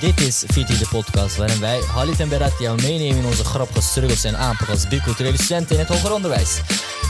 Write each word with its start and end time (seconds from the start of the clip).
Dit 0.00 0.20
is 0.20 0.44
VT 0.46 0.78
de 0.78 0.86
podcast, 0.90 1.36
waarin 1.36 1.60
wij, 1.60 1.80
Halit 1.80 2.20
en 2.20 2.28
Berat, 2.28 2.58
jou 2.58 2.82
meenemen 2.82 3.16
in 3.16 3.24
onze 3.24 3.44
grappige 3.44 3.80
struggles 3.80 4.24
en 4.24 4.36
aanpak 4.36 4.68
als 4.68 4.88
biculturele 4.88 5.42
studenten 5.42 5.74
in 5.74 5.78
het 5.80 5.88
hoger 5.88 6.12
onderwijs. 6.12 6.60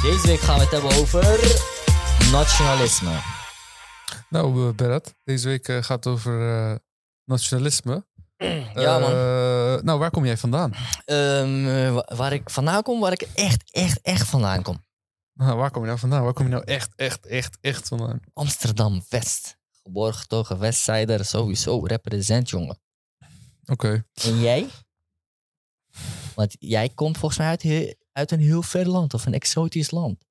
Deze 0.02 0.26
week 0.26 0.40
gaan 0.40 0.54
we 0.56 0.62
het 0.62 0.70
hebben 0.70 0.90
over 0.90 1.22
nationalisme. 2.30 3.10
Nou, 4.28 4.66
uh, 4.66 4.74
Berat, 4.74 5.14
deze 5.24 5.48
week 5.48 5.68
uh, 5.68 5.82
gaat 5.82 6.04
het 6.04 6.06
over 6.06 6.40
uh, 6.40 6.74
nationalisme. 7.24 8.04
Ja, 8.74 8.98
man. 8.98 9.10
nou, 9.84 9.98
waar 9.98 10.10
kom 10.10 10.24
jij 10.24 10.36
vandaan? 10.36 10.72
Um, 11.06 11.94
waar 12.16 12.32
ik 12.32 12.50
vandaan 12.50 12.82
kom, 12.82 13.00
waar 13.00 13.12
ik 13.12 13.28
echt, 13.34 13.72
echt, 13.72 14.00
echt 14.02 14.28
vandaan 14.28 14.62
kom. 14.62 14.84
Nou, 15.32 15.56
waar 15.56 15.70
kom 15.70 15.80
je 15.80 15.86
nou 15.88 15.98
vandaan? 15.98 16.22
Waar 16.22 16.32
kom 16.32 16.44
je 16.44 16.52
nou 16.52 16.64
echt, 16.64 16.92
echt, 16.96 17.26
echt, 17.26 17.58
echt 17.60 17.88
vandaan? 17.88 18.20
Amsterdam-West. 18.32 19.56
Geboren 19.82 20.14
getogen 20.14 20.58
Westsider, 20.58 21.24
sowieso. 21.24 21.86
Represent, 21.86 22.50
jongen. 22.50 22.78
Oké. 23.66 23.72
Okay. 23.72 24.04
En 24.32 24.40
jij? 24.40 24.66
Want 26.34 26.56
jij 26.58 26.88
komt 26.88 27.18
volgens 27.18 27.40
mij 27.40 27.48
uit, 27.48 27.96
uit 28.12 28.30
een 28.30 28.40
heel 28.40 28.62
ver 28.62 28.88
land 28.88 29.14
of 29.14 29.26
een 29.26 29.34
exotisch 29.34 29.90
land. 29.90 30.24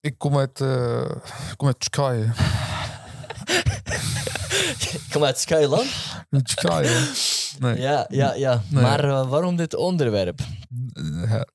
Ik 0.00 0.18
kom 0.18 0.38
uit, 0.38 0.60
uh, 0.60 1.10
ik 1.50 1.56
kom 1.56 1.66
uit 1.66 1.80
Turkije. 1.80 2.32
ik 4.78 5.06
kom 5.12 5.24
uit 5.24 5.38
Skyland? 5.38 5.86
Turkije. 6.30 7.10
Nee. 7.58 7.80
Ja, 7.80 8.06
ja, 8.08 8.34
ja. 8.34 8.62
Nee. 8.68 8.82
Maar 8.82 9.04
uh, 9.04 9.28
waarom 9.28 9.56
dit 9.56 9.74
onderwerp? 9.74 10.40
Ja. 11.28 11.46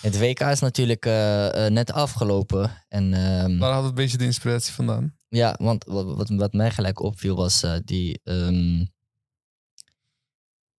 Het 0.00 0.18
WK 0.18 0.40
is 0.40 0.60
natuurlijk 0.60 1.06
uh, 1.06 1.66
net 1.66 1.92
afgelopen. 1.92 2.84
En, 2.88 3.14
um, 3.14 3.58
Waar 3.58 3.72
had 3.72 3.80
het 3.80 3.90
een 3.90 3.94
beetje 3.94 4.18
de 4.18 4.24
inspiratie 4.24 4.72
vandaan? 4.72 5.14
Ja, 5.28 5.54
want 5.58 5.84
wat, 5.84 6.16
wat, 6.16 6.28
wat 6.28 6.52
mij 6.52 6.70
gelijk 6.70 7.00
opviel 7.00 7.36
was 7.36 7.64
die... 7.84 8.20
Um, 8.24 8.90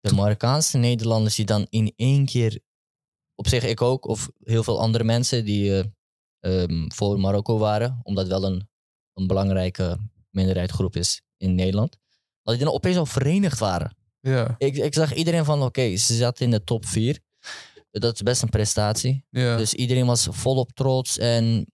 de 0.02 0.14
Marokkaanse 0.14 0.78
Nederlanders 0.78 1.36
die 1.36 1.46
dan 1.46 1.68
in 1.70 1.94
één 1.96 2.26
keer... 2.26 2.60
Op 3.36 3.48
zich 3.48 3.64
ik 3.64 3.82
ook, 3.82 4.08
of 4.08 4.30
heel 4.44 4.64
veel 4.64 4.80
andere 4.80 5.04
mensen 5.04 5.46
die 5.46 5.84
um, 6.40 6.92
voor 6.92 7.20
Marokko 7.20 7.58
waren. 7.58 8.00
Omdat 8.04 8.28
wel 8.28 8.44
een, 8.44 8.70
een 9.14 9.28
belangrijke 9.28 9.98
minderheidsgroep 10.30 10.96
is 10.96 11.22
in 11.38 11.56
Nederland. 11.56 11.98
Dat 12.44 12.56
die 12.56 12.66
dan 12.66 12.74
opeens 12.74 12.98
al 12.98 13.06
verenigd 13.06 13.60
waren. 13.60 13.96
Ja. 14.20 14.56
Ik, 14.58 14.76
ik 14.76 14.94
zag 14.94 15.14
iedereen 15.14 15.46
van, 15.46 15.58
oké, 15.58 15.66
okay, 15.66 15.98
ze 15.98 16.16
zaten 16.16 16.46
in 16.46 16.52
de 16.52 16.64
top 16.64 16.86
4. 16.86 17.20
Dat 17.92 18.14
is 18.14 18.22
best 18.22 18.42
een 18.42 18.50
prestatie. 18.50 19.26
Ja. 19.30 19.58
Dus 19.58 19.74
iedereen 19.74 20.06
was 20.06 20.28
volop 20.30 20.72
trots. 20.72 21.18
En 21.18 21.74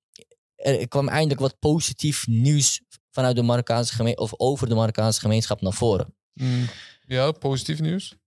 er 0.56 0.88
kwam 0.88 1.08
eindelijk 1.08 1.39
wat 1.39 1.59
positief 1.59 2.28
nieuws 2.28 2.81
vanuit 3.12 3.36
de 3.36 3.41
Marokkaanse 3.41 3.94
gemeenschap, 3.94 4.23
of 4.23 4.39
over 4.39 4.69
de 4.69 4.75
Marokkaanse 4.75 5.19
gemeenschap 5.19 5.62
naar 5.62 5.73
voren. 5.73 6.16
Mm. 6.34 6.66
Ja, 7.08 7.31
positief 7.31 7.80
nieuws. 7.80 8.17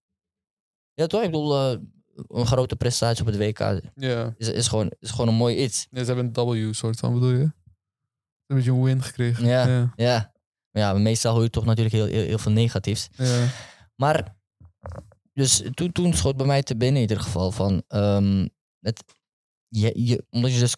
Ja, 0.95 1.07
toch? 1.07 1.23
Ik 1.23 1.31
bedoel, 1.31 1.73
uh, 1.73 1.81
een 2.29 2.47
grote 2.47 2.77
prestatie 2.77 3.21
op 3.21 3.33
het 3.33 3.37
WK 3.37 3.59
ja. 3.95 4.35
is, 4.37 4.49
is, 4.49 4.69
gewoon, 4.69 4.93
is 4.99 5.11
gewoon 5.11 5.29
een 5.29 5.35
mooi 5.35 5.57
iets. 5.57 5.87
Ja, 5.91 6.05
ze 6.05 6.13
hebben 6.13 6.33
een 6.35 6.69
W 6.69 6.75
soort 6.75 6.99
van, 6.99 7.15
bedoel 7.15 7.31
je? 7.31 7.53
Een 8.47 8.57
beetje 8.57 8.71
een 8.71 8.83
win 8.83 9.03
gekregen. 9.03 9.47
Ja, 9.47 9.67
ja. 9.69 9.93
ja. 9.97 10.33
ja 10.71 10.93
meestal 10.93 11.35
hoor 11.35 11.43
je 11.43 11.51
toch 11.51 11.65
natuurlijk 11.65 11.95
heel, 11.95 12.07
heel, 12.07 12.25
heel 12.25 12.39
veel 12.39 12.53
negatiefs. 12.53 13.09
Ja. 13.13 13.49
Maar, 13.97 14.37
dus 15.33 15.63
toen, 15.75 15.93
toen 15.93 16.15
schoot 16.15 16.37
bij 16.37 16.47
mij 16.47 16.63
te 16.63 16.77
binnen 16.77 17.03
in 17.03 17.09
ieder 17.09 17.25
geval 17.25 17.51
van, 17.51 17.83
um, 17.89 18.49
het, 18.81 19.05
je, 19.69 20.05
je, 20.05 20.25
omdat 20.31 20.53
je 20.53 20.59
dus 20.59 20.77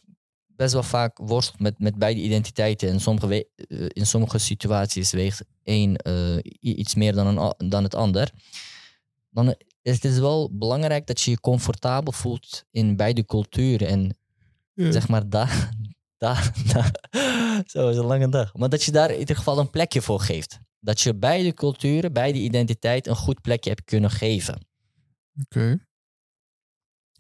best 0.57 0.73
wel 0.73 0.83
vaak 0.83 1.19
worstelt 1.19 1.61
met, 1.61 1.79
met 1.79 1.99
beide 1.99 2.21
identiteiten. 2.21 2.89
En 2.89 3.01
sommige 3.01 3.49
uh, 3.57 3.87
in 3.89 4.07
sommige 4.07 4.39
situaties 4.39 5.11
weegt 5.11 5.45
één 5.63 5.97
uh, 6.07 6.39
iets 6.61 6.95
meer 6.95 7.13
dan, 7.13 7.27
een, 7.27 7.69
dan 7.69 7.83
het 7.83 7.95
ander. 7.95 8.31
Dan 9.31 9.55
is 9.83 10.03
het 10.03 10.19
wel 10.19 10.51
belangrijk 10.53 11.07
dat 11.07 11.21
je 11.21 11.31
je 11.31 11.41
comfortabel 11.41 12.13
voelt 12.13 12.65
in 12.71 12.97
beide 12.97 13.25
culturen. 13.25 13.89
En 13.89 14.17
ja. 14.75 14.93
zeg 14.93 15.09
maar 15.09 15.29
daar, 15.29 15.71
daar, 16.19 16.53
daar, 16.73 16.93
zo 17.73 17.89
is 17.89 17.97
een 17.97 18.05
lange 18.05 18.29
dag. 18.29 18.55
Maar 18.55 18.69
dat 18.69 18.83
je 18.83 18.93
daar 18.93 19.11
in 19.11 19.19
ieder 19.19 19.37
geval 19.37 19.59
een 19.59 19.71
plekje 19.71 20.03
voor 20.03 20.21
geeft. 20.21 20.61
Dat 20.81 21.01
je 21.01 21.15
beide 21.15 21.55
culturen, 21.55 22.13
beide 22.13 22.39
identiteiten 22.39 23.13
een 23.13 23.19
goed 23.19 23.41
plekje 23.41 23.71
hebt 23.71 23.85
kunnen 23.85 24.11
geven. 24.11 24.55
Oké. 25.41 25.59
Okay. 25.59 25.79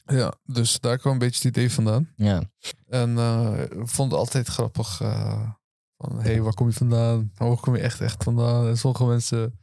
Ja, 0.04 0.34
dus 0.44 0.80
daar 0.80 0.98
kwam 0.98 1.12
een 1.12 1.18
beetje 1.18 1.48
het 1.48 1.56
idee 1.56 1.72
vandaan. 1.72 2.12
Ja. 2.16 2.42
En 2.88 3.10
uh, 3.10 3.60
ik 3.62 3.88
vond 3.88 4.10
het 4.10 4.20
altijd 4.20 4.48
grappig. 4.48 5.00
Uh, 5.00 5.50
van, 5.96 6.16
hé, 6.16 6.22
hey, 6.22 6.42
waar 6.42 6.54
kom 6.54 6.66
je 6.66 6.72
vandaan? 6.72 7.32
Waar 7.34 7.56
kom 7.56 7.76
je 7.76 7.82
echt, 7.82 8.00
echt 8.00 8.22
vandaan? 8.22 8.66
En 8.66 8.78
sommige 8.78 9.04
mensen, 9.04 9.58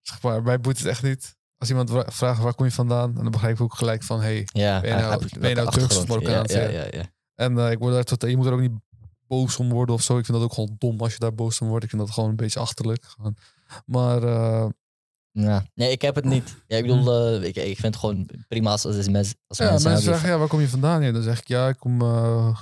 zeg 0.00 0.22
maar, 0.22 0.42
mij 0.42 0.60
boeit 0.60 0.78
het 0.78 0.86
echt 0.86 1.02
niet. 1.02 1.36
Als 1.56 1.68
iemand 1.68 1.90
vraagt, 2.06 2.42
waar 2.42 2.54
kom 2.54 2.66
je 2.66 2.72
vandaan? 2.72 3.16
En 3.16 3.22
dan 3.22 3.30
begrijp 3.30 3.54
ik 3.54 3.60
ook 3.60 3.74
gelijk 3.74 4.02
van, 4.02 4.20
hé, 4.20 4.24
hey, 4.24 4.48
ja, 4.52 4.80
ben 4.80 4.90
je 4.90 4.96
nou, 4.96 5.28
ben 5.38 5.48
je 5.48 5.54
nou 5.54 5.70
Turks 5.70 5.96
of 5.96 6.06
Marokkaans? 6.06 6.52
Ja, 6.52 6.68
ja, 6.68 6.86
ja. 6.90 7.12
En 7.34 7.56
uh, 7.56 7.70
ik 7.70 7.78
word 7.78 7.94
daar 7.94 8.04
tot, 8.04 8.22
je 8.22 8.36
moet 8.36 8.46
er 8.46 8.52
ook 8.52 8.60
niet 8.60 8.80
boos 9.26 9.56
om 9.56 9.70
worden 9.70 9.94
of 9.94 10.02
zo. 10.02 10.18
Ik 10.18 10.24
vind 10.24 10.38
dat 10.38 10.46
ook 10.46 10.54
gewoon 10.54 10.76
dom 10.78 11.00
als 11.00 11.12
je 11.12 11.18
daar 11.18 11.34
boos 11.34 11.60
om 11.60 11.68
wordt. 11.68 11.84
Ik 11.84 11.90
vind 11.90 12.02
dat 12.02 12.10
gewoon 12.10 12.30
een 12.30 12.36
beetje 12.36 12.60
achterlijk. 12.60 13.04
Maar... 13.86 14.22
Ja. 15.34 15.66
Nee, 15.74 15.90
ik 15.90 16.02
heb 16.02 16.14
het 16.14 16.24
niet. 16.24 16.54
Ja, 16.66 16.76
ik 16.76 16.86
bedoel, 16.86 17.36
uh, 17.36 17.48
ik, 17.48 17.56
ik 17.56 17.78
vind 17.78 17.94
het 17.94 17.96
gewoon 17.96 18.28
prima 18.48 18.70
als, 18.70 18.84
als, 18.84 19.08
mes, 19.08 19.34
als 19.46 19.58
ja, 19.58 19.70
mensen 19.70 20.02
vragen, 20.02 20.28
ja, 20.28 20.38
waar 20.38 20.48
kom 20.48 20.60
je 20.60 20.68
vandaan? 20.68 21.02
Ja, 21.02 21.12
dan 21.12 21.22
zeg 21.22 21.38
ik, 21.38 21.48
ja, 21.48 21.68
ik 21.68 21.76
kom... 21.76 22.02
Uh, 22.02 22.60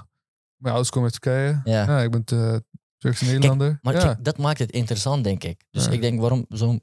mijn 0.56 0.75
ouders 0.75 0.91
komen 0.91 1.11
uit 1.11 1.21
Turkije. 1.21 1.61
Ja. 1.65 1.84
ja 1.84 2.00
ik 2.00 2.11
ben 2.11 2.25
uh, 2.32 2.56
Turkse 2.99 3.25
Nederlander. 3.25 3.69
Kijk, 3.69 3.82
maar 3.82 3.94
ja. 3.94 4.00
kijk, 4.00 4.25
dat 4.25 4.38
maakt 4.38 4.59
het 4.59 4.71
interessant, 4.71 5.25
denk 5.25 5.44
ik. 5.44 5.65
Dus 5.71 5.84
Ja. 5.84 5.91
ik 5.91 6.00
denk 6.00 6.21
waarom 6.21 6.47
zo 6.49 6.78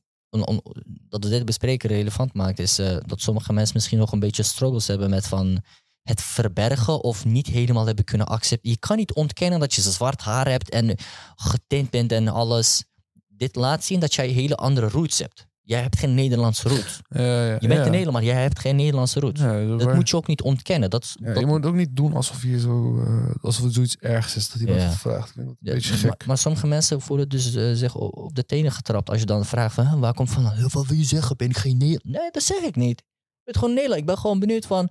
dat 1.09 1.23
we 1.23 1.29
dit 1.29 1.45
bespreken 1.45 1.89
relevant 1.89 2.33
maakt, 2.33 2.59
is 2.59 2.79
uh, 2.79 2.97
dat 3.05 3.21
sommige 3.21 3.53
mensen 3.53 3.75
misschien 3.75 3.97
nog 3.97 4.11
een 4.11 4.19
beetje 4.19 4.43
struggles 4.43 4.87
hebben 4.87 5.09
met 5.09 5.27
van 5.27 5.63
het 6.03 6.21
verbergen 6.21 7.03
of 7.03 7.25
niet 7.25 7.47
helemaal 7.47 7.85
hebben 7.85 8.05
kunnen 8.05 8.27
accepteren. 8.27 8.71
Je 8.71 8.79
kan 8.87 8.97
niet 8.97 9.13
ontkennen 9.13 9.59
dat 9.59 9.73
je 9.73 9.81
zwart 9.81 10.21
haar 10.21 10.47
hebt 10.47 10.69
en 10.69 10.97
getint 11.35 11.89
bent 11.89 12.11
en 12.11 12.27
alles. 12.27 12.83
Dit 13.27 13.55
laat 13.55 13.83
zien 13.83 13.99
dat 13.99 14.13
jij 14.13 14.27
hele 14.27 14.55
andere 14.55 14.89
roots 14.89 15.19
hebt. 15.19 15.47
Jij 15.69 15.81
hebt 15.81 15.97
geen 15.97 16.13
Nederlandse 16.13 16.69
roots. 16.69 16.99
Ja, 17.09 17.45
ja, 17.45 17.57
Je 17.59 17.67
bent 17.67 17.85
een 17.85 17.91
Nederlander, 17.91 18.23
jij 18.23 18.41
hebt 18.41 18.59
geen 18.59 18.75
Nederlandse 18.75 19.19
roots. 19.19 19.39
Dat 19.39 19.93
moet 19.93 20.09
je 20.09 20.15
ook 20.15 20.27
niet 20.27 20.41
ontkennen. 20.41 20.89
Dat, 20.89 21.15
je 21.19 21.45
moet 21.45 21.65
ook 21.65 21.75
niet 21.75 21.95
doen 21.95 22.13
alsof 22.13 22.43
je 22.43 22.59
zo, 22.59 22.97
uh, 22.97 23.35
alsof 23.41 23.63
het 23.63 23.73
zoiets 23.73 23.97
ergs 23.97 24.35
is 24.35 24.51
dat 24.51 24.61
iemand 24.61 24.81
het 24.81 24.95
vraagt. 24.95 25.37
Een 25.37 25.57
beetje 25.59 25.89
maar, 25.89 25.99
gek. 25.99 26.25
maar 26.25 26.37
sommige 26.37 26.67
mensen 26.67 27.01
voelen 27.01 27.29
dus 27.29 27.55
uh, 27.55 27.73
zich 27.73 27.95
op 27.95 28.35
de 28.35 28.45
tenen 28.45 28.71
getrapt 28.71 29.09
als 29.09 29.19
je 29.19 29.25
dan 29.25 29.45
vraagt 29.45 29.73
van, 29.73 29.87
"Huh, 29.87 29.99
waar 29.99 30.13
komt 30.13 30.31
van? 30.31 30.51
Heel 30.51 30.69
veel 30.69 30.85
wil 30.85 30.97
je 30.97 31.03
zeggen, 31.03 31.37
ben 31.37 31.49
ik 31.49 31.57
geen 31.57 31.77
Nederlander? 31.77 32.21
Nee, 32.21 32.31
dat 32.31 32.43
zeg 32.43 32.61
ik 32.61 32.75
niet. 32.75 32.99
Ik 32.99 33.43
ben 33.43 33.53
gewoon 33.53 33.69
Nederlander. 33.69 33.99
Ik 33.99 34.05
ben 34.05 34.17
gewoon 34.17 34.39
benieuwd 34.39 34.65
van, 34.65 34.89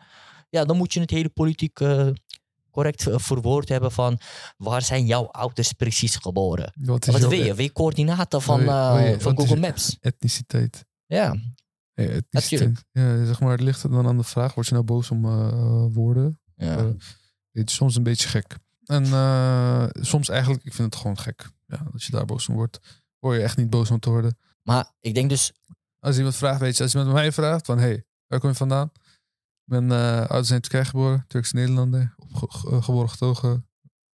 ja, 0.50 0.64
dan 0.64 0.76
moet 0.76 0.92
je 0.92 1.00
het 1.00 1.10
hele 1.10 1.28
politiek 1.28 1.80
correct 2.78 3.06
verwoord 3.10 3.68
hebben 3.68 3.92
van, 3.92 4.18
waar 4.56 4.82
zijn 4.82 5.06
jouw 5.06 5.26
ouders 5.26 5.72
precies 5.72 6.16
geboren? 6.16 6.72
Wat 6.80 7.06
is 7.06 7.12
Wat 7.12 7.20
wil 7.30 7.32
je? 7.32 7.54
Wil 7.54 7.64
je 7.64 7.72
coördinaten 7.72 8.42
van, 8.42 8.60
je- 8.60 8.66
uh, 8.66 9.10
je- 9.10 9.20
van 9.20 9.36
Google 9.38 9.54
je- 9.54 9.60
Maps? 9.60 9.96
etniciteit? 10.00 10.84
Ja, 11.06 11.36
Ja, 11.94 12.04
etniciteit. 12.04 12.84
Ja, 12.92 13.24
zeg 13.24 13.40
maar, 13.40 13.50
het 13.50 13.60
ligt 13.60 13.82
er 13.82 13.90
dan 13.90 14.06
aan 14.06 14.16
de 14.16 14.22
vraag. 14.22 14.54
Word 14.54 14.66
je 14.66 14.72
nou 14.72 14.84
boos 14.86 15.10
om 15.10 15.24
uh, 15.24 15.84
woorden? 15.92 16.40
ja. 16.54 16.76
Eh, 16.76 16.84
het 17.52 17.68
is 17.70 17.74
soms 17.74 17.96
een 17.96 18.02
beetje 18.02 18.28
gek. 18.28 18.56
En 18.84 19.04
soms 20.00 20.28
eigenlijk, 20.28 20.64
ik 20.64 20.74
vind 20.74 20.92
het 20.92 21.00
gewoon 21.02 21.18
gek. 21.18 21.50
Ja, 21.66 21.86
dat 21.92 22.02
je 22.02 22.12
daar 22.12 22.24
boos 22.24 22.48
om 22.48 22.54
wordt. 22.54 22.78
Word 23.18 23.36
je 23.36 23.42
echt 23.42 23.56
niet 23.56 23.70
boos 23.70 23.90
om 23.90 23.98
te 23.98 24.10
worden. 24.10 24.38
Maar 24.62 24.92
ik 25.00 25.14
denk 25.14 25.28
dus, 25.30 25.52
Als 26.00 26.16
iemand 26.16 26.36
vraagt, 26.36 26.60
weet 26.60 26.76
je, 26.76 26.82
als 26.82 26.94
iemand 26.94 27.12
mij 27.12 27.32
vraagt 27.32 27.66
van, 27.66 27.78
hey, 27.78 28.04
waar 28.26 28.40
kom 28.40 28.48
je 28.50 28.54
vandaan? 28.56 28.92
Ik 29.68 29.74
ben 29.74 29.90
uh, 29.90 30.18
ouders 30.18 30.50
in 30.50 30.60
Turkije 30.60 30.84
geboren, 30.84 31.24
Turkse 31.26 31.54
Nederlander, 31.56 32.14
ge 32.32 32.82
geboren 32.82 33.10
getogen, 33.10 33.66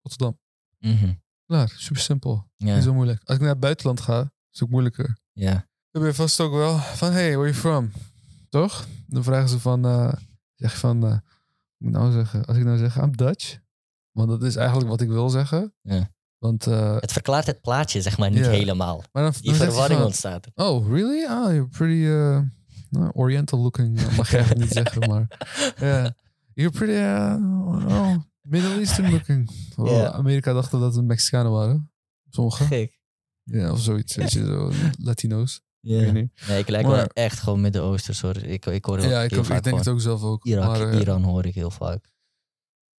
Rotterdam. 0.02 0.38
mhm, 0.78 1.12
Klaar, 1.46 1.72
super 1.76 2.02
simpel. 2.02 2.46
ja, 2.56 2.74
Niet 2.74 2.84
zo 2.84 2.94
moeilijk. 2.94 3.20
Als 3.24 3.34
ik 3.36 3.40
naar 3.42 3.50
het 3.50 3.60
buitenland 3.60 4.00
ga, 4.00 4.20
is 4.20 4.28
het 4.50 4.62
ook 4.62 4.68
moeilijker. 4.68 5.18
ja, 5.32 5.52
Dan 5.90 6.02
ben 6.02 6.06
je 6.10 6.14
vast 6.14 6.40
ook 6.40 6.52
wel 6.52 6.78
van, 6.78 7.12
hey, 7.12 7.30
where 7.36 7.50
you 7.50 7.54
from? 7.54 7.90
Toch? 8.48 8.86
Dan 9.06 9.24
vragen 9.24 9.48
ze 9.48 9.60
van, 9.60 9.86
uh, 9.86 10.12
zeg 10.54 10.72
je 10.72 10.78
van, 10.78 11.04
uh, 11.04 11.10
moet 11.76 11.88
ik 11.88 11.94
nou 11.96 12.12
zeggen, 12.12 12.44
als 12.44 12.56
ik 12.56 12.64
nou 12.64 12.78
zeg, 12.78 12.96
I'm 12.96 13.16
Dutch. 13.16 13.58
Want 14.10 14.28
dat 14.28 14.42
is 14.42 14.56
eigenlijk 14.56 14.88
wat 14.88 15.00
ik 15.00 15.08
wil 15.08 15.28
zeggen. 15.30 15.74
Ja. 15.82 16.10
Want, 16.38 16.66
uh, 16.66 16.96
het 17.00 17.12
verklaart 17.12 17.46
het 17.46 17.60
plaatje, 17.60 18.02
zeg 18.02 18.18
maar, 18.18 18.30
niet 18.30 18.46
helemaal. 18.46 19.02
maar 19.12 19.22
dan, 19.22 19.32
Die 19.40 19.50
dan 19.50 19.54
verwarring 19.60 19.98
van, 19.98 20.06
ontstaat. 20.06 20.46
Oh, 20.54 20.88
really? 20.92 21.24
Ah, 21.26 21.50
you're 21.52 21.68
pretty 21.68 22.06
nou, 22.92 23.10
oriental 23.12 23.58
looking. 23.58 24.00
Uh, 24.00 24.16
mag 24.16 24.30
je 24.30 24.36
eigenlijk 24.36 24.64
niet 24.66 24.72
zeggen, 24.72 25.00
maar... 25.10 25.26
Ja. 25.76 26.14
You're 26.54 26.70
pretty... 26.70 26.94
Uh, 26.94 27.86
oh, 27.88 28.16
Middle 28.42 28.78
Eastern 28.78 29.10
looking. 29.10 29.50
Ja. 29.76 30.10
Amerika 30.12 30.52
dachten 30.52 30.80
dat 30.80 30.94
het 30.94 31.04
Mexicanen 31.04 31.52
waren. 31.52 31.90
Sommigen. 32.30 32.66
Gek. 32.66 33.00
Ja, 33.42 33.70
of 33.72 33.80
zoiets. 33.80 34.14
Weet 34.16 34.32
je, 34.32 34.44
zo 34.44 34.72
Latino's. 34.98 35.60
Ja. 35.80 36.12
Nee, 36.12 36.30
ik 36.58 36.68
lijk 36.68 36.86
Maar- 36.86 36.96
wel 36.96 37.06
echt 37.06 37.38
gewoon 37.38 37.60
Midden-Oosters 37.60 38.20
hoor. 38.20 38.36
Ik, 38.36 38.66
ik 38.66 38.84
hoor 38.84 39.00
Ja, 39.00 39.20
ik, 39.22 39.36
ook, 39.36 39.44
vaak 39.44 39.56
ik 39.56 39.62
denk 39.64 39.76
het 39.78 39.88
ook 39.88 40.00
zelf 40.00 40.22
ook. 40.22 40.44
Irak, 40.44 40.66
maar, 40.66 40.88
eh, 40.90 41.00
Iran 41.00 41.22
hoor 41.22 41.46
ik 41.46 41.54
heel 41.54 41.70
vaak. 41.70 42.10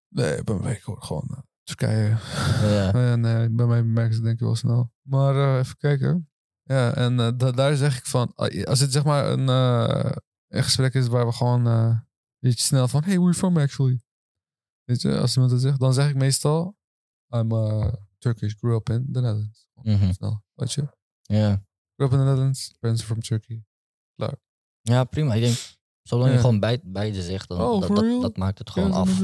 Nee, 0.10 0.44
bij 0.44 0.56
mij 0.56 0.74
ik 0.74 0.81
hoor 0.81 1.01
gewoon 1.01 1.28
uh, 1.31 1.38
Turkije. 1.63 2.18
Ja. 2.75 3.16
Nee, 3.16 3.50
bij 3.50 3.66
mij 3.66 3.84
merken 3.84 4.13
ze 4.13 4.18
het 4.18 4.24
denk 4.25 4.40
ik 4.40 4.45
wel 4.45 4.56
snel. 4.56 4.92
Maar 5.01 5.36
uh, 5.36 5.57
even 5.60 5.78
kijken. 5.78 6.30
Ja, 6.63 6.95
en 6.95 7.19
eh, 7.19 7.31
da- 7.38 7.51
daar 7.51 7.75
zeg 7.75 7.98
ik 7.98 8.06
van, 8.06 8.31
ah, 8.36 8.63
als 8.63 8.80
het 8.80 8.92
zeg 8.92 9.04
maar 9.04 9.31
een, 9.31 9.50
eh, 9.50 10.12
een 10.48 10.63
gesprek 10.63 10.94
is 10.94 11.07
waar 11.07 11.25
we 11.25 11.31
gewoon 11.31 11.65
een 11.65 12.07
beetje 12.39 12.63
snel 12.63 12.88
van, 12.88 13.01
hey, 13.04 13.10
where 13.13 13.24
you 13.24 13.33
from 13.33 13.57
actually? 13.57 14.01
Weet 14.83 15.01
je, 15.01 15.18
als 15.19 15.33
iemand 15.33 15.51
dat 15.51 15.62
zegt, 15.62 15.80
dan 15.80 15.94
zeg 15.94 16.10
ik 16.10 16.15
meestal, 16.15 16.77
I'm 17.30 17.51
uh, 17.51 17.94
Turkish, 18.18 18.54
grew 18.57 18.75
up 18.75 18.89
in 18.89 19.10
the 19.12 19.21
Netherlands. 19.21 19.68
Mhm. 19.81 20.13
Snel, 20.13 20.44
weet 20.54 20.74
je. 20.74 20.88
Ja. 21.21 21.65
Grew 21.95 22.07
up 22.07 22.12
in 22.13 22.18
the 22.19 22.24
Netherlands, 22.25 22.74
parents 22.80 23.01
are 23.04 23.12
from 23.12 23.21
Turkey. 23.21 23.63
ja, 24.81 25.04
prima. 25.04 25.33
Ik 25.33 25.42
denk, 25.42 25.57
zolang 26.01 26.31
je 26.31 26.38
gewoon 26.39 26.59
bij, 26.59 26.81
beide 26.83 27.24
zegt, 27.24 27.48
dan 27.48 27.62
Oh, 27.62 27.81
dat, 27.81 28.21
dat, 28.21 28.38
maakt 28.38 28.57
het 28.59 28.69
gewoon 28.69 28.92
af. 28.92 29.19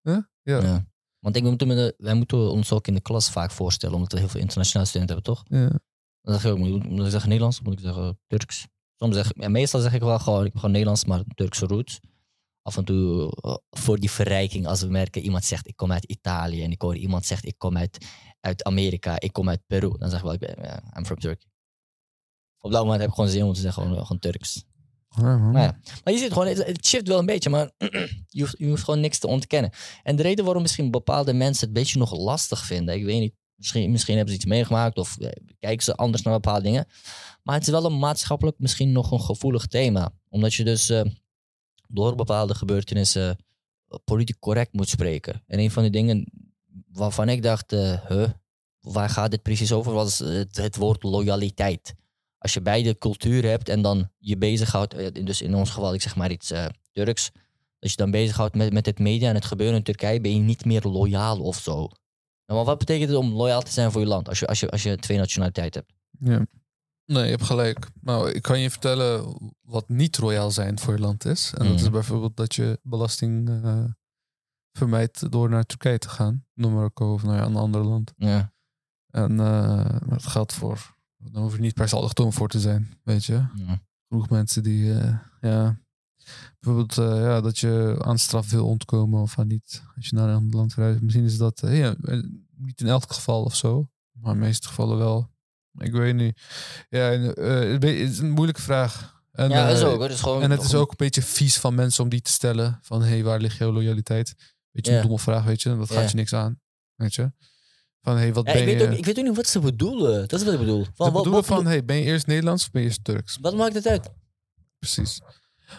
Ja? 0.00 0.30
Ja. 0.42 0.86
Want 1.18 1.36
ik 1.36 1.42
moet 1.42 1.66
met 1.66 1.76
de, 1.76 1.94
wij 1.98 2.14
moeten 2.14 2.50
ons 2.50 2.72
ook 2.72 2.86
in 2.86 2.94
de 2.94 3.00
klas 3.00 3.30
vaak 3.30 3.50
voorstellen, 3.50 3.94
omdat 3.94 4.12
we 4.12 4.18
heel 4.18 4.28
veel 4.28 4.40
internationale 4.40 4.88
studenten 4.88 5.14
hebben, 5.16 5.34
toch? 5.34 5.44
ja. 5.48 5.78
Dan 6.22 6.34
zeg 6.34 6.42
je 6.42 6.48
ook, 6.48 6.58
moet, 6.58 6.88
moet 6.88 7.04
ik 7.04 7.10
zeggen 7.10 7.28
Nederlands 7.28 7.58
of 7.58 7.64
moet 7.64 7.72
ik 7.72 7.80
zeggen 7.80 8.18
Turks? 8.26 8.66
Soms 8.96 9.14
zeg 9.14 9.32
ik, 9.32 9.48
meestal 9.48 9.80
zeg 9.80 9.94
ik 9.94 10.00
wel 10.00 10.18
gewoon, 10.18 10.38
ik 10.38 10.44
heb 10.44 10.56
gewoon 10.56 10.70
Nederlands, 10.70 11.04
maar 11.04 11.22
Turkse 11.34 11.66
roots. 11.66 12.00
Af 12.62 12.76
en 12.76 12.84
toe 12.84 13.32
eh, 13.40 13.56
voor 13.70 13.98
die 13.98 14.10
verrijking, 14.10 14.66
als 14.66 14.82
we 14.82 14.88
merken, 14.88 15.22
iemand 15.22 15.44
zegt 15.44 15.68
ik 15.68 15.76
kom 15.76 15.92
uit 15.92 16.04
Italië 16.04 16.62
en 16.62 16.70
ik 16.70 16.82
hoor 16.82 16.96
iemand 16.96 17.26
zegt 17.26 17.44
ik 17.44 17.58
kom 17.58 17.76
uit, 17.76 18.06
uit 18.40 18.64
Amerika, 18.64 19.20
ik 19.20 19.32
kom 19.32 19.48
uit 19.48 19.62
Peru. 19.66 19.98
Dan 19.98 20.10
zeg 20.10 20.18
ik 20.18 20.24
wel, 20.24 20.32
ik 20.32 20.40
ben, 20.40 20.82
I'm 20.96 21.04
from 21.04 21.18
Turkey. 21.18 21.50
Op 22.58 22.70
dat 22.72 22.82
moment 22.82 23.00
heb 23.00 23.08
ik 23.08 23.14
gewoon 23.14 23.30
zin 23.30 23.44
om 23.44 23.52
te 23.52 23.60
zeggen, 23.60 23.82
gewoon, 23.82 24.06
gewoon 24.06 24.18
Turks. 24.18 24.64
Ja. 25.08 25.36
Maar 25.36 25.62
ja, 25.62 25.78
maar 26.04 26.12
je 26.12 26.18
ziet 26.18 26.32
gewoon, 26.32 26.46
het, 26.46 26.66
het 26.66 26.86
shift 26.86 27.08
wel 27.08 27.18
een 27.18 27.26
beetje, 27.26 27.50
maar 27.50 27.70
je 28.28 28.40
hoeft, 28.40 28.58
je 28.58 28.68
hoeft 28.68 28.84
gewoon 28.84 29.00
niks 29.00 29.18
te 29.18 29.26
ontkennen. 29.26 29.70
En 30.02 30.16
de 30.16 30.22
reden 30.22 30.44
waarom 30.44 30.62
misschien 30.62 30.90
bepaalde 30.90 31.32
mensen 31.32 31.66
het 31.66 31.76
een 31.76 31.82
beetje 31.82 31.98
nog 31.98 32.18
lastig 32.18 32.64
vinden, 32.64 32.94
ik 32.94 33.04
weet 33.04 33.20
niet, 33.20 33.34
misschien, 33.62 34.16
hebben 34.16 34.34
ze 34.34 34.40
iets 34.40 34.44
meegemaakt 34.44 34.98
of 34.98 35.18
eh, 35.18 35.28
kijken 35.58 35.84
ze 35.84 35.94
anders 35.94 36.22
naar 36.22 36.34
bepaalde 36.34 36.62
dingen. 36.62 36.86
Maar 37.42 37.54
het 37.54 37.64
is 37.64 37.72
wel 37.72 37.84
een 37.84 37.98
maatschappelijk 37.98 38.58
misschien 38.58 38.92
nog 38.92 39.10
een 39.10 39.20
gevoelig 39.20 39.66
thema. 39.66 40.12
Omdat 40.28 40.54
je 40.54 40.64
dus 40.64 40.88
eh, 40.88 41.04
door 41.88 42.14
bepaalde 42.14 42.54
gebeurtenissen 42.54 43.28
eh, 43.88 43.98
politiek 44.04 44.38
correct 44.38 44.72
moet 44.72 44.88
spreken. 44.88 45.42
En 45.46 45.58
een 45.58 45.70
van 45.70 45.82
die 45.82 45.92
dingen 45.92 46.32
waarvan 46.88 47.28
ik 47.28 47.42
dacht, 47.42 47.70
huh, 48.08 48.28
waar 48.80 49.10
gaat 49.10 49.30
dit 49.30 49.42
precies 49.42 49.72
over, 49.72 49.92
was 49.92 50.18
het, 50.18 50.56
het 50.56 50.76
woord 50.76 51.02
loyaliteit 51.02 51.94
als 52.38 52.52
je 52.52 52.60
beide 52.60 52.98
cultuur 52.98 53.44
hebt 53.44 53.68
en 53.68 53.82
dan 53.82 54.10
je 54.18 54.36
bezighoudt, 54.36 55.24
dus 55.26 55.42
in 55.42 55.54
ons 55.54 55.70
geval, 55.70 55.94
ik 55.94 56.02
zeg 56.02 56.16
maar 56.16 56.30
iets 56.30 56.52
Turks, 56.92 57.30
als 57.82 57.90
je 57.90 57.96
dan 57.96 58.10
bezighoudt 58.10 58.54
met, 58.54 58.72
met 58.72 58.86
het 58.86 58.98
media 58.98 59.28
en 59.28 59.34
het 59.34 59.44
gebeuren 59.44 59.76
in 59.76 59.82
Turkije, 59.82 60.20
ben 60.20 60.34
je 60.34 60.40
niet 60.40 60.64
meer 60.64 60.82
loyaal 60.82 61.40
of 61.40 61.58
zo. 61.58 61.88
Maar 62.54 62.64
wat 62.64 62.78
betekent 62.78 63.08
het 63.08 63.18
om 63.18 63.32
loyaal 63.32 63.62
te 63.62 63.72
zijn 63.72 63.92
voor 63.92 64.00
je 64.00 64.06
land 64.06 64.28
als 64.28 64.38
je, 64.38 64.46
als 64.46 64.60
je, 64.60 64.70
als 64.70 64.82
je 64.82 64.96
twee 64.96 65.18
nationaliteiten 65.18 65.84
hebt? 65.86 66.00
Ja. 66.30 66.46
Nee, 67.06 67.24
je 67.24 67.30
hebt 67.30 67.42
gelijk. 67.42 67.88
Nou, 68.00 68.30
ik 68.30 68.42
kan 68.42 68.60
je 68.60 68.70
vertellen 68.70 69.36
wat 69.60 69.88
niet 69.88 70.16
royaal 70.16 70.50
zijn 70.50 70.78
voor 70.78 70.94
je 70.94 71.00
land 71.00 71.24
is. 71.24 71.52
En 71.58 71.66
dat 71.66 71.74
is 71.74 71.82
Mhm. 71.82 71.92
bijvoorbeeld 71.92 72.36
dat 72.36 72.54
je 72.54 72.78
belasting 72.82 73.48
eh, 73.64 73.84
vermijdt 74.72 75.30
door 75.32 75.48
naar 75.48 75.64
Turkije 75.64 75.98
te 75.98 76.08
gaan. 76.08 76.44
Naar 76.54 76.70
Marokko 76.70 77.12
of 77.12 77.22
naar 77.22 77.42
een 77.46 77.56
ander 77.56 77.84
land. 77.84 78.12
Ja, 78.16 78.52
En 79.10 79.30
eh, 79.30 79.36
maar 79.84 80.08
dat 80.08 80.26
geldt 80.26 80.52
voor... 80.52 80.94
Dan 81.16 81.42
hoef 81.42 81.54
je 81.54 81.60
niet 81.60 81.74
per 81.74 81.88
se 81.88 81.96
allochtoon 81.96 82.32
voor 82.32 82.48
te 82.48 82.60
zijn, 82.60 82.98
weet 83.02 83.24
je. 83.24 83.32
ja. 83.54 83.80
Genoeg 84.08 84.28
mensen 84.30 84.62
die, 84.62 84.98
eh, 84.98 85.18
ja... 85.40 85.80
Bijvoorbeeld 86.60 86.94
ja, 86.94 87.40
dat 87.40 87.58
je 87.58 87.96
aan 88.04 88.18
straf 88.18 88.50
wil 88.50 88.66
ontkomen 88.66 89.20
of 89.22 89.38
aan 89.38 89.46
niet. 89.46 89.82
Als 89.96 90.08
je 90.08 90.16
naar 90.16 90.28
een 90.28 90.34
ander 90.34 90.56
land 90.56 90.74
reist. 90.74 91.00
Misschien 91.00 91.24
is 91.24 91.36
dat... 91.38 91.60
ja, 91.66 91.94
niet 92.64 92.80
in 92.80 92.86
elk 92.86 93.12
geval 93.12 93.42
of 93.42 93.54
zo. 93.56 93.88
Maar 94.12 94.34
in 94.34 94.40
de 94.40 94.46
meeste 94.46 94.68
gevallen 94.68 94.98
wel. 94.98 95.30
Ik 95.78 95.92
weet 95.92 96.14
niet. 96.14 96.40
Ja, 96.88 97.10
en, 97.10 97.34
eh, 97.34 97.72
het 97.72 97.84
is 97.84 98.18
een 98.18 98.30
moeilijke 98.30 98.62
vraag. 98.62 99.20
En, 99.32 99.48
ja 99.48 99.66
dat 99.66 99.76
is 99.76 99.82
eh, 99.82 99.88
ook. 99.88 100.02
Het 100.02 100.12
is 100.12 100.20
gewoon, 100.20 100.42
en 100.42 100.50
het 100.50 100.62
is 100.62 100.74
ook 100.74 100.90
een 100.90 100.96
beetje 100.96 101.22
vies 101.22 101.58
van 101.58 101.74
mensen 101.74 102.02
om 102.04 102.08
die 102.08 102.20
te 102.22 102.30
stellen. 102.30 102.78
Van, 102.82 103.02
hé, 103.02 103.08
hey, 103.08 103.24
waar 103.24 103.40
ligt 103.40 103.56
jouw 103.56 103.72
loyaliteit? 103.72 104.34
Weet 104.70 104.86
je, 104.86 104.92
een 104.92 105.02
domme 105.02 105.18
vraag, 105.18 105.44
weet 105.44 105.62
je. 105.62 105.76
Dat 105.76 105.90
gaat 105.90 106.10
je 106.10 106.16
niks 106.16 106.32
aan. 106.32 106.60
Weet 106.94 107.14
je. 107.14 107.32
Van, 108.00 108.14
hé, 108.14 108.20
hey, 108.20 108.32
wat 108.32 108.46
Ja, 108.46 108.52
ben 108.52 108.62
ik, 108.62 108.68
weet 108.68 108.80
je? 108.80 108.86
ook, 108.90 108.96
ik 108.98 109.04
weet 109.04 109.18
ook 109.18 109.24
niet 109.24 109.36
wat 109.36 109.46
ze 109.46 109.60
bedoelen. 109.60 110.28
Dat 110.28 110.40
is 110.40 110.44
wat 110.44 110.54
ik 110.54 110.60
bedoel. 110.60 110.84
Van, 110.84 111.06
Ze 111.06 111.12
wat, 111.12 111.12
bedoelen 111.12 111.32
wat, 111.32 111.46
van, 111.46 111.66
hey, 111.66 111.84
ben 111.84 111.96
je 111.96 112.02
eerst 112.02 112.26
Nederlands 112.26 112.64
of 112.64 112.70
ben 112.70 112.82
je 112.82 112.88
eerst 112.88 113.04
Turks? 113.04 113.38
wat 113.40 113.54
maakt 113.54 113.74
het 113.74 113.86
uit? 113.86 114.10
Precies. 114.78 115.20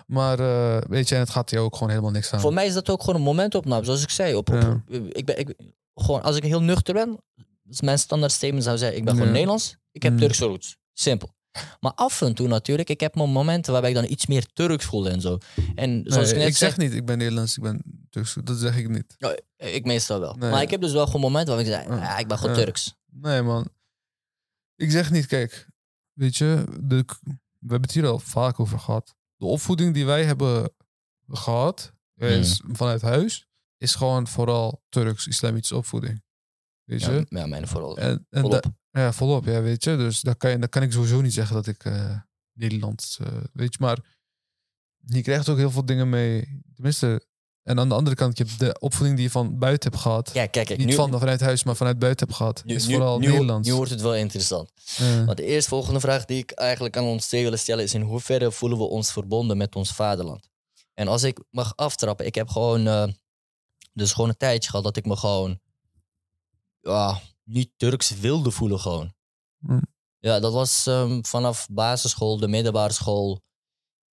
Maar, 0.07 0.39
eh, 0.39 0.81
weet 0.89 1.09
je, 1.09 1.15
en 1.15 1.21
het 1.21 1.29
gaat 1.29 1.49
jou 1.49 1.65
ook 1.65 1.73
gewoon 1.73 1.89
helemaal 1.89 2.11
niks 2.11 2.33
aan. 2.33 2.39
Voor 2.39 2.53
mij 2.53 2.65
is 2.65 2.73
dat 2.73 2.89
ook 2.89 2.99
gewoon 2.99 3.15
een 3.15 3.21
momentopname, 3.25 3.85
zoals 3.85 4.03
ik 4.03 4.09
zei. 4.09 4.35
Op, 4.35 4.49
op, 4.49 4.61
Ja. 4.61 4.83
ik 5.09 5.25
ben, 5.25 5.39
ik, 5.39 5.55
gewoon, 5.95 6.21
als 6.21 6.35
ik 6.35 6.43
heel 6.43 6.61
nuchter 6.61 6.93
ben, 6.93 7.23
is 7.69 7.81
mijn 7.81 7.99
standaard 7.99 8.31
statement 8.31 8.63
zou 8.63 8.77
zijn, 8.77 8.95
ik 8.95 9.05
ben 9.05 9.15
gewoon. 9.15 9.31
Nederlands, 9.31 9.77
ik 9.91 10.03
heb 10.03 10.11
Mm. 10.13 10.19
Turkse 10.19 10.45
roots. 10.45 10.77
Simpel. 10.93 11.33
Maar 11.79 11.91
af 11.93 12.21
en 12.21 12.33
toe 12.33 12.47
natuurlijk, 12.47 12.89
ik 12.89 12.99
heb 12.99 13.15
mijn 13.15 13.29
momenten 13.29 13.71
waarbij 13.71 13.89
ik 13.89 13.95
dan 13.95 14.05
iets 14.09 14.25
meer 14.25 14.45
Turks 14.53 14.85
voel 14.85 15.09
en 15.09 15.21
zo. 15.21 15.37
En 15.75 16.03
zoals 16.05 16.25
Nee, 16.27 16.33
ik 16.33 16.39
net 16.39 16.47
ik 16.47 16.55
zei, 16.57 16.71
zeg 16.71 16.77
niet, 16.79 16.93
ik 16.93 17.05
ben 17.05 17.17
Nederlands, 17.17 17.57
ik 17.57 17.63
ben 17.63 18.07
Turks. 18.09 18.37
Dat 18.43 18.57
zeg 18.57 18.77
ik 18.77 18.89
niet. 18.89 19.15
Ik 19.57 19.85
meestal 19.85 20.19
wel. 20.19 20.35
Maar 20.35 20.61
ik 20.61 20.69
heb 20.69 20.81
dus 20.81 20.91
wel 20.91 21.05
gewoon 21.05 21.21
momenten 21.21 21.53
waar 21.55 21.63
ik 21.63 21.69
zeg, 21.69 21.85
Ja. 21.87 21.95
ja, 21.95 22.17
ik 22.17 22.27
ben 22.27 22.37
gewoon. 22.37 22.55
Turks. 22.55 22.95
Nee, 23.05 23.41
man. 23.41 23.67
Ik 24.75 24.91
zeg 24.91 25.11
niet, 25.11 25.25
kijk, 25.25 25.67
weet 26.13 26.35
je, 26.35 26.63
de, 26.81 27.05
we 27.23 27.69
hebben 27.69 27.81
het 27.81 27.91
hier 27.91 28.05
al 28.07 28.19
vaak 28.19 28.59
over 28.59 28.79
gehad. 28.79 29.15
De 29.35 29.45
opvoeding 29.45 29.93
die 29.93 30.05
wij 30.05 30.23
hebben 30.25 30.73
gehad, 31.27 31.91
is 32.15 32.61
vanuit 32.67 33.01
huis, 33.01 33.47
is 33.83 33.95
gewoon 33.95 34.27
vooral 34.27 34.83
Turks-islamitische 34.89 35.75
opvoeding. 35.75 36.23
Weet 36.83 37.01
je? 37.01 37.25
Ja, 37.29 37.45
mijn 37.45 37.67
vooral. 37.67 37.97
en, 37.97 38.27
en 38.29 38.41
volop. 38.41 38.63
da- 38.91 39.01
ja, 39.01 39.13
volop, 39.13 39.45
ja, 39.45 39.61
weet 39.61 39.83
je. 39.83 39.95
Dus 39.97 40.21
daar 40.21 40.35
kan, 40.35 40.51
je, 40.51 40.57
daar 40.59 40.69
kan 40.69 40.81
ik 40.81 40.91
sowieso 40.91 41.21
niet 41.21 41.33
zeggen 41.33 41.55
dat 41.55 41.67
ik 41.67 41.85
eh 41.85 42.17
Nederlands, 42.53 43.19
eh, 43.19 43.27
weet 43.53 43.73
je. 43.73 43.77
Maar 43.81 43.99
je 45.05 45.21
krijgt 45.21 45.49
ook 45.49 45.57
heel 45.57 45.71
veel 45.71 45.85
dingen 45.85 46.09
mee, 46.09 46.61
tenminste. 46.73 47.25
En 47.63 47.79
aan 47.79 47.89
de 47.89 47.95
andere 47.95 48.15
kant, 48.15 48.37
je 48.37 48.43
hebt 48.43 48.59
de 48.59 48.79
opvoeding 48.79 49.15
die 49.15 49.25
je 49.25 49.31
van 49.31 49.57
buiten 49.59 49.89
hebt 49.91 50.01
gehad. 50.01 50.27
Ja, 50.33 50.45
kijk, 50.45 50.67
kijk 50.67 50.79
niet 50.79 50.87
nu, 50.87 50.93
van 50.93 51.19
vanuit 51.19 51.39
huis, 51.41 51.63
maar 51.63 51.75
vanuit 51.75 51.99
buiten 51.99 52.25
hebt 52.25 52.37
gehad. 52.37 52.63
nu, 52.65 52.75
is 52.75 52.85
vooral 52.85 53.19
nu, 53.19 53.27
Nederlands. 53.27 53.67
nu 53.67 53.73
wordt 53.75 53.91
het 53.91 54.01
wel 54.01 54.15
interessant. 54.15 54.71
Want 55.25 55.37
de 55.37 55.43
eerstvolgende 55.45 55.99
vraag 55.99 56.25
die 56.25 56.37
ik 56.37 56.51
eigenlijk 56.51 56.97
aan 56.97 57.03
ons 57.03 57.27
twee 57.27 57.43
willen 57.43 57.59
stellen 57.59 57.83
is: 57.83 57.93
in 57.93 58.01
hoeverre 58.01 58.51
voelen 58.51 58.77
we 58.77 58.83
ons 58.83 59.11
verbonden 59.11 59.57
met 59.57 59.75
ons 59.75 59.93
vaderland? 59.93 60.49
En 60.93 61.07
als 61.07 61.23
ik 61.23 61.39
mag 61.49 61.75
aftrappen, 61.75 62.25
ik 62.25 62.35
heb 62.35 62.49
gewoon, 62.49 62.87
eh, 62.87 63.07
dus 63.93 64.13
gewoon 64.13 64.29
een 64.29 64.37
tijdje 64.37 64.69
gehad 64.69 64.85
dat 64.85 64.97
ik 64.97 65.05
me 65.05 65.15
gewoon 65.15 65.59
ja, 66.81 67.21
niet 67.43 67.71
Turks 67.77 68.09
wilde 68.09 68.51
voelen 68.51 68.79
gewoon. 68.79 69.13
Hm. 69.59 69.81
Ja, 70.19 70.39
dat 70.39 70.53
was 70.53 70.85
ehm, 70.87 71.21
vanaf 71.21 71.67
basisschool, 71.71 72.37
de 72.37 72.47
middelbare 72.47 72.93
school. 72.93 73.41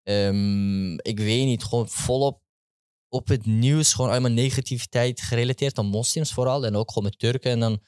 Ehm, 0.03 0.93
ik 0.93 1.19
weet 1.19 1.45
niet, 1.45 1.65
gewoon 1.65 1.89
volop 1.89 2.43
op 3.09 3.29
het 3.29 3.47
nieuws, 3.47 3.93
gewoon 3.93 4.11
allemaal 4.11 4.31
negativiteit 4.31 5.21
gerelateerd 5.21 5.79
aan 5.79 5.87
moslims 5.87 6.33
vooral. 6.33 6.67
En 6.67 6.77
ook 6.77 6.89
gewoon 6.89 7.05
met 7.05 7.19
Turken 7.19 7.51
en 7.51 7.61
dan 7.61 7.81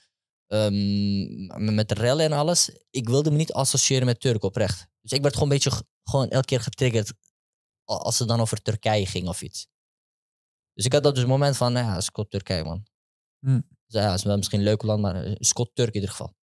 ehm, 0.47 1.75
met 1.75 1.93
rellen 1.93 2.25
en 2.25 2.33
alles. 2.33 2.71
Ik 2.91 3.09
wilde 3.09 3.31
me 3.31 3.37
niet 3.37 3.53
associëren 3.53 4.07
met 4.07 4.21
Turken, 4.21 4.49
oprecht. 4.49 4.87
Dus 5.01 5.13
ik 5.13 5.23
werd 5.23 5.35
gewoon 5.35 5.51
een 5.51 5.59
beetje 5.59 5.85
gewoon 6.05 6.29
elke 6.29 6.47
keer 6.47 6.61
getriggerd 6.61 7.13
als 7.85 8.19
het 8.19 8.29
dan 8.29 8.41
over 8.41 8.63
Turkije 8.63 9.07
ging 9.07 9.29
of 9.29 9.43
iets. 9.43 9.69
Dus 10.75 10.85
ik 10.85 10.93
had 10.93 11.03
dat 11.03 11.15
dus 11.15 11.25
moment 11.25 11.57
van, 11.57 11.73
nou 11.73 11.87
ja, 11.87 12.01
Scott 12.01 12.31
Turkije, 12.31 12.65
man. 12.65 12.87
Hm. 13.39 13.61
Dus 13.87 14.01
ja, 14.01 14.11
het 14.11 14.19
is 14.19 14.25
wel 14.25 14.37
misschien 14.37 14.59
een 14.59 14.65
leuk 14.65 14.83
land, 14.83 15.01
maar 15.01 15.25
eh, 15.25 15.35
Scott 15.39 15.75
Turk 15.75 15.89
in 15.89 15.95
ieder 15.95 16.11
geval. 16.11 16.35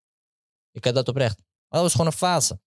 Ik 0.72 0.86
had 0.86 0.94
dat 0.94 1.08
oprecht. 1.08 1.38
Maar 1.38 1.82
dat 1.82 1.82
was 1.82 1.92
gewoon 1.92 2.08
een 2.08 2.14
fase. 2.14 2.60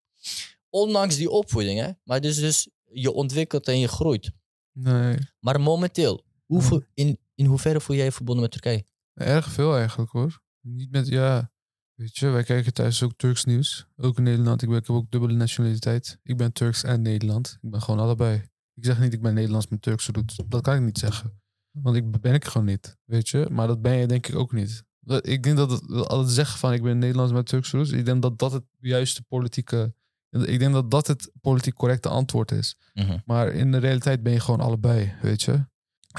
Ondanks 0.68 1.16
die 1.16 1.30
opvoeding, 1.30 1.80
hè. 1.80 1.90
Maar 2.04 2.20
dus, 2.20 2.36
dus 2.36 2.68
je 2.84 3.12
ontwikkelt 3.12 3.68
en 3.68 3.78
je 3.78 3.88
groeit. 3.88 4.32
nee, 4.72 5.18
Maar 5.38 5.60
momenteel, 5.60 6.24
hoeveel, 6.46 6.82
in, 6.94 7.18
in 7.34 7.46
hoeverre 7.46 7.80
voel 7.80 7.96
jij 7.96 8.04
je 8.04 8.12
verbonden 8.12 8.42
met 8.42 8.52
Turkije? 8.52 8.84
erg 9.14 9.50
veel 9.50 9.76
eigenlijk 9.76 10.10
hoor. 10.10 10.42
Niet 10.60 10.90
met, 10.90 11.08
ja, 11.08 11.52
weet 11.94 12.16
je, 12.16 12.28
wij 12.28 12.44
kijken 12.44 12.72
thuis 12.72 13.02
ook 13.02 13.12
Turks 13.16 13.44
nieuws. 13.44 13.86
Ook 13.96 14.16
in 14.16 14.22
Nederland. 14.22 14.62
Ik, 14.62 14.68
ben, 14.68 14.78
ik 14.78 14.86
heb 14.86 14.96
ook 14.96 15.10
dubbele 15.10 15.32
nationaliteit. 15.34 16.18
Ik 16.22 16.36
ben 16.36 16.52
Turks 16.52 16.82
en 16.82 17.02
Nederland. 17.02 17.58
Ik 17.60 17.70
ben 17.70 17.82
gewoon 17.82 18.00
allebei. 18.00 18.42
Ik 18.74 18.84
zeg 18.84 19.00
niet 19.00 19.12
ik 19.12 19.22
ben 19.22 19.34
Nederlands 19.34 19.68
met 19.68 19.82
Turkse 19.82 20.12
roots. 20.12 20.38
Dat 20.46 20.62
kan 20.62 20.74
ik 20.74 20.80
niet 20.80 20.98
zeggen. 20.98 21.41
Want 21.72 21.96
ik 21.96 22.20
ben 22.20 22.34
ik 22.34 22.44
gewoon 22.44 22.66
niet, 22.66 22.96
weet 23.04 23.28
je. 23.28 23.46
Maar 23.50 23.66
dat 23.66 23.82
ben 23.82 23.96
je 23.96 24.06
denk 24.06 24.26
ik 24.26 24.34
ook 24.34 24.52
niet. 24.52 24.84
Dat- 25.00 25.26
Ik 25.26 25.42
denk 25.42 25.56
dat 25.56 25.70
het, 25.70 25.90
al 26.08 26.18
het 26.18 26.30
zeggen 26.30 26.58
van 26.58 26.72
ik 26.72 26.82
ben 26.82 26.98
Nederlands 26.98 27.32
met 27.32 27.46
Turkse 27.46 27.76
roots. 27.76 27.90
Ik 27.90 28.04
denk 28.04 28.22
dat 28.22 28.38
dat 28.38 28.52
het 28.52 28.64
juiste 28.80 29.22
politieke... 29.22 29.94
Ik 30.30 30.58
denk 30.58 30.72
dat 30.72 30.90
dat 30.90 31.06
het 31.06 31.30
politiek 31.40 31.74
correcte 31.74 32.08
antwoord 32.08 32.50
is. 32.50 32.76
Mhm. 32.94 33.18
Maar 33.24 33.48
in 33.48 33.72
de 33.72 33.78
realiteit 33.78 34.22
ben 34.22 34.32
je 34.32 34.40
gewoon 34.40 34.60
allebei, 34.60 35.14
weet 35.22 35.42
je. 35.42 35.66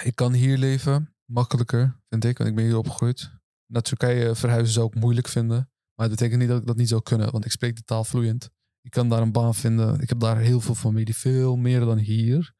Ik 0.04 0.16
kan 0.16 0.34
hier 0.34 0.58
leven, 0.58 1.14
makkelijker, 1.26 2.00
vind 2.10 2.26
ik, 2.26 2.38
want 2.38 2.50
ik 2.50 2.56
ben 2.56 2.66
hier 2.66 2.78
opgegroeid. 2.78 3.32
Naar 3.66 3.82
Turkije 3.82 4.36
verhuizen 4.36 4.74
zou 4.74 4.88
ik 4.88 4.96
moeilijk 4.96 5.28
vinden. 5.28 5.58
Maar 5.96 6.08
het 6.08 6.16
betekent 6.18 6.40
niet 6.40 6.50
dat 6.50 6.60
ik 6.62 6.68
dat 6.68 6.78
niet 6.78 6.90
zou 6.90 7.02
kunnen, 7.02 7.32
want 7.32 7.46
ik 7.46 7.52
spreek 7.52 7.76
de 7.76 7.84
taal 7.84 8.04
vloeiend. 8.04 8.50
Ik 8.82 8.92
kan 8.92 9.10
daar 9.10 9.22
een 9.22 9.32
baan 9.32 9.56
vinden. 9.56 10.00
Ik 10.00 10.10
heb 10.10 10.20
daar 10.20 10.38
heel 10.38 10.62
veel 10.62 10.76
familie, 10.76 11.16
veel 11.16 11.56
meer 11.56 11.80
dan 11.80 11.98
hier. 11.98 12.54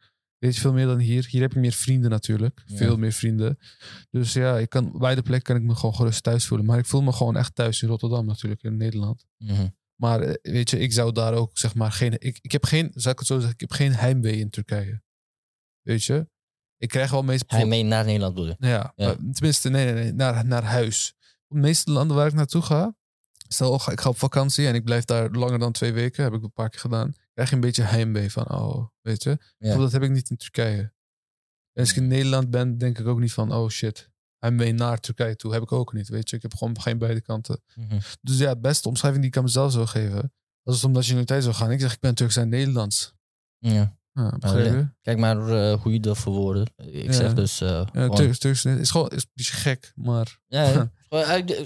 Weet 0.44 0.56
je, 0.56 0.62
veel 0.62 0.74
meer 0.74 0.86
dan 0.86 1.00
hier. 1.00 1.28
Hier 1.30 1.42
heb 1.42 1.52
ik 1.52 1.58
meer 1.58 1.72
vrienden 1.72 2.10
natuurlijk. 2.10 2.64
Ja. 2.66 2.78
Veel 2.78 2.98
meer 2.98 3.12
vrienden. 3.12 3.60
Dus 4.10 4.34
ja, 4.34 4.58
ik 4.58 4.70
kan, 4.70 4.98
beide 4.98 5.22
plekken 5.22 5.54
kan 5.54 5.64
ik 5.64 5.70
me 5.70 5.76
gewoon 5.76 5.96
gerust 5.96 6.24
thuis 6.24 6.46
voelen. 6.46 6.66
Maar 6.66 6.78
ik 6.78 6.86
voel 6.86 7.02
me 7.02 7.12
gewoon 7.12 7.36
echt 7.36 7.56
thuis 7.56 7.82
in 7.82 7.88
Rotterdam 7.88 8.26
natuurlijk, 8.26 8.64
in 8.64 8.78
Nederland. 8.78 9.26
Mhm. 9.38 9.68
Maar 9.96 10.22
eh, 10.22 10.54
weet 10.54 10.70
je, 10.70 10.80
ik 10.80 10.94
zou 10.94 11.12
daar 11.12 11.34
ook 11.34 11.58
zeg 11.58 11.76
maar 11.76 11.92
geen. 11.92 12.16
Ik, 12.20 12.40
ik 12.42 12.52
heb 12.52 12.66
geen, 12.66 12.92
zou 12.94 13.14
ik 13.14 13.20
het 13.20 13.28
zo 13.28 13.36
zeggen, 13.36 13.54
ik 13.54 13.60
heb 13.60 13.72
geen 13.72 13.94
heimwee 13.94 14.38
in 14.40 14.50
Turkije. 14.50 15.02
Weet 15.82 16.04
je? 16.04 16.28
Ik 16.78 16.88
krijg 16.90 17.12
wel 17.12 17.24
meestal. 17.24 17.58
Hij 17.58 17.68
mee 17.68 17.84
naar 17.84 18.06
Nederland 18.06 18.34
bedoel 18.34 18.50
je? 18.50 18.56
Ja, 18.68 18.94
Ja. 18.96 19.06
maar 19.06 19.16
tenminste, 19.34 19.70
nee, 19.70 19.86
nee, 19.86 19.94
nee, 19.94 20.14
naar, 20.14 20.46
naar 20.46 20.64
huis. 20.64 21.14
Op 21.48 21.56
de 21.56 21.62
meeste 21.62 21.92
landen 21.92 22.16
waar 22.18 22.28
ik 22.28 22.34
naartoe 22.34 22.62
ga, 22.62 22.96
stel 23.48 23.76
ik 23.92 24.02
ga 24.02 24.10
op 24.10 24.18
vakantie 24.18 24.68
en 24.68 24.76
ik 24.76 24.84
blijf 24.84 25.06
daar 25.06 25.32
langer 25.32 25.60
dan 25.60 25.72
twee 25.72 25.94
weken, 25.94 26.24
heb 26.24 26.34
ik 26.34 26.44
een 26.44 26.52
paar 26.52 26.70
keer 26.70 26.80
gedaan, 26.80 27.14
krijg 27.34 27.50
je 27.50 27.56
een 27.56 27.62
beetje 27.62 27.84
heimwee 27.84 28.32
van, 28.32 28.50
oh, 28.52 28.88
weet 29.02 29.24
je. 29.24 29.38
Ja. 29.58 29.78
Dat 29.78 29.92
heb 29.92 30.04
ik 30.04 30.10
niet 30.12 30.30
in 30.30 30.38
Turkije. 30.38 30.82
En 31.74 31.82
als 31.82 31.90
ik 31.90 31.96
in 31.96 32.08
Nederland 32.08 32.50
ben, 32.50 32.78
denk 32.78 33.00
ik 33.00 33.08
ook 33.08 33.20
niet 33.20 33.34
van, 33.34 33.54
oh 33.54 33.70
shit, 33.70 34.10
heimwee 34.38 34.74
naar 34.74 35.00
Turkije 35.00 35.36
toe. 35.36 35.54
Heb 35.54 35.62
ik 35.62 35.72
ook 35.72 35.94
niet, 35.94 36.08
weet 36.08 36.30
je. 36.30 36.36
Ik 36.36 36.42
heb 36.42 36.54
gewoon 36.56 36.82
geen 36.82 36.98
beide 36.98 37.22
kanten. 37.22 37.62
Mhm. 37.76 38.00
Dus 38.22 38.38
ja, 38.38 38.54
de 38.54 38.60
beste 38.60 38.88
omschrijving 38.88 39.22
die 39.22 39.32
ik 39.32 39.38
aan 39.38 39.44
mezelf 39.44 39.72
zou 39.72 39.88
geven, 39.88 40.34
je 41.08 41.12
in 41.14 41.18
de 41.20 41.26
tijd 41.26 41.44
zou 41.44 41.56
gaan. 41.56 41.72
Ik 41.72 41.80
zeg, 41.80 41.94
ik 41.94 42.00
ben 42.00 42.16
Turks 42.16 42.36
en 42.36 42.50
Nederlands. 42.50 43.14
Ja. 43.58 43.98
Je? 44.14 44.90
Kijk 45.02 45.18
maar 45.18 45.48
eh, 45.50 45.82
hoe 45.82 45.94
je 45.94 46.00
dat 46.00 46.18
verwoordt. 46.18 46.72
Ik 46.76 47.06
Ja. 47.06 47.12
zeg 47.12 47.34
dus... 47.34 47.62
eh, 47.62 47.70
Ja, 47.70 47.86
gewoon- 47.92 48.16
Turks, 48.16 48.40
Turks 48.40 48.66
is 48.66 48.92
gewoon 48.92 49.10
is 49.10 49.24
een 49.24 49.30
beetje 49.34 49.54
gek, 49.54 49.92
maar... 49.96 50.40
Ja, 50.48 50.92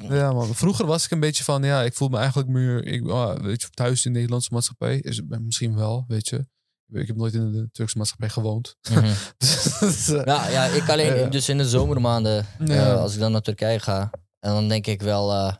ja. 0.09 0.31
Man. 0.33 0.55
Vroeger 0.55 0.85
was 0.85 1.05
ik 1.05 1.11
een 1.11 1.19
beetje 1.19 1.43
van, 1.43 1.63
ja, 1.63 1.83
ik 1.83 1.93
voel 1.93 2.07
me 2.07 2.17
eigenlijk 2.17 2.49
meer, 2.49 2.85
ik, 2.85 3.07
ah, 3.07 3.39
weet 3.39 3.61
je, 3.61 3.69
thuis 3.69 4.05
in 4.05 4.11
de 4.11 4.17
Nederlandse 4.17 4.53
maatschappij. 4.53 4.97
Is 4.99 5.17
het 5.17 5.41
misschien 5.41 5.75
wel, 5.75 6.05
weet 6.07 6.27
je. 6.27 6.45
Ik 6.91 7.07
heb 7.07 7.15
nooit 7.15 7.33
in 7.33 7.51
de 7.51 7.69
Turkse 7.71 7.97
maatschappij 7.97 8.29
gewoond. 8.29 8.75
Mhm. 8.89 9.13
Dus, 9.79 10.07
eh, 10.07 10.25
Ja, 10.25 10.47
ja, 10.49 10.65
ik 10.65 10.89
alleen 10.89 11.15
Ja. 11.15 11.27
dus 11.27 11.49
in 11.49 11.57
de 11.57 11.69
zomermaanden, 11.69 12.45
eh, 12.67 12.97
als 12.97 13.13
ik 13.13 13.19
dan 13.19 13.31
naar 13.31 13.41
Turkije 13.41 13.79
ga, 13.79 14.09
en 14.39 14.51
dan 14.51 14.67
denk 14.67 14.87
ik 14.87 15.01
wel, 15.01 15.31
eh, 15.33 15.55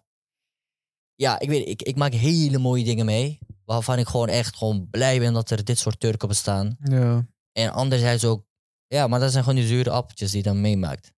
ja, 1.16 1.40
ik 1.40 1.50
weet, 1.50 1.68
ik, 1.68 1.82
ik 1.82 1.96
maak 1.96 2.14
hele 2.14 2.58
mooie 2.58 2.84
dingen 2.84 3.06
mee, 3.06 3.40
waarvan 3.66 4.00
ik 4.00 4.08
gewoon 4.08 4.28
echt 4.28 4.56
gewoon 4.56 4.88
blij 4.90 5.20
ben 5.20 5.34
dat 5.34 5.50
er 5.50 5.64
dit 5.64 5.78
soort 5.80 6.00
Turken 6.00 6.28
bestaan. 6.28 6.78
ja. 6.84 7.28
En 7.52 7.72
anderzijds 7.72 8.26
ook, 8.26 8.46
ja, 8.88 9.08
maar 9.08 9.20
dat 9.20 9.32
zijn 9.32 9.44
gewoon 9.44 9.60
die 9.60 9.68
zure 9.68 9.90
appeltjes 9.90 10.30
die 10.32 10.38
je 10.44 10.50
dan 10.50 10.62
meemaakt. 10.62 11.12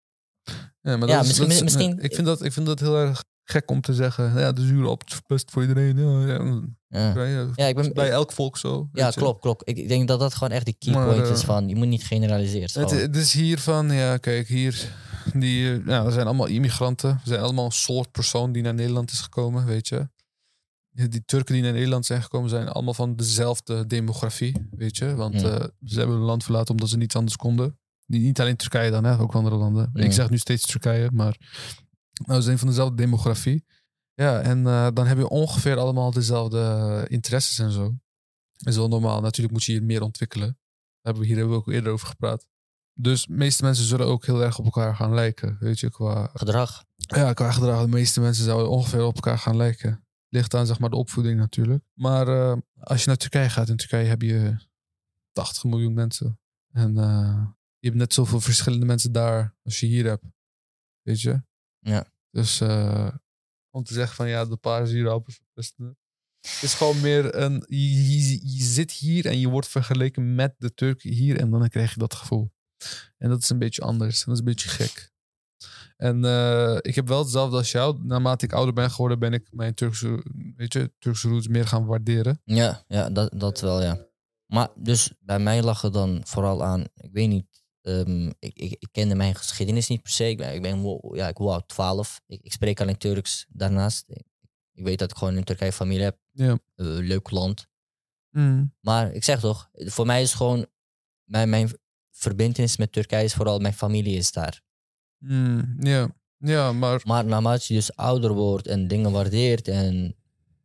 Ja, 0.91 0.97
maar 0.97 1.09
Ja, 1.09 1.15
dat 1.17 1.23
is- 1.23 1.29
misschien- 1.39 1.49
dat 1.49 1.57
is- 1.57 1.63
misschien- 1.63 1.99
Ik 2.03 2.15
vind, 2.15 2.27
dat, 2.27 2.45
ik 2.45 2.53
vind 2.53 2.67
dat 2.67 2.81
heel 2.81 2.97
erg 2.97 3.25
gek 3.45 3.71
om 3.71 3.81
te 3.81 3.95
zeggen. 3.95 4.39
Ja, 4.39 4.53
de 4.53 4.67
zure 4.67 4.89
appeltjes 4.89 5.19
is 5.21 5.27
best 5.27 5.51
voor 5.51 5.63
iedereen. 5.63 5.99
Ja, 5.99 7.25
ja. 7.57 7.69
Ik 7.69 7.75
ben, 7.77 7.93
Bij 7.95 8.11
elk 8.11 8.33
volk 8.33 8.57
zo. 8.57 8.89
ja 8.93 9.11
klopt, 9.11 9.41
klopt. 9.41 9.69
Ik, 9.69 9.89
denk 9.89 10.09
dat 10.09 10.21
dat 10.21 10.35
gewoon 10.35 10.53
echt 10.53 10.65
die 10.65 10.77
key 10.79 10.93
Maar, 10.93 11.07
point 11.07 11.27
eh, 11.27 11.33
is 11.33 11.43
van, 11.43 11.69
je 11.69 11.77
moet 11.77 11.87
niet 11.87 12.05
generaliseren. 12.05 12.81
Het, 12.81 12.91
het 12.91 13.17
is 13.17 13.33
hier 13.33 13.59
van, 13.59 13.91
ja, 13.93 14.17
kijk, 14.17 14.49
hier. 14.49 14.93
Die, 15.35 15.83
ja, 15.87 16.05
we 16.05 16.11
zijn 16.11 16.27
allemaal 16.27 16.47
immigranten. 16.47 17.15
We 17.15 17.29
zijn 17.29 17.41
allemaal 17.41 17.65
een 17.65 17.73
soort 17.73 18.11
persoon 18.13 18.53
die 18.53 18.63
naar 18.63 18.75
Nederland 18.75 19.11
is 19.11 19.21
gekomen, 19.21 19.67
weet 19.67 19.89
je. 19.89 20.09
Die 20.91 21.23
Turken 21.25 21.55
die 21.55 21.63
naar 21.63 21.73
Nederland 21.73 22.07
zijn 22.07 22.23
gekomen 22.23 22.51
zijn 22.51 22.69
allemaal 22.69 22.95
van 22.95 23.17
dezelfde 23.17 23.87
demografie, 23.87 24.69
weet 24.71 24.97
je. 24.97 25.15
Want 25.15 25.35
Mm. 25.35 25.45
eh, 25.45 25.65
ze 25.85 25.99
hebben 25.99 26.17
hun 26.17 26.25
land 26.25 26.45
verlaten 26.45 26.71
omdat 26.75 26.89
ze 26.89 26.97
niets 26.97 27.17
anders 27.17 27.37
konden. 27.37 27.79
Niet, 28.09 28.41
alleen 28.41 28.57
Turkije 28.57 28.91
dan, 28.91 29.05
hè, 29.05 29.19
ook 29.19 29.35
andere 29.35 29.57
landen. 29.57 29.91
Ik 29.95 30.13
zeg 30.13 30.31
nu 30.31 30.39
steeds 30.39 30.67
Turkije, 30.67 31.11
maar 31.13 31.37
nou, 32.27 32.39
ze 32.39 32.47
zijn 32.47 32.59
van 32.59 32.69
dezelfde 32.69 32.97
demografie. 32.97 33.65
Ja, 34.15 34.41
en 34.41 34.67
eh, 34.67 34.89
dan 34.95 35.07
heb 35.07 35.19
je 35.19 35.29
ongeveer 35.29 35.77
allemaal 35.77 36.11
dezelfde 36.11 36.59
eh, 36.61 37.13
interesses 37.13 37.59
en 37.59 37.71
zo. 37.71 37.83
Dat 38.57 38.69
is 38.69 38.77
wel 38.77 38.89
normaal. 38.89 39.21
Natuurlijk 39.21 39.55
moet 39.55 39.65
je 39.65 39.73
hier 39.73 39.83
meer 39.83 40.03
ontwikkelen. 40.03 40.47
Daar 40.47 40.57
hebben 41.03 41.23
we 41.23 41.29
hier 41.29 41.37
hebben 41.37 41.55
we 41.55 41.61
ook 41.61 41.73
eerder 41.73 41.93
over 41.93 42.07
gepraat. 42.07 42.47
Dus 42.93 43.27
de 43.27 43.33
meeste 43.33 43.65
mensen 43.65 43.85
zullen 43.85 44.07
ook 44.07 44.27
heel 44.27 44.43
erg 44.43 44.59
op 44.59 44.65
elkaar 44.65 44.97
gaan 44.97 45.15
lijken. 45.15 45.57
Weet 45.61 45.81
je, 45.81 45.91
qua, 45.91 46.31
gedrag. 46.35 46.85
ja, 46.97 47.33
qua 47.33 47.51
gedrag. 47.53 47.83
De 47.83 47.89
meeste 47.89 48.21
mensen 48.21 48.45
zouden 48.45 48.71
ongeveer 48.71 49.05
op 49.05 49.15
elkaar 49.15 49.39
gaan 49.39 49.57
lijken. 49.57 50.07
Ligt 50.29 50.55
aan 50.55 50.67
zeg 50.67 50.79
maar 50.79 50.91
de 50.91 50.97
opvoeding 50.97 51.39
natuurlijk. 51.39 51.85
Maar 51.95 52.29
eh, 52.29 52.57
als 52.81 53.01
je 53.01 53.07
naar 53.07 53.17
Turkije 53.17 53.51
gaat, 53.51 53.69
in 53.69 53.77
Turkije 53.77 54.09
heb 54.09 54.23
je 54.23 54.57
80 55.33 55.65
miljoen 55.65 55.95
mensen. 55.95 56.41
En 56.73 56.97
je 57.79 57.87
hebt 57.87 57.97
net 57.97 58.15
zoveel 58.15 58.41
verschillende 58.41 58.87
mensen 58.87 59.13
daar 59.13 59.57
als 59.63 59.81
je 59.81 59.87
hier 59.87 60.05
hebt. 60.05 60.25
Weet 61.03 61.21
je? 61.21 61.43
Ja. 61.79 62.13
Dus 62.31 62.61
eh, 62.61 63.15
om 63.71 63.85
te 63.85 63.95
zeggen 63.95 64.17
van 64.17 64.29
ja, 64.29 64.45
de 64.45 64.57
paardensierappels 64.57 65.37
verpesten. 65.37 65.99
Het 66.41 66.63
is 66.63 66.75
gewoon 66.75 67.01
meer 67.01 67.35
een. 67.35 67.65
Je, 67.67 68.19
je, 68.19 68.57
je 68.57 68.63
zit 68.63 68.93
hier 68.93 69.27
en 69.27 69.41
je 69.41 69.49
wordt 69.49 69.69
vergeleken 69.69 70.35
met 70.35 70.55
de 70.59 70.75
Turken 70.75 71.11
hier 71.11 71.41
en 71.41 71.51
dan 71.51 71.69
krijg 71.69 71.93
je 71.93 71.99
dat 71.99 72.15
gevoel. 72.15 72.53
En 73.17 73.29
dat 73.29 73.43
is 73.43 73.49
een 73.49 73.59
beetje 73.59 73.83
anders. 73.83 74.25
Dat 74.25 74.35
is 74.35 74.39
een 74.39 74.45
beetje 74.45 74.69
gek. 74.69 75.13
En 75.97 76.25
eh, 76.25 76.77
ik 76.81 76.95
heb 76.95 77.09
wel 77.09 77.19
hetzelfde 77.19 77.57
als 77.57 77.71
jou. 77.71 78.05
Naarmate 78.05 78.45
ik 78.45 78.53
ouder 78.53 78.75
ben 78.75 78.91
geworden, 78.91 79.19
ben 79.19 79.33
ik 79.33 79.49
mijn 79.51 79.75
Turkse, 79.75 80.25
weet 80.57 80.73
je, 80.73 80.93
Turkse 80.99 81.29
roots 81.29 81.49
meer 81.49 81.67
gaan 81.67 81.87
waarderen. 81.87 82.41
Ja, 82.45 82.85
ja 82.89 83.11
dat, 83.11 83.41
dat 83.41 83.61
wel, 83.61 83.83
ja. 83.83 84.07
Maar 84.47 84.69
dus 84.75 85.13
bij 85.19 85.39
mij 85.39 85.63
lag 85.63 85.81
het 85.81 85.93
dan 85.93 86.21
vooral 86.25 86.65
aan, 86.65 86.85
ik 86.95 87.13
weet 87.13 87.29
niet, 87.29 87.63
ehm, 87.89 88.27
ik, 88.39 88.55
ik, 88.55 88.77
ik 88.79 88.89
kende 88.93 89.15
mijn 89.15 89.35
geschiedenis 89.35 89.89
niet 89.89 90.03
per 90.03 90.11
se. 90.13 90.29
Ik 90.29 90.37
ben, 90.37 90.55
ik 90.55 90.63
ben 90.63 90.81
wo- 90.81 91.11
ja, 91.15 91.29
ik 91.29 91.39
wou 91.39 91.63
12. 91.67 92.21
Ik, 92.27 92.41
ik 92.43 92.53
spreek 92.53 92.81
alleen 92.81 92.99
Turks 92.99 93.47
daarnaast. 93.49 94.05
Ik, 94.73 94.85
weet 94.85 94.99
dat 94.99 95.11
ik 95.11 95.17
gewoon 95.17 95.37
in 95.37 95.45
Turkije 95.45 95.73
familie 95.73 96.05
heb. 96.05 96.19
Ja. 96.33 96.51
Eh, 96.53 96.87
leuk 96.87 97.31
land. 97.31 97.67
Maar 98.81 99.13
ik 99.13 99.25
zeg 99.25 99.41
toch, 99.41 99.71
voor 99.73 100.07
mij 100.07 100.23
is 100.23 100.35
gewoon, 100.35 100.67
mijn, 101.25 101.49
mijn 101.49 101.71
verbindenis 102.11 102.77
met 102.77 102.93
Turkije 102.93 103.25
is 103.25 103.35
vooral, 103.35 103.59
mijn 103.59 103.75
familie 103.75 104.17
is 104.17 104.33
daar. 104.33 104.63
Mm, 105.19 105.77
ja. 105.81 106.15
ja, 106.39 106.73
maar 106.73 107.01
Maar 107.05 107.25
naarmate 107.25 107.65
je 107.69 107.75
dus 107.75 107.97
ouder 107.97 108.33
wordt 108.33 108.67
en 108.67 108.89
dingen 108.89 109.13
waardeert 109.13 109.69
en 109.69 110.17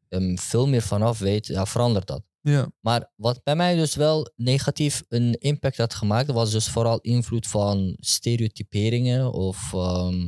ehm, 0.09 0.35
veel 0.35 0.67
meer 0.67 0.81
vanaf 0.81 1.19
weet, 1.19 1.45
ja, 1.45 1.65
verandert 1.65 2.07
dat. 2.07 2.23
Ja. 2.43 2.71
Maar 2.79 3.12
wat 3.15 3.43
bij 3.43 3.55
mij 3.55 3.75
dus 3.75 3.95
wel 3.95 4.31
negatief 4.35 5.03
een 5.07 5.33
impact 5.39 5.77
had 5.77 5.93
gemaakt, 5.93 6.31
was 6.31 6.51
dus 6.51 6.67
vooral 6.69 7.00
invloed 7.00 7.47
van 7.47 7.95
stereotyperingen 8.00 9.31
of 9.33 9.73
ehm, 9.73 10.27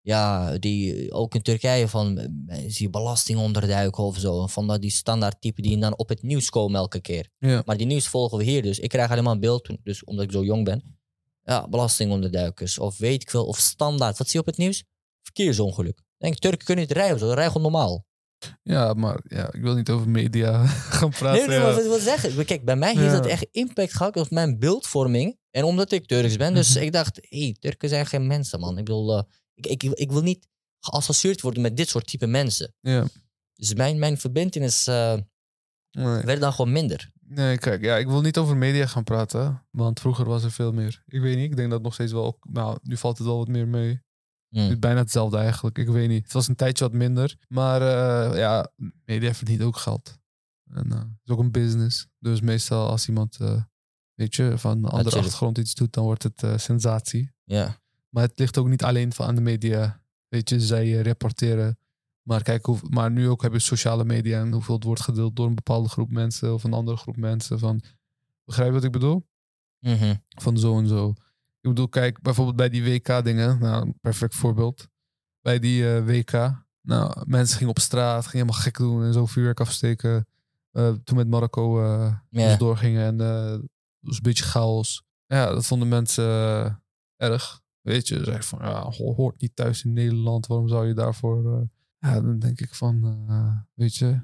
ja, 0.00 0.58
die 0.58 1.12
ook 1.12 1.34
in 1.34 1.42
Turkije 1.42 1.88
van 1.88 2.18
eh, 2.18 2.58
zie 2.58 2.86
je 2.86 2.90
belasting 2.90 3.38
onderduiken 3.38 4.04
of 4.04 4.18
zo. 4.18 4.46
Van 4.46 4.66
dat 4.66 4.80
die 4.80 4.90
standaard 4.90 5.40
typen 5.40 5.62
die 5.62 5.78
dan 5.78 5.98
op 5.98 6.08
het 6.08 6.22
nieuws 6.22 6.50
komen 6.50 6.80
elke 6.80 7.00
keer. 7.00 7.30
Ja. 7.38 7.62
Maar 7.64 7.76
die 7.76 7.86
nieuws 7.86 8.08
volgen 8.08 8.38
we 8.38 8.44
hier 8.44 8.62
dus. 8.62 8.78
Ik 8.78 8.88
krijg 8.88 9.10
alleen 9.10 9.24
maar 9.24 9.32
een 9.32 9.40
beeld, 9.40 9.64
toen- 9.64 9.80
dus 9.82 10.04
omdat 10.04 10.24
ik 10.24 10.32
zo 10.32 10.44
jong 10.44 10.64
ben. 10.64 10.98
Ja, 11.42 11.68
belastingonderduikers 11.68 12.78
of 12.78 12.98
weet 12.98 13.22
ik 13.22 13.30
veel, 13.30 13.46
of 13.46 13.58
standaard. 13.58 14.18
Wat 14.18 14.26
zie 14.28 14.40
je 14.40 14.46
op 14.46 14.46
het 14.46 14.56
nieuws? 14.64 14.84
Verkeersongeluk. 15.22 16.02
Denk, 16.18 16.38
Turken 16.38 16.64
kunnen 16.66 16.84
niet 16.86 16.96
rijden, 16.96 17.18
zo. 17.18 17.28
Ze 17.28 17.34
rijden 17.34 17.52
gewoon 17.52 17.72
normaal. 17.72 18.06
Ja, 18.62 18.92
maar 18.94 19.20
ja, 19.28 19.52
ik 19.52 19.62
wil 19.62 19.74
niet 19.74 19.90
over 19.90 20.08
media 20.08 20.66
gaan 20.98 21.10
praten. 21.10 21.38
Nee, 21.38 21.48
nee, 21.48 21.58
maar 21.58 21.74
wat 21.74 21.82
ik 21.84 21.88
wil 21.90 21.98
zeggen. 21.98 22.44
Kijk, 22.44 22.64
bij 22.64 22.76
mij 22.76 22.94
heeft 22.96 23.12
dat 23.12 23.26
echt 23.26 23.46
impact 23.50 23.94
gehad 23.96 24.16
op 24.16 24.30
mijn 24.30 24.58
beeldvorming. 24.58 25.38
En 25.50 25.64
omdat 25.64 25.92
ik 25.92 26.06
Turks 26.06 26.36
ben. 26.36 26.54
Dus 26.54 26.74
Mhm. 26.74 26.84
ik 26.84 26.92
dacht, 26.92 27.16
hé, 27.28 27.38
hey, 27.42 27.56
Turken 27.58 27.88
zijn 27.88 28.06
geen 28.06 28.26
mensen, 28.26 28.60
man. 28.60 28.78
Ik 28.78 28.84
bedoel, 28.84 29.16
eh, 29.18 29.22
ik, 29.54 29.66
ik, 29.66 29.82
ik 29.82 30.10
wil 30.12 30.22
niet 30.22 30.46
geassocieerd 30.80 31.40
worden 31.40 31.62
met 31.62 31.76
dit 31.76 31.88
soort 31.88 32.06
type 32.06 32.26
mensen. 32.26 32.74
Ja. 32.80 33.04
Dus 33.54 33.74
mijn, 33.74 33.98
mijn 33.98 34.18
verbindenis 34.18 34.86
eh, 34.86 35.14
Nee. 35.90 36.22
werd 36.22 36.40
dan 36.40 36.52
gewoon 36.52 36.72
minder. 36.72 37.10
Nee, 37.20 37.58
kijk, 37.58 37.82
ja, 37.84 37.96
ik 37.96 38.06
wil 38.06 38.20
niet 38.20 38.38
over 38.38 38.56
media 38.56 38.86
gaan 38.86 39.04
praten, 39.04 39.66
want 39.70 40.00
vroeger 40.00 40.24
was 40.24 40.44
er 40.44 40.52
veel 40.52 40.72
meer. 40.72 41.02
Ik 41.06 41.20
weet 41.20 41.36
niet, 41.36 41.50
ik 41.50 41.56
denk 41.56 41.70
dat 41.70 41.82
nog 41.82 41.94
steeds 41.94 42.12
wel, 42.12 42.38
nou, 42.42 42.78
nu 42.82 42.96
valt 42.96 43.18
het 43.18 43.26
wel 43.26 43.36
wat 43.38 43.48
meer 43.48 43.68
mee. 43.68 44.02
Het 44.50 44.70
is 44.70 44.78
bijna 44.78 45.00
hetzelfde 45.00 45.36
eigenlijk, 45.36 45.78
ik 45.78 45.88
weet 45.88 46.08
niet. 46.08 46.22
Het 46.22 46.32
was 46.32 46.48
een 46.48 46.54
tijdje 46.54 46.84
wat 46.84 46.92
minder, 46.92 47.36
maar 47.48 47.82
eh, 47.82 48.38
ja, 48.38 48.70
media 49.04 49.34
verdient 49.34 49.62
ook 49.62 49.76
geld. 49.76 50.18
En 50.70 50.92
eh, 50.92 50.98
het 50.98 51.20
is 51.24 51.30
ook 51.32 51.38
een 51.38 51.50
business, 51.50 52.06
dus 52.18 52.40
meestal 52.40 52.88
als 52.88 53.08
iemand, 53.08 53.36
eh, 53.40 53.62
weet 54.14 54.34
je, 54.34 54.58
van 54.58 54.70
een 54.70 54.76
andere 54.76 54.96
Natuurlijk. 54.96 55.24
achtergrond 55.24 55.58
iets 55.58 55.74
doet, 55.74 55.92
dan 55.92 56.04
wordt 56.04 56.22
het 56.22 56.60
sensatie. 56.60 57.32
Ja, 57.44 57.80
Maar 58.08 58.22
het 58.22 58.38
ligt 58.38 58.58
ook 58.58 58.68
niet 58.68 58.84
alleen 58.84 59.12
van 59.12 59.26
aan 59.26 59.34
de 59.34 59.40
media. 59.40 60.02
Weet 60.28 60.48
je, 60.48 60.60
zij 60.60 60.90
reporteren. 60.90 61.78
Maar 62.22 62.42
kijk, 62.42 62.64
hoe, 62.66 62.78
maar 62.88 63.10
nu 63.10 63.28
ook 63.28 63.40
hebben 63.40 63.60
we 63.60 63.66
sociale 63.66 64.04
media 64.04 64.40
en 64.40 64.52
hoeveel 64.52 64.74
het 64.74 64.84
wordt 64.84 65.00
gedeeld 65.00 65.36
door 65.36 65.46
een 65.46 65.54
bepaalde 65.54 65.88
groep 65.88 66.10
mensen 66.10 66.54
of 66.54 66.64
een 66.64 66.72
andere 66.72 66.96
groep 66.96 67.16
mensen. 67.16 67.58
Van, 67.58 67.82
begrijp 68.44 68.68
je 68.68 68.74
wat 68.74 68.84
ik 68.84 68.92
bedoel? 68.92 69.26
Mhm. 69.78 70.14
Van 70.28 70.58
zo 70.58 70.78
en 70.78 70.86
zo. 70.86 71.14
Ik 71.60 71.68
bedoel, 71.68 71.88
kijk, 71.88 72.20
bijvoorbeeld 72.22 72.56
bij 72.56 72.68
die 72.68 72.82
WK-dingen, 72.84 73.58
nou, 73.58 73.86
een 73.86 73.98
perfect 74.00 74.34
voorbeeld. 74.34 74.88
Bij 75.40 75.58
die 75.58 75.94
eh, 75.96 76.04
WK, 76.04 76.32
nou, 76.80 77.24
mensen 77.26 77.56
gingen 77.56 77.70
op 77.72 77.78
straat, 77.78 78.26
gingen 78.26 78.46
helemaal 78.46 78.62
gek 78.62 78.76
doen 78.76 79.02
en 79.04 79.12
zo 79.12 79.26
vuurwerk 79.26 79.60
afsteken. 79.60 80.26
Eh, 80.70 80.92
toen 81.04 81.16
met 81.16 81.28
Marokko 81.28 81.80
dus 82.30 82.58
doorgingen 82.58 83.02
en 83.06 83.18
het 83.18 83.60
was 84.00 84.16
een 84.16 84.22
beetje 84.22 84.44
chaos. 84.44 85.02
Ja, 85.26 85.46
dat 85.52 85.66
vonden 85.66 85.88
mensen 85.88 86.24
erg. 87.16 87.60
Weet 87.80 88.08
je, 88.08 88.16
ze 88.18 88.24
zeiden 88.24 88.44
van, 88.46 88.58
ja, 88.62 88.82
ho- 88.82 89.14
hoort 89.14 89.40
niet 89.40 89.56
thuis 89.56 89.84
in 89.84 89.92
Nederland, 89.92 90.46
waarom 90.46 90.68
zou 90.68 90.86
je 90.86 90.94
daarvoor... 90.94 91.68
Ja, 91.98 92.20
dan 92.20 92.38
denk 92.38 92.60
ik 92.60 92.74
van, 92.74 93.00
weet 93.74 93.94
je, 93.96 94.04
het 94.06 94.22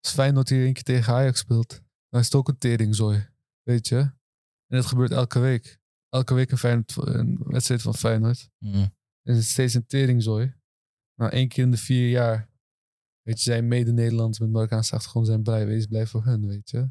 is 0.00 0.10
fijn 0.10 0.34
dat 0.34 0.48
hij 0.48 0.66
een 0.66 0.72
keer 0.72 0.82
tegen 0.82 1.12
Ajax 1.14 1.38
speelt. 1.38 1.80
Dan 2.08 2.20
is 2.20 2.26
het 2.26 2.34
ook 2.34 2.48
een 2.48 2.58
teringzooi, 2.58 3.28
weet 3.62 3.88
je. 3.88 3.96
En 4.66 4.76
het 4.76 4.86
gebeurt 4.86 5.10
elke 5.10 5.38
week. 5.38 5.80
Elke 6.12 6.34
week 6.34 6.50
een, 6.50 6.58
Feyenoord, 6.58 6.96
een 6.96 7.38
wedstrijd 7.44 7.82
van 7.82 7.94
Feyenoord. 7.94 8.48
Mhm. 8.58 8.76
En 9.22 9.34
het 9.34 9.36
is 9.36 9.50
steeds 9.50 9.74
een 9.74 9.86
teringzooi. 9.86 10.54
Nou, 11.16 11.30
één 11.30 11.48
keer 11.48 11.64
in 11.64 11.70
de 11.70 11.76
vier 11.76 12.08
jaar 12.08 12.50
Weet 13.22 13.42
je, 13.42 13.50
zijn 13.50 13.68
mede-Nederlanders 13.68 14.38
met 14.38 14.50
Marokkaanse 14.50 14.94
achtergrond 14.94 15.26
zijn 15.26 15.42
blij. 15.42 15.66
Wees 15.66 15.86
blij 15.86 16.06
voor 16.06 16.24
hun, 16.24 16.46
weet 16.46 16.70
je. 16.70 16.90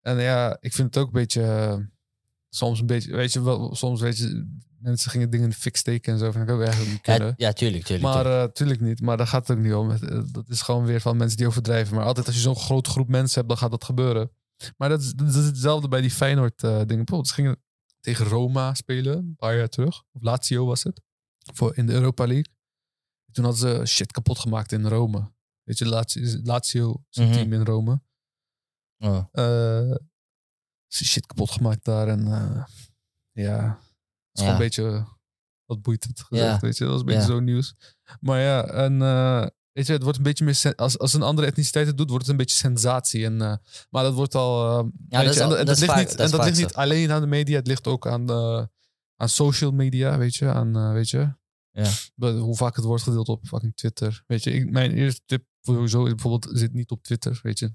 En 0.00 0.20
ja, 0.20 0.56
ik 0.60 0.72
vind 0.72 0.94
het 0.94 1.02
ook 1.02 1.06
een 1.06 1.20
beetje... 1.20 1.42
eh, 1.42 1.76
soms 2.48 2.80
een 2.80 2.86
beetje... 2.86 3.16
Weet 3.16 3.32
je, 3.32 3.42
wel, 3.42 3.74
soms 3.74 4.00
weet 4.00 4.18
je... 4.18 4.48
Mensen 4.78 5.10
gingen 5.10 5.30
dingen 5.30 5.44
in 5.44 5.50
de 5.50 5.56
fik 5.56 5.76
steken 5.76 6.12
en 6.12 6.18
zo. 6.18 6.30
Vind 6.30 6.48
ik 6.48 6.54
ook 6.54 6.60
eigenlijk 6.60 6.90
niet 6.92 7.06
Ja, 7.06 7.16
kunnen. 7.16 7.34
ja, 7.36 7.52
tuurlijk, 7.52 7.84
tuurlijk. 7.84 8.08
Maar 8.14 8.22
tuurlijk. 8.24 8.46
eh 8.48 8.52
tuurlijk 8.52 8.80
niet. 8.80 9.00
Maar 9.00 9.16
daar 9.16 9.26
gaat 9.26 9.48
het 9.48 9.56
ook 9.56 9.62
niet 9.64 9.74
om. 9.74 9.90
Eh, 9.90 10.22
Dat 10.32 10.48
is 10.48 10.62
gewoon 10.62 10.84
weer 10.84 11.00
van 11.00 11.16
mensen 11.16 11.36
die 11.36 11.46
overdrijven. 11.46 11.96
Maar 11.96 12.04
altijd 12.04 12.26
als 12.26 12.34
je 12.34 12.40
zo'n 12.40 12.56
grote 12.56 12.90
groep 12.90 13.08
mensen 13.08 13.34
hebt, 13.36 13.48
dan 13.48 13.58
gaat 13.58 13.70
dat 13.70 13.84
gebeuren. 13.84 14.30
Maar 14.76 14.88
dat 14.88 15.00
is, 15.02 15.12
dat 15.14 15.28
is 15.28 15.34
hetzelfde 15.44 15.88
bij 15.88 16.00
die 16.00 16.10
Feyenoord 16.10 16.62
eh 16.62 16.70
dingen. 16.70 16.86
Bijvoorbeeld, 16.86 17.28
ze 17.28 17.34
gingen 17.34 17.62
tegen 18.06 18.26
Roma 18.26 18.74
spelen, 18.74 19.16
een 19.16 19.36
paar 19.36 19.56
jaar 19.56 19.68
terug. 19.68 20.02
Of 20.12 20.22
Lazio 20.22 20.66
was 20.66 20.82
het. 20.82 21.00
Voor, 21.54 21.76
in 21.76 21.86
de 21.86 21.92
Europa 21.92 22.26
League. 22.26 22.54
Toen 23.32 23.44
hadden 23.44 23.78
ze 23.78 23.86
shit 23.86 24.12
kapot 24.12 24.38
gemaakt 24.38 24.72
in 24.72 24.86
Rome. 24.86 25.32
Weet 25.62 25.78
je, 25.78 25.86
Lazio, 25.86 26.40
Lazio 26.42 27.04
is 27.10 27.16
een 27.16 27.24
Mhm. 27.24 27.34
team 27.34 27.52
in 27.52 27.64
Rome. 27.64 28.00
Oh. 28.98 29.24
Eh, 29.32 29.94
ze 30.86 31.04
shit 31.04 31.26
kapot 31.26 31.50
gemaakt 31.50 31.84
daar. 31.84 32.08
En 32.08 32.26
eh, 32.26 32.64
ja, 33.32 33.68
het 33.68 33.78
is 34.32 34.40
gewoon 34.40 34.46
Ja. 34.48 34.52
een 34.52 34.58
beetje... 34.58 35.14
Wat 35.64 35.82
boeit 35.82 36.04
het 36.04 36.20
gezegd, 36.20 36.52
Ja. 36.54 36.58
weet 36.60 36.76
je. 36.76 36.84
Dat 36.84 36.92
was 36.92 37.00
een 37.00 37.06
beetje 37.06 37.20
Ja. 37.20 37.26
zo 37.26 37.40
nieuws. 37.40 37.74
Maar 38.20 38.40
ja, 38.40 38.64
en 38.64 39.02
eh, 39.02 39.46
weet 39.76 39.86
je, 39.86 39.92
het 39.92 40.02
wordt 40.02 40.18
een 40.18 40.24
beetje 40.24 40.44
meer... 40.44 40.74
Als, 40.74 40.98
als 40.98 41.12
een 41.12 41.22
andere 41.22 41.46
etniciteit 41.46 41.86
het 41.86 41.96
doet, 41.98 42.08
wordt 42.08 42.22
het 42.24 42.32
een 42.32 42.38
beetje 42.40 42.56
sensatie. 42.56 43.24
En, 43.24 43.40
eh, 43.40 43.56
maar 43.90 44.02
dat 44.02 44.14
wordt 44.14 44.34
al... 44.34 44.78
eh, 44.78 44.86
Ja, 45.08 45.22
dat 45.22 45.34
is 45.34 45.40
en 45.40 45.48
ligt 45.48 45.84
vaak- 45.84 45.98
niet, 46.08 46.16
dat 46.16 46.32
en 46.32 46.44
ligt 46.44 46.56
niet 46.58 46.74
alleen 46.74 47.10
aan 47.10 47.20
de 47.20 47.26
media. 47.26 47.56
Het 47.56 47.66
ligt 47.66 47.86
ook 47.86 48.06
aan, 48.06 48.30
aan 49.16 49.28
social 49.28 49.70
media, 49.70 50.18
weet 50.18 50.34
je. 50.34 50.48
Aan, 50.48 50.76
eh, 50.76 50.92
weet 50.92 51.10
je. 51.10 51.34
Ja. 51.70 51.90
Hoe 52.32 52.56
vaak 52.56 52.76
het 52.76 52.84
wordt 52.84 53.02
gedeeld 53.02 53.28
op 53.28 53.46
fucking 53.46 53.76
Twitter. 53.76 54.22
Weet 54.26 54.44
je, 54.44 54.50
ik, 54.52 54.70
mijn 54.70 54.92
eerste 54.92 55.20
tip 55.26 55.44
sowieso 55.60 56.02
bijvoorbeeld 56.02 56.58
zit 56.58 56.72
niet 56.72 56.90
op 56.90 57.02
Twitter, 57.02 57.38
weet 57.42 57.58
je. 57.58 57.72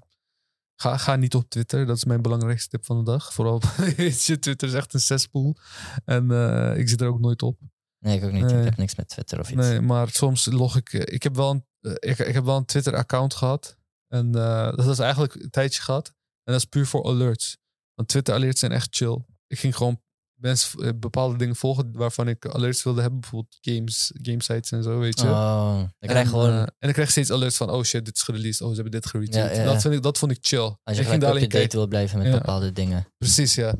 Ga, 0.76 0.96
ga 0.96 1.16
niet 1.16 1.34
op 1.34 1.48
Twitter. 1.48 1.86
Dat 1.86 1.96
is 1.96 2.04
mijn 2.04 2.22
belangrijkste 2.22 2.68
tip 2.68 2.84
van 2.84 2.98
de 2.98 3.04
dag. 3.10 3.32
Vooral, 3.32 3.60
weet 3.96 4.24
je, 4.24 4.38
Twitter 4.38 4.68
is 4.68 4.74
echt 4.74 4.94
een 4.94 5.00
cesspool. 5.00 5.56
En 6.04 6.30
ik 6.78 6.88
zit 6.88 7.00
er 7.00 7.08
ook 7.08 7.20
nooit 7.20 7.42
op. 7.42 7.58
Nee, 7.98 8.16
ik 8.16 8.24
ook 8.24 8.32
niet. 8.32 8.44
Nee. 8.44 8.58
Ik 8.58 8.64
heb 8.64 8.76
niks 8.76 8.94
met 8.94 9.08
Twitter 9.08 9.40
of 9.40 9.50
iets. 9.50 9.56
Nee, 9.60 9.80
maar 9.80 10.08
soms 10.10 10.46
log 10.46 10.76
ik... 10.76 10.92
Ik 10.92 11.22
heb 11.22 11.36
wel 11.36 11.50
een, 11.50 11.64
ik, 11.82 12.18
ik 12.18 12.34
heb 12.34 12.44
wel 12.44 12.56
een 12.56 12.64
Twitter-account 12.64 13.34
gehad. 13.34 13.76
En 14.08 14.34
eh, 14.34 14.76
dat 14.76 14.86
is 14.86 14.98
eigenlijk 14.98 15.34
een 15.34 15.50
tijdje 15.50 15.82
gehad. 15.82 16.06
En 16.44 16.52
dat 16.52 16.56
is 16.56 16.64
puur 16.64 16.86
voor 16.86 17.04
alerts. 17.04 17.56
Want 17.94 18.08
Twitter-alerts 18.08 18.60
zijn 18.60 18.72
echt 18.72 18.96
chill. 18.96 19.24
Ik 19.46 19.58
ging 19.58 19.76
gewoon 19.76 20.00
mensen 20.34 20.84
eh, 20.84 20.90
bepaalde 20.96 21.36
dingen 21.36 21.56
volgen 21.56 21.92
waarvan 21.92 22.28
ik 22.28 22.46
alerts 22.46 22.82
wilde 22.82 23.00
hebben. 23.00 23.20
Bijvoorbeeld 23.20 23.58
games, 23.60 24.12
gamesites 24.22 24.70
en 24.70 24.82
zo, 24.82 24.98
weet 24.98 25.20
je. 25.20 25.26
Oh, 25.26 25.82
krijg 25.98 26.18
je 26.18 26.24
en, 26.24 26.26
gewoon... 26.26 26.50
eh, 26.50 26.60
en 26.78 26.88
ik 26.88 26.94
krijg 26.94 27.10
steeds 27.10 27.30
alerts 27.30 27.56
van, 27.56 27.70
oh 27.70 27.82
shit, 27.82 28.04
dit 28.04 28.16
is 28.16 28.22
gereleased. 28.22 28.60
Oh, 28.60 28.68
ze 28.68 28.74
hebben 28.74 28.92
dit 28.92 29.06
geretweet. 29.06 29.34
Ja, 29.34 29.50
ja, 29.50 29.60
ja. 29.60 29.64
Dat, 29.64 29.82
vind 29.82 29.94
ik, 29.94 30.02
dat 30.02 30.18
vond 30.18 30.32
ik 30.32 30.38
chill. 30.40 30.58
als 30.82 30.96
je 30.96 31.02
ik 31.02 31.08
ging 31.08 31.20
daar 31.20 31.30
alleen 31.30 31.42
up-to-date 31.42 31.48
kijken. 31.48 31.78
wil 31.78 31.86
blijven 31.88 32.18
met 32.18 32.30
bepaalde 32.32 32.72
dingen. 32.72 33.06
Precies, 33.18 33.54
ja. 33.54 33.74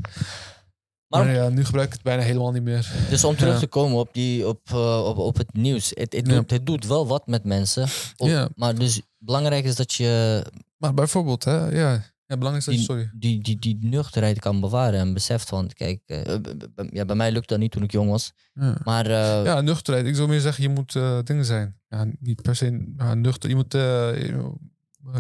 Maar- 1.13 1.25
Maar, 1.25 1.35
ja, 1.35 1.49
nu 1.49 1.65
gebruik 1.65 1.87
ik 1.87 1.93
het 1.93 2.03
bijna 2.03 2.23
helemaal 2.23 2.53
niet 2.53 2.63
meer. 2.63 2.93
Dus 3.11 3.25
om 3.25 3.37
terug 3.37 3.53
Ja. 3.55 3.59
te 3.61 3.67
komen 3.67 3.99
op, 3.99 4.09
die, 4.13 4.49
op, 4.49 4.61
eh, 4.65 5.05
op, 5.07 5.17
op 5.19 5.37
het 5.37 5.53
nieuws. 5.55 5.89
Het, 5.95 6.13
het, 6.13 6.27
Ja. 6.27 6.35
doet, 6.35 6.51
het 6.51 6.67
doet 6.67 6.87
wel 6.87 7.07
wat 7.07 7.27
met 7.27 7.45
mensen. 7.45 7.83
Op- 8.17 8.29
Ja. 8.29 8.49
Maar 8.57 8.75
dus 8.75 9.01
belangrijk 9.19 9.65
is 9.65 9.77
dat 9.77 9.93
je 9.93 10.45
Maar 10.77 10.95
bijvoorbeeld, 10.95 11.45
hè, 11.45 11.67
ja. 11.69 12.03
Ja, 12.27 12.39
belangrijk 12.39 12.57
is 12.57 12.65
dat 12.65 12.75
Die- 12.75 12.85
sorry. 12.85 13.11
die, 13.15 13.43
die, 13.43 13.59
die 13.59 13.79
nuchterheid 13.81 14.39
kan 14.39 14.61
bewaren 14.61 15.01
en 15.01 15.13
beseft 15.15 15.49
van, 15.49 15.71
kijk, 15.75 16.01
eh, 16.07 16.35
b- 16.35 16.89
ja, 16.93 17.05
bij 17.05 17.17
mij 17.17 17.33
lukt 17.33 17.49
dat 17.49 17.59
niet 17.59 17.71
toen 17.71 17.83
ik 17.83 17.93
jong 17.93 18.11
was. 18.11 18.33
Ja. 18.55 18.77
Maar 18.85 19.07
eh, 19.07 19.45
Ja, 19.45 19.61
nuchterheid. 19.61 20.07
Ik 20.07 20.15
zou 20.15 20.29
meer 20.29 20.41
zeggen, 20.41 20.63
je 20.63 20.69
moet 20.69 20.97
eh, 20.97 21.19
dingen 21.25 21.45
zijn. 21.45 21.81
Ja, 21.89 22.07
niet 22.21 22.43
per 22.43 22.57
se 22.57 22.93
nuchter. 23.15 23.49
Je 23.49 23.55
moet 23.57 23.75
eh, 23.75 24.29
eh, 24.31 24.45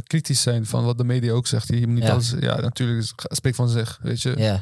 kritisch 0.02 0.42
zijn 0.42 0.66
van 0.66 0.85
wat 0.85 0.98
de 0.98 1.05
media 1.05 1.33
ook 1.33 1.46
zegt. 1.46 1.68
Je 1.68 1.87
moet 1.87 1.94
niet 1.94 2.05
Ja. 2.05 2.12
alles... 2.12 2.35
Ja, 2.40 2.61
natuurlijk, 2.61 3.12
spreekt 3.16 3.57
van 3.57 3.68
zich, 3.68 3.98
weet 4.02 4.22
je. 4.22 4.35
ja. 4.37 4.61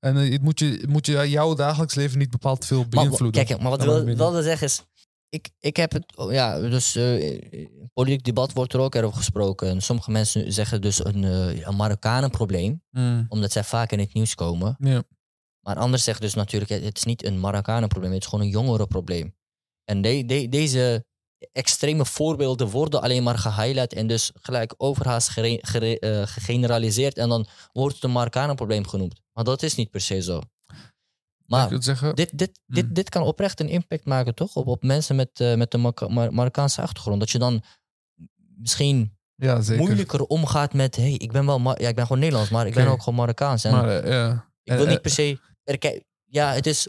En 0.00 0.16
eh, 0.16 0.32
het 0.32 0.42
moet 0.42 0.58
je, 0.58 0.84
moet 0.88 1.06
je 1.06 1.28
jouw 1.30 1.54
dagelijks 1.54 1.94
leven 1.94 2.18
niet 2.18 2.30
bepaald 2.30 2.64
veel 2.66 2.78
Maar, 2.78 2.88
beïnvloeden. 2.88 3.44
kijk, 3.46 3.60
maar 3.60 3.70
wat 3.70 3.80
ik 3.80 3.86
maar 3.86 4.04
wil, 4.04 4.16
wilde 4.16 4.42
zeggen 4.42 4.66
is, 4.66 4.82
ik, 5.28 5.48
ik 5.58 5.76
heb 5.76 5.92
het, 5.92 6.16
oh, 6.16 6.32
ja, 6.32 6.60
dus 6.60 6.96
eh, 6.96 7.22
in 7.52 7.90
politiek 7.92 8.24
debat 8.24 8.52
wordt 8.52 8.72
er 8.72 8.80
ook 8.80 8.94
over 8.96 9.16
gesproken. 9.16 9.68
En 9.68 9.80
sommige 9.82 10.10
mensen 10.10 10.52
zeggen 10.52 10.80
dus 10.80 11.04
een, 11.04 11.24
eh, 11.24 11.66
een 11.66 11.76
Marokkanenprobleem, 11.76 12.82
Mm. 12.90 13.26
omdat 13.28 13.52
zij 13.52 13.64
vaak 13.64 13.92
in 13.92 13.98
het 13.98 14.14
nieuws 14.14 14.34
komen. 14.34 14.76
Ja. 14.78 15.02
Maar 15.60 15.76
anders 15.76 16.04
zeggen 16.04 16.24
dus 16.24 16.34
natuurlijk, 16.34 16.70
het 16.84 16.96
is 16.96 17.04
niet 17.04 17.24
een 17.24 17.40
Marokkanenprobleem, 17.40 18.12
het 18.12 18.22
is 18.22 18.28
gewoon 18.28 18.44
een 18.44 18.50
jongerenprobleem. 18.50 19.34
En 19.84 20.02
de, 20.02 20.24
de- 20.26 20.48
deze 20.48 21.04
extreme 21.52 22.04
voorbeelden 22.06 22.68
worden 22.68 23.02
alleen 23.02 23.22
maar 23.22 23.38
gehighlight 23.38 23.92
en 23.92 24.06
dus 24.06 24.30
gelijk 24.34 24.74
overhaast 24.76 25.28
gere- 25.28 25.58
gere- 25.60 25.98
eh, 25.98 26.26
gegeneraliseerd 26.26 27.16
en 27.16 27.28
dan 27.28 27.46
wordt 27.72 27.94
het 27.94 28.04
een 28.04 28.12
Marokkanenprobleem 28.12 28.86
genoemd. 28.86 29.20
Maar 29.32 29.44
dat 29.44 29.62
is 29.62 29.74
niet 29.74 29.90
per 29.90 30.00
se 30.00 30.22
zo. 30.22 30.40
Maar 31.46 31.68
dit, 32.14 32.38
dit, 32.38 32.60
dit, 32.66 32.86
Mm. 32.86 32.92
dit 32.92 33.08
kan 33.08 33.22
oprecht 33.22 33.60
een 33.60 33.68
impact 33.68 34.04
maken, 34.04 34.34
toch? 34.34 34.54
Op, 34.54 34.66
op 34.66 34.82
mensen 34.82 35.16
met, 35.16 35.40
eh, 35.40 35.54
met 35.54 35.74
een 35.74 35.80
Marok- 35.80 36.08
Mar- 36.08 36.32
Marokkaanse 36.34 36.82
achtergrond. 36.82 37.20
Dat 37.20 37.30
je 37.30 37.38
dan 37.38 37.62
misschien 38.56 39.18
ja, 39.34 39.60
zeker. 39.60 39.82
moeilijker 39.84 40.24
omgaat 40.24 40.72
met... 40.72 40.96
hey, 40.96 41.12
ik 41.12 41.32
ben 41.32 41.46
wel 41.46 41.58
Mar- 41.58 41.80
ja, 41.82 41.88
ik 41.88 41.94
ben 41.94 42.06
gewoon 42.06 42.20
Nederlands, 42.20 42.50
maar 42.50 42.66
ik 42.66 42.74
ben 42.74 42.86
ook 42.86 42.98
gewoon 43.02 43.18
Marokkaans. 43.18 43.64
En 43.64 43.72
Maar 43.72 44.08
ja. 44.08 44.50
ik 44.62 44.72
wil 44.72 44.86
niet 44.86 45.02
per 45.02 45.10
se... 45.10 45.38
ja, 46.24 46.52
het 46.52 46.66
is... 46.66 46.88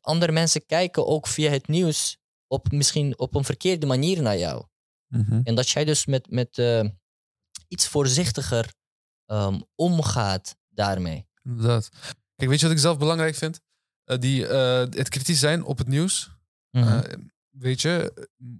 Andere 0.00 0.32
mensen 0.32 0.66
kijken 0.66 1.06
ook 1.06 1.26
via 1.26 1.50
het 1.50 1.68
nieuws 1.68 2.17
op 2.48 2.72
misschien 2.72 3.18
op 3.18 3.34
een 3.34 3.44
verkeerde 3.44 3.86
manier 3.86 4.22
naar 4.22 4.38
jou. 4.38 4.64
Mhm. 5.08 5.40
En 5.44 5.54
dat 5.54 5.68
jij 5.68 5.84
dus 5.84 6.06
met, 6.06 6.30
met 6.30 6.58
eh, 6.58 6.84
iets 7.68 7.88
voorzichtiger 7.88 8.74
ehm, 9.26 9.60
omgaat 9.74 10.56
daarmee. 10.68 11.26
Inderdaad. 11.44 11.88
Kijk, 12.36 12.50
weet 12.50 12.60
je 12.60 12.66
wat 12.66 12.74
ik 12.74 12.82
zelf 12.82 12.98
belangrijk 12.98 13.34
vind? 13.34 13.60
Eh, 14.04 14.18
die, 14.18 14.46
eh, 14.46 14.78
het 14.78 15.08
kritisch 15.08 15.38
zijn 15.38 15.64
op 15.64 15.78
het 15.78 15.86
nieuws. 15.86 16.30
Mhm. 16.70 17.02
Weet 17.50 17.80
je, 17.80 18.12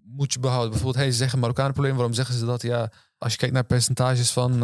moet 0.05 0.33
je 0.33 0.39
behouden. 0.39 0.71
Bijvoorbeeld, 0.71 1.03
hey, 1.05 1.11
ze 1.11 1.17
zeggen 1.17 1.39
Marokkanen-probleem. 1.39 1.95
Waarom 1.95 2.15
zeggen 2.15 2.35
ze 2.35 2.45
dat? 2.45 2.63
Ja, 2.63 2.93
als 3.19 3.33
je 3.33 3.39
kijkt 3.39 3.55
naar 3.55 3.65
percentages 3.65 4.31
van, 4.31 4.59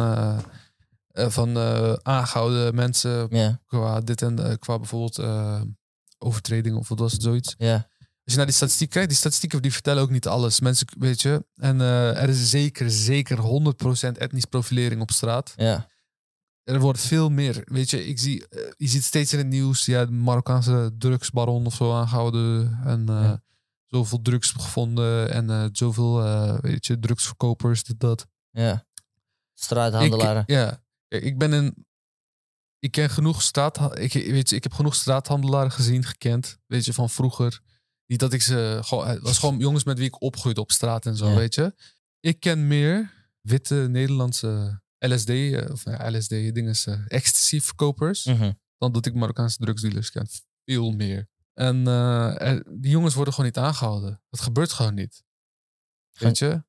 van 1.13 1.57
eh, 1.57 1.93
aangehouden 1.93 2.75
mensen 2.75 3.29
qua 3.65 3.99
dit 3.99 4.21
en 4.21 4.59
qua 4.59 4.77
bijvoorbeeld 4.77 5.19
overtreding 6.17 6.75
of 6.77 6.87
wat 6.89 6.99
was 6.99 7.11
het 7.11 7.21
zoiets. 7.21 7.55
ja, 7.57 7.87
Als 8.25 8.33
je 8.33 8.35
naar 8.39 8.45
die 8.45 8.55
statistiek 8.55 8.89
kijkt, 8.89 9.09
die 9.09 9.17
statistieken 9.17 9.61
die 9.61 9.73
vertellen 9.73 10.01
ook 10.03 10.09
niet 10.09 10.27
alles. 10.27 10.59
Mensen, 10.59 10.87
weet 10.99 11.21
je, 11.21 11.45
en 11.55 11.81
eh, 11.81 12.21
er 12.21 12.29
is 12.29 12.49
zeker, 12.49 12.89
zeker 12.91 13.37
100% 13.37 14.17
etnisch 14.17 14.45
profilering 14.45 15.01
op 15.01 15.11
straat. 15.11 15.53
ja. 15.55 15.93
Er 16.63 16.79
wordt 16.79 16.99
veel 16.99 17.29
meer. 17.29 17.61
Weet 17.65 17.89
je, 17.89 18.05
ik 18.07 18.19
zie, 18.19 18.47
eh, 18.47 18.71
je 18.77 18.87
ziet 18.87 19.03
steeds 19.03 19.33
in 19.33 19.37
het 19.37 19.47
nieuws, 19.47 19.85
ja, 19.85 20.05
de 20.05 20.11
Marokkaanse 20.11 20.91
drugsbaron 20.97 21.65
of 21.65 21.73
zo 21.75 21.93
aangehouden. 21.93 22.79
En 22.85 23.03
Ja. 23.07 23.43
zoveel 23.85 24.21
drugs 24.21 24.51
gevonden 24.51 25.31
en 25.31 25.69
zoveel, 25.71 26.21
weet 26.61 26.85
je, 26.85 26.99
drugsverkopers, 26.99 27.83
dit, 27.83 27.99
dat. 27.99 28.27
ja. 28.51 28.85
Straathandelaren. 29.53 30.41
Ik, 30.41 30.49
ja, 30.49 30.83
ik 31.07 31.37
ben 31.37 31.51
een. 31.51 31.85
Ik 32.79 32.91
ken 32.91 33.09
genoeg 33.09 33.41
straat. 33.41 33.99
Ik, 33.99 34.13
weet 34.13 34.49
je, 34.49 34.55
ik 34.55 34.63
heb 34.63 34.73
genoeg 34.73 34.95
straathandelaren 34.95 35.71
gezien, 35.71 36.03
gekend. 36.03 36.57
Weet 36.67 36.85
je, 36.85 36.93
van 36.93 37.09
vroeger. 37.09 37.61
Niet 38.07 38.19
dat 38.19 38.33
ik 38.33 38.41
ze. 38.41 38.79
Gewoon, 38.83 39.07
het 39.07 39.21
was 39.21 39.37
gewoon 39.39 39.57
jongens 39.59 39.83
met 39.83 39.97
wie 39.97 40.07
ik 40.07 40.21
opgroeide 40.21 40.61
op 40.61 40.71
straat 40.71 41.05
en 41.05 41.15
zo, 41.17 41.29
Ja. 41.29 41.35
weet 41.35 41.55
je. 41.55 41.75
Ik 42.19 42.39
ken 42.39 42.67
meer 42.67 43.13
witte 43.41 43.75
Nederlandse 43.89 44.81
LSD, 44.99 45.29
eh, 45.29 45.71
of 45.71 45.85
ja, 45.85 46.11
LSD 46.11 46.29
dingen, 46.29 46.75
ecstasy-verkopers. 47.07 48.25
Mhm. 48.25 48.51
dan 48.77 48.91
dat 48.91 49.05
ik 49.05 49.13
Marokkaanse 49.13 49.57
drugsdealers 49.57 50.11
ken. 50.11 50.27
Veel 50.65 50.91
meer. 50.91 51.27
En 51.53 51.87
eh, 51.87 52.41
er- 52.41 52.63
die 52.79 52.91
jongens 52.91 53.13
worden 53.15 53.33
gewoon 53.33 53.49
niet 53.49 53.59
aangehouden. 53.63 54.21
Dat 54.29 54.41
gebeurt 54.41 54.71
gewoon 54.71 54.93
niet. 54.93 55.23
Weet 56.11 56.37
je? 56.37 56.63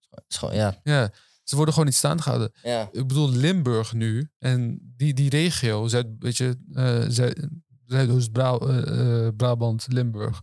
Ja, 0.52 0.80
Ja. 0.82 1.12
Ze 1.42 1.54
worden 1.56 1.74
gewoon 1.74 1.88
niet 1.88 1.98
staande 1.98 2.22
gehouden 2.22 2.52
ja. 2.62 2.88
ik 2.92 3.06
bedoel 3.06 3.30
Limburg 3.30 3.92
nu 3.92 4.30
en 4.38 4.80
die, 4.96 5.14
die 5.14 5.30
regio, 5.30 5.88
Zuid, 5.88 6.06
weet 6.18 6.36
je, 6.36 6.58
eh, 6.72 7.04
Zuid, 7.08 7.48
Zuidoost-Brabant, 7.84 9.86
Limburg, 9.88 10.42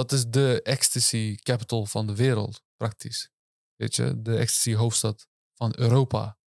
dat 0.00 0.12
is 0.12 0.26
de 0.26 0.62
ecstasy 0.62 1.36
capital 1.36 1.86
van 1.86 2.06
de 2.06 2.14
wereld, 2.14 2.62
praktisch. 2.76 3.30
Weet 3.76 3.96
je, 3.96 4.22
de 4.22 4.36
ecstasy 4.36 4.74
hoofdstad 4.74 5.28
van 5.54 5.72
Europa. 5.76 6.38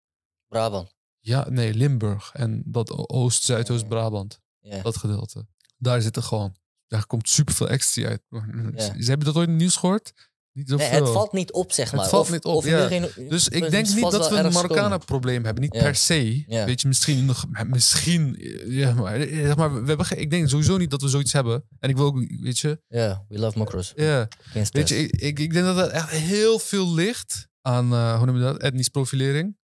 Brabant. 0.48 0.96
Ja, 1.20 1.50
nee, 1.50 1.74
Limburg 1.74 2.32
en 2.34 2.64
dat 2.66 2.92
Oost, 3.10 3.44
Zuidoost-Brabant, 3.44 4.40
Ja. 4.60 4.82
dat 4.82 4.98
gedeelte. 4.98 5.48
Daar 5.78 6.02
zit 6.02 6.16
er 6.16 6.24
gewoon, 6.24 6.56
daar 6.88 7.06
komt 7.06 7.30
superveel 7.30 7.70
ecstasy 7.70 8.06
uit. 8.06 8.22
Ja. 8.30 9.02
Ze 9.02 9.10
hebben 9.10 9.26
dat 9.28 9.36
ooit 9.36 9.46
in 9.48 9.54
het 9.54 9.62
nieuws 9.62 9.76
gehoord? 9.76 10.14
Niet 10.54 10.68
Nee, 10.68 10.80
zoveel. 10.80 11.04
het 11.04 11.14
valt 11.14 11.32
niet 11.34 11.52
op, 11.52 11.72
zeg 11.72 11.86
Het 11.92 12.00
maar. 12.00 12.10
valt 12.10 12.24
Of- 12.26 12.32
niet 12.32 12.44
op, 12.46 12.56
of 12.56 12.66
ja. 12.66 12.84
iedereen- 12.84 13.30
Dus 13.30 13.48
ik 13.48 13.62
het 13.62 13.72
denk 13.72 13.88
niet 13.88 14.12
dat 14.12 14.30
we 14.30 14.36
een 14.38 14.52
Marokkanen-probleem 14.54 15.44
hebben. 15.46 15.64
Niet 15.64 15.74
Ja. 15.74 15.82
per 15.82 15.96
se. 15.96 16.44
Ja. 16.48 16.66
Weet 16.66 16.82
je, 16.82 16.88
misschien 16.88 17.26
nog. 17.26 17.46
Misschien. 17.68 18.36
Ja, 18.68 18.94
maar, 18.94 19.20
zeg 19.20 19.56
maar 19.56 19.82
we 19.84 19.88
hebben, 19.88 20.20
ik 20.20 20.30
denk 20.30 20.50
sowieso 20.50 20.78
niet 20.78 20.92
dat 20.92 21.02
we 21.02 21.08
zoiets 21.08 21.34
hebben. 21.34 21.64
En 21.80 21.90
ik 21.90 21.96
wil 21.96 22.06
ook, 22.06 22.26
weet 22.42 22.60
je. 22.60 22.82
Ja, 22.88 23.26
we 23.28 23.40
love 23.40 23.58
Mokros. 23.58 23.94
Ja, 23.96 24.28
weet 24.72 24.90
je, 24.90 24.96
ik, 24.98 25.12
ik, 25.22 25.40
ik 25.40 25.54
denk 25.54 25.66
dat 25.66 25.78
er 25.78 25.88
echt 25.90 26.10
heel 26.10 26.60
veel 26.60 26.94
ligt 26.94 27.48
aan, 27.62 27.94
eh, 27.94 28.18
hoe 28.18 28.26
noem 28.26 28.36
je 28.36 28.42
dat, 28.42 28.58
etnisch 28.62 28.90
profilering. 28.90 29.58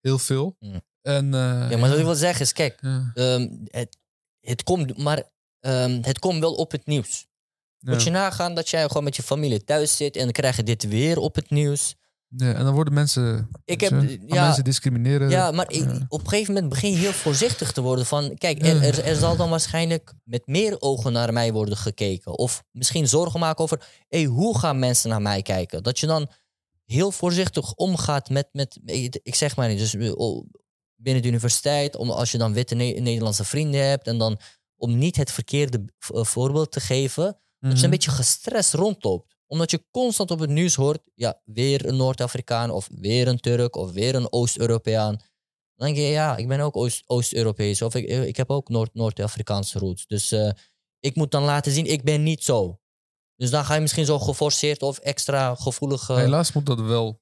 Heel 0.00 0.18
veel. 0.18 0.56
Mm. 0.58 0.80
En, 1.02 1.24
eh, 1.34 1.40
Ja, 1.70 1.76
maar 1.76 1.88
wat 1.90 1.98
ik 1.98 2.04
wil 2.04 2.14
zeggen 2.14 2.40
is, 2.40 2.52
kijk, 2.52 2.80
ehm, 3.14 3.48
het, 3.64 3.96
het 4.40 4.62
komt, 4.62 4.98
maar 4.98 5.22
ehm, 5.60 5.98
het 6.02 6.18
komt 6.18 6.40
wel 6.40 6.54
op 6.54 6.70
het 6.70 6.86
nieuws. 6.86 7.25
Moet 7.92 8.02
je 8.02 8.10
nagaan 8.10 8.54
dat 8.54 8.68
jij 8.68 8.86
gewoon 8.86 9.04
met 9.04 9.16
je 9.16 9.22
familie 9.22 9.64
thuis 9.64 9.96
zit 9.96 10.16
en 10.16 10.22
dan 10.22 10.32
krijg 10.32 10.56
je 10.56 10.62
dit 10.62 10.88
weer 10.88 11.18
op 11.18 11.34
het 11.34 11.50
nieuws. 11.50 11.94
Ja, 12.36 12.52
en 12.54 12.64
dan 12.64 12.74
worden 12.74 12.94
mensen, 12.94 13.48
Ik 13.64 13.80
heb, 13.80 13.90
je, 13.90 14.18
ja, 14.26 14.44
mensen 14.44 14.64
discrimineren. 14.64 15.30
ja, 15.30 15.50
maar 15.50 15.70
ik- 15.70 15.84
ja. 15.84 16.04
op 16.08 16.20
een 16.22 16.28
gegeven 16.28 16.54
moment 16.54 16.72
begin 16.72 16.90
je 16.90 16.96
heel 16.96 17.12
voorzichtig 17.12 17.72
te 17.72 17.80
worden 17.80 18.06
van, 18.06 18.34
kijk, 18.38 18.62
er, 18.66 18.82
er, 18.82 19.04
er 19.04 19.16
zal 19.16 19.36
dan 19.36 19.50
waarschijnlijk 19.50 20.12
met 20.24 20.46
meer 20.46 20.80
ogen 20.80 21.12
naar 21.12 21.32
mij 21.32 21.52
worden 21.52 21.76
gekeken. 21.76 22.38
Of 22.38 22.62
misschien 22.70 23.08
zorgen 23.08 23.40
maken 23.40 23.64
over, 23.64 23.86
hé, 24.08 24.24
hoe 24.24 24.58
gaan 24.58 24.78
mensen 24.78 25.10
naar 25.10 25.22
mij 25.22 25.42
kijken? 25.42 25.82
Dat 25.82 25.98
je 25.98 26.06
dan 26.06 26.30
heel 26.84 27.10
voorzichtig 27.12 27.74
omgaat 27.74 28.28
met, 28.28 28.48
met 28.52 28.78
ik 29.22 29.34
zeg 29.34 29.56
maar 29.56 29.68
niet, 29.68 29.78
dus 29.78 29.94
eh, 29.94 30.12
binnen 30.96 31.22
de 31.22 31.28
universiteit, 31.28 31.96
om, 31.96 32.10
als 32.10 32.32
je 32.32 32.38
dan 32.38 32.52
witte 32.52 32.74
Ne- 32.74 32.84
Nederlandse 33.00 33.44
vrienden 33.44 33.88
hebt 33.88 34.06
en 34.06 34.18
dan 34.18 34.38
om 34.76 34.98
niet 34.98 35.16
het 35.16 35.30
verkeerde 35.30 35.84
eh, 36.14 36.24
voorbeeld 36.24 36.72
te 36.72 36.80
geven, 36.80 37.38
dat 37.68 37.72
je 37.72 37.76
Mhm. 37.76 37.84
een 37.84 37.90
beetje 37.90 38.10
gestrest 38.10 38.72
rondloopt. 38.74 39.34
Omdat 39.46 39.70
je 39.70 39.84
constant 39.90 40.30
op 40.30 40.38
het 40.38 40.50
nieuws 40.50 40.74
hoort, 40.74 41.02
ja, 41.14 41.40
weer 41.44 41.86
een 41.86 41.96
Noord-Afrikaan 41.96 42.70
of 42.70 42.88
weer 42.92 43.28
een 43.28 43.40
Turk 43.40 43.76
of 43.76 43.92
weer 43.92 44.14
een 44.14 44.32
Oost-Europeaan. 44.32 45.16
Dan 45.74 45.86
denk 45.86 45.96
je, 45.96 46.02
ja, 46.02 46.36
ik 46.36 46.48
ben 46.48 46.60
ook 46.60 46.76
Oost- 46.76 47.02
Oost-Europees 47.06 47.82
of 47.82 47.94
ik, 47.94 48.08
ik 48.08 48.36
heb 48.36 48.50
ook 48.50 48.68
Noord- 48.68 48.94
Noord-Afrikaanse 48.94 49.78
roots. 49.78 50.06
Dus 50.06 50.32
eh, 50.32 50.50
ik 51.00 51.14
moet 51.16 51.30
dan 51.30 51.42
laten 51.42 51.72
zien, 51.72 51.86
ik 51.86 52.02
ben 52.04 52.22
niet 52.22 52.44
zo. 52.44 52.80
Dus 53.36 53.50
dan 53.50 53.64
ga 53.64 53.74
je 53.74 53.80
misschien 53.80 54.04
zo 54.04 54.18
geforceerd 54.18 54.82
of 54.82 54.98
extra 54.98 55.54
gevoelig... 55.54 56.08
eh, 56.10 56.16
Helaas 56.16 56.52
moet 56.52 56.66
dat 56.66 56.80
wel. 56.80 57.20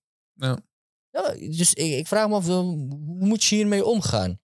ja, 1.11 1.33
dus 1.33 1.75
ik, 1.75 1.93
ik 1.93 2.07
vraag 2.07 2.29
me 2.29 2.35
af, 2.35 2.49
eh, 2.49 2.55
hoe 2.57 3.17
moet 3.19 3.45
je 3.45 3.55
hiermee 3.55 3.85
omgaan? 3.85 4.41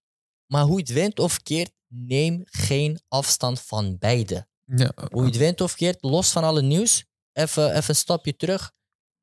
Maar 0.47 0.65
hoe 0.65 0.77
je 0.77 0.83
het 0.83 0.93
went 0.93 1.19
of 1.19 1.43
keert, 1.43 1.73
neem 1.87 2.43
geen 2.45 3.01
afstand 3.09 3.61
van 3.61 3.99
beide. 3.99 4.49
Ja, 4.77 4.93
Hoe 5.11 5.21
je 5.23 5.29
het 5.29 5.37
went 5.37 5.61
of 5.61 5.75
keert, 5.75 6.03
los 6.03 6.31
van 6.31 6.45
alle 6.45 6.63
nieuws, 6.63 7.05
even, 7.33 7.69
even 7.77 7.89
een 7.89 7.95
stapje 7.95 8.37
terug. 8.37 8.73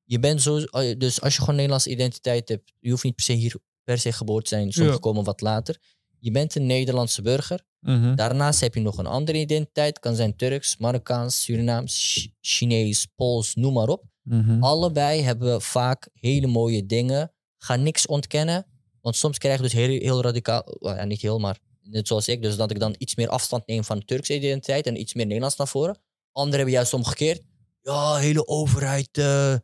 Je 0.04 0.20
bent 0.20 0.42
zo, 0.42 0.58
eh, 0.60 0.98
dus 0.98 1.22
als 1.22 1.34
je 1.34 1.40
gewoon 1.40 1.56
Nederlandse 1.56 1.90
identiteit 1.90 2.50
hebt, 2.50 2.74
je 2.80 2.90
hoeft 2.90 3.04
niet 3.04 3.16
per 3.16 3.24
se 3.26 3.34
hier 3.34 3.56
per 3.84 3.98
se 3.98 4.12
geboren 4.12 4.44
te 4.44 4.50
zijn, 4.50 4.72
sommigen 4.72 4.94
Ja. 4.96 5.02
komen 5.02 5.24
wat 5.24 5.42
later. 5.42 5.78
Je 6.20 6.32
bent 6.32 6.56
een 6.56 6.66
Nederlandse 6.66 7.22
burger. 7.22 7.66
mhm. 7.80 8.16
Daarnaast 8.16 8.60
heb 8.60 8.74
je 8.74 8.80
nog 8.82 8.98
een 8.98 9.06
andere 9.06 9.38
identiteit, 9.38 10.00
kan 10.00 10.16
zijn 10.16 10.36
Turks, 10.36 10.78
Marokkaans, 10.78 11.44
Surinaams, 11.44 12.14
Ch- 12.14 12.28
Chinees, 12.42 13.08
Pools, 13.16 13.56
noem 13.56 13.74
maar 13.74 13.88
op. 13.88 14.04
Mhm. 14.24 14.64
Allebei 14.64 15.22
hebben 15.22 15.62
vaak 15.62 16.10
hele 16.14 16.48
mooie 16.48 16.86
dingen. 16.86 17.32
Ga 17.58 17.76
niks 17.76 18.06
ontkennen. 18.06 18.66
Want 19.02 19.16
soms 19.16 19.38
krijg 19.38 19.56
je 19.58 19.64
dus 19.64 19.74
heel, 19.74 20.00
heel 20.00 20.22
radicaal, 20.22 20.78
well, 20.80 20.96
ja, 20.96 21.04
niet 21.06 21.22
heel, 21.22 21.40
maar 21.40 21.60
net 21.90 22.08
zoals 22.08 22.28
ik, 22.28 22.42
dus 22.42 22.56
dat 22.56 22.72
ik 22.72 22.80
dan 22.80 22.96
iets 22.98 23.16
meer 23.16 23.30
afstand 23.30 23.68
neem 23.68 23.84
van 23.84 24.00
de 24.00 24.06
Turkse 24.06 24.36
identiteit 24.36 24.88
en 24.88 25.00
iets 25.00 25.14
meer 25.14 25.26
Nederlands 25.26 25.56
naar 25.56 25.68
voren. 25.68 26.00
Anderen 26.32 26.58
hebben 26.58 26.76
juist 26.76 26.94
omgekeerd. 26.94 27.42
Ja, 27.82 28.16
hele 28.16 28.48
overheid, 28.48 29.18
eh, 29.18 29.54
eh, 29.54 29.60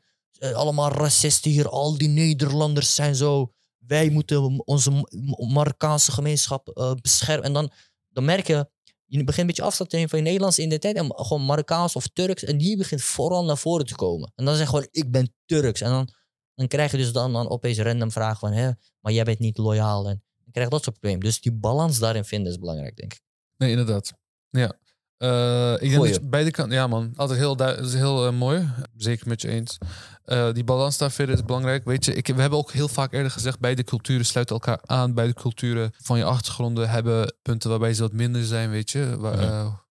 allemaal 0.53 0.91
racisten 0.91 1.51
hier, 1.51 1.69
al 1.69 1.97
die 1.97 2.07
Nederlanders 2.07 2.95
zijn 2.95 3.15
zo. 3.15 3.53
Wij 3.77 4.09
moeten 4.09 4.67
onze 4.67 5.07
Marokkaanse 5.53 6.11
gemeenschap 6.11 6.69
eh, 6.69 6.93
beschermen. 7.01 7.45
En 7.45 7.53
dan, 7.53 7.71
dan 8.09 8.25
merk 8.25 8.47
je, 8.47 8.69
je 9.05 9.23
begint 9.23 9.37
een 9.37 9.47
beetje 9.47 9.63
afstand 9.63 9.89
te 9.89 9.95
nemen 9.95 10.11
van 10.11 10.19
je 10.19 10.25
Nederlandse 10.25 10.61
identiteit 10.61 10.95
en 10.95 11.11
gewoon 11.15 11.45
Marokkaans 11.45 11.95
of 11.95 12.07
Turks. 12.07 12.43
En 12.43 12.57
die 12.57 12.77
begint 12.77 13.01
vooral 13.01 13.45
naar 13.45 13.57
voren 13.57 13.85
te 13.85 13.95
komen. 13.95 14.31
En 14.35 14.45
dan 14.45 14.55
zeg 14.55 14.63
je 14.63 14.69
gewoon, 14.69 14.87
ik 14.91 15.11
ben 15.11 15.35
Turks. 15.45 15.81
En 15.81 15.89
dan, 15.89 16.09
dan 16.55 16.67
krijg 16.67 16.91
je 16.91 16.97
dus 16.97 17.11
dan, 17.11 17.33
dan 17.33 17.49
opeens 17.49 17.79
random 17.79 18.11
vragen 18.11 18.39
van, 18.39 18.51
hè, 18.51 18.71
maar 18.99 19.13
jij 19.13 19.23
bent 19.23 19.39
niet 19.39 19.57
loyaal. 19.57 20.09
En 20.09 20.23
krijg 20.53 20.69
dat 20.69 20.83
soort 20.83 20.99
problemen. 20.99 21.25
Dus 21.25 21.41
die 21.41 21.51
balans 21.51 21.99
daarin 21.99 22.25
vinden 22.25 22.51
is 22.51 22.59
belangrijk, 22.59 22.95
denk 22.95 23.13
ik. 23.13 23.21
Nee, 23.57 23.69
inderdaad. 23.69 24.13
Ja. 24.49 24.77
Eh, 25.17 25.73
ik 25.79 25.89
denk 25.89 26.07
dat 26.07 26.29
beide 26.29 26.51
kanten... 26.51 26.75
Ja 26.75 26.87
man, 26.87 27.13
altijd 27.15 27.39
heel, 27.39 27.63
is 27.79 27.93
heel 27.93 28.27
eh, 28.27 28.33
mooi. 28.33 28.69
Zeker 28.97 29.27
met 29.27 29.41
je 29.41 29.47
eens. 29.47 29.77
Eh, 30.23 30.51
die 30.51 30.63
balans 30.63 30.97
daar 30.97 31.11
verder 31.11 31.35
is 31.35 31.45
belangrijk. 31.45 31.85
Weet 31.85 32.05
je, 32.05 32.13
ik, 32.13 32.27
we 32.27 32.41
hebben 32.41 32.59
ook 32.59 32.71
heel 32.71 32.87
vaak 32.87 33.13
eerder 33.13 33.31
gezegd... 33.31 33.59
beide 33.59 33.83
culturen 33.83 34.25
sluiten 34.25 34.55
elkaar 34.55 34.79
aan. 34.85 35.13
Beide 35.13 35.33
culturen 35.33 35.91
van 35.97 36.17
je 36.17 36.23
achtergronden 36.23 36.89
hebben 36.89 37.35
punten 37.41 37.69
waarbij 37.69 37.93
ze 37.93 38.01
wat 38.01 38.13
minder 38.13 38.45
zijn, 38.45 38.69
weet 38.69 38.91
je. 38.91 39.17
Waar, 39.17 39.37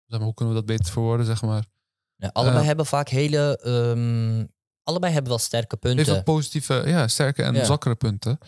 zeg 0.06 0.18
maar, 0.18 0.20
hoe 0.20 0.34
kunnen 0.34 0.54
we 0.54 0.60
dat 0.60 0.76
beter 0.76 0.92
verwoorden, 0.92 1.26
zeg 1.26 1.42
maar. 1.42 1.64
Ja, 2.16 2.30
allebei 2.32 2.64
hebben 2.64 2.86
vaak 2.86 3.08
hele, 3.08 3.58
ehm, 3.62 4.44
allebei 4.84 5.12
hebben 5.12 5.30
wel 5.30 5.40
sterke 5.40 5.76
Heeft 5.80 5.94
punten. 5.96 6.22
positieve, 6.22 6.82
ja, 6.86 7.08
sterke 7.08 7.42
en 7.42 7.54
Ja. 7.54 7.64
zwakkere 7.64 7.94
punten. 7.94 8.38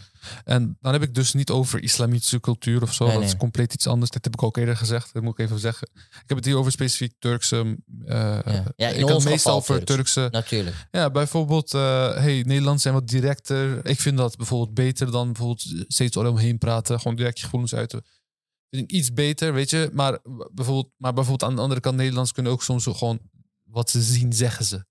En 0.45 0.77
dan 0.81 0.93
heb 0.93 1.03
ik 1.03 1.15
dus 1.15 1.33
niet 1.33 1.51
over 1.51 1.83
islamitische 1.83 2.41
cultuur 2.41 2.83
of 2.83 2.95
zo. 2.95 3.05
Nee, 3.07 3.15
dat 3.15 3.25
is 3.25 3.37
compleet 3.37 3.75
iets 3.75 3.87
anders. 3.87 4.11
Dat 4.11 4.25
heb 4.25 4.33
ik 4.35 4.43
ook 4.43 4.57
eerder 4.57 4.77
gezegd. 4.77 5.13
Dat 5.13 5.23
moet 5.23 5.39
ik 5.39 5.45
even 5.45 5.59
zeggen. 5.59 5.89
Ik 5.95 6.25
heb 6.27 6.37
het 6.37 6.47
hier 6.47 6.57
over 6.57 6.73
specifiek 6.73 7.13
Turkse. 7.19 7.77
eh, 8.07 8.39
Ja, 8.77 8.89
in 8.89 9.01
ik 9.01 9.09
het 9.09 9.25
meestal 9.25 9.61
Turks. 9.63 9.85
Turkse. 9.85 10.29
Natuurlijk. 10.31 10.87
Ja, 10.91 11.11
bijvoorbeeld, 11.11 11.75
eh 11.75 12.15
hey, 12.17 12.43
Nederland 12.47 12.81
zijn 12.81 12.95
wat 12.95 13.09
directer. 13.09 13.87
Ik 13.87 14.01
vind 14.01 14.17
dat 14.17 14.37
bijvoorbeeld 14.37 14.75
beter 14.75 15.11
dan 15.11 15.27
bijvoorbeeld 15.27 15.85
steeds 15.89 16.17
omheen 16.17 16.59
praten. 16.59 17.01
Gewoon 17.01 17.17
direct 17.17 17.39
je 17.39 17.45
gevoelens 17.45 17.75
uiten. 17.75 18.05
Vind 18.71 18.91
ik 18.91 18.97
iets 18.97 19.13
beter, 19.13 19.53
weet 19.53 19.71
je. 19.71 19.91
Maar 19.93 20.19
bijvoorbeeld, 20.53 20.91
maar 20.97 21.13
bijvoorbeeld 21.13 21.51
aan 21.51 21.57
de 21.57 21.63
andere 21.63 21.81
kant, 21.81 21.97
Nederlands 21.97 22.33
kunnen 22.33 22.53
ook 22.53 22.63
soms 22.63 22.85
gewoon 22.85 23.19
wat 23.63 23.91
ze 23.91 24.03
zien, 24.03 24.33
zeggen 24.33 24.65
ze. 24.65 24.85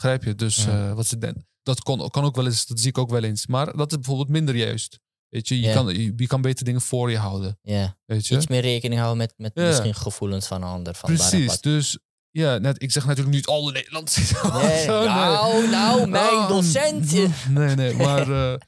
Begrijp 0.00 0.24
je? 0.24 0.34
Dus 0.34 0.64
Ja. 0.64 0.88
eh, 0.88 0.92
wat 0.94 1.06
ze. 1.06 1.34
Dat 1.62 1.80
kon, 1.82 2.10
kan 2.10 2.24
ook 2.24 2.36
wel 2.36 2.46
eens, 2.46 2.66
dat 2.66 2.78
zie 2.80 2.88
ik 2.88 2.98
ook 2.98 3.10
wel 3.10 3.22
eens. 3.22 3.46
Maar 3.46 3.76
dat 3.76 3.90
is 3.90 3.96
bijvoorbeeld 3.96 4.28
minder 4.28 4.56
juist. 4.56 4.98
Weet 5.28 5.48
je, 5.48 5.60
je, 5.60 5.72
kan, 5.72 5.86
je, 5.86 6.12
je 6.16 6.26
kan 6.26 6.40
beter 6.42 6.64
dingen 6.64 6.80
voor 6.80 7.10
je 7.10 7.16
houden. 7.18 7.58
Ja. 7.62 7.96
Weet 8.06 8.26
je? 8.26 8.36
Iets 8.36 8.46
meer 8.46 8.60
rekening 8.60 9.00
houden 9.00 9.18
met, 9.18 9.34
met 9.36 9.54
misschien 9.54 9.94
gevoelens 9.94 10.46
van 10.46 10.62
een 10.62 10.68
ander. 10.68 10.94
Van 10.94 11.14
Precies. 11.14 11.60
Dus 11.60 11.98
ja, 12.30 12.58
net, 12.58 12.82
ik 12.82 12.90
zeg 12.92 13.06
natuurlijk 13.06 13.36
niet 13.36 13.46
alle 13.46 13.72
Nederlanders. 13.72 14.16
Nee, 14.16 14.84
Zo, 14.84 14.98
nee. 14.98 15.08
nou, 15.08 15.68
nou, 15.68 16.06
mijn 16.08 16.24
Ah, 16.24 16.48
docent. 16.48 17.12
Nee, 17.48 17.74
nee, 17.74 17.94
maar, 17.94 18.20
eh, 18.52 18.58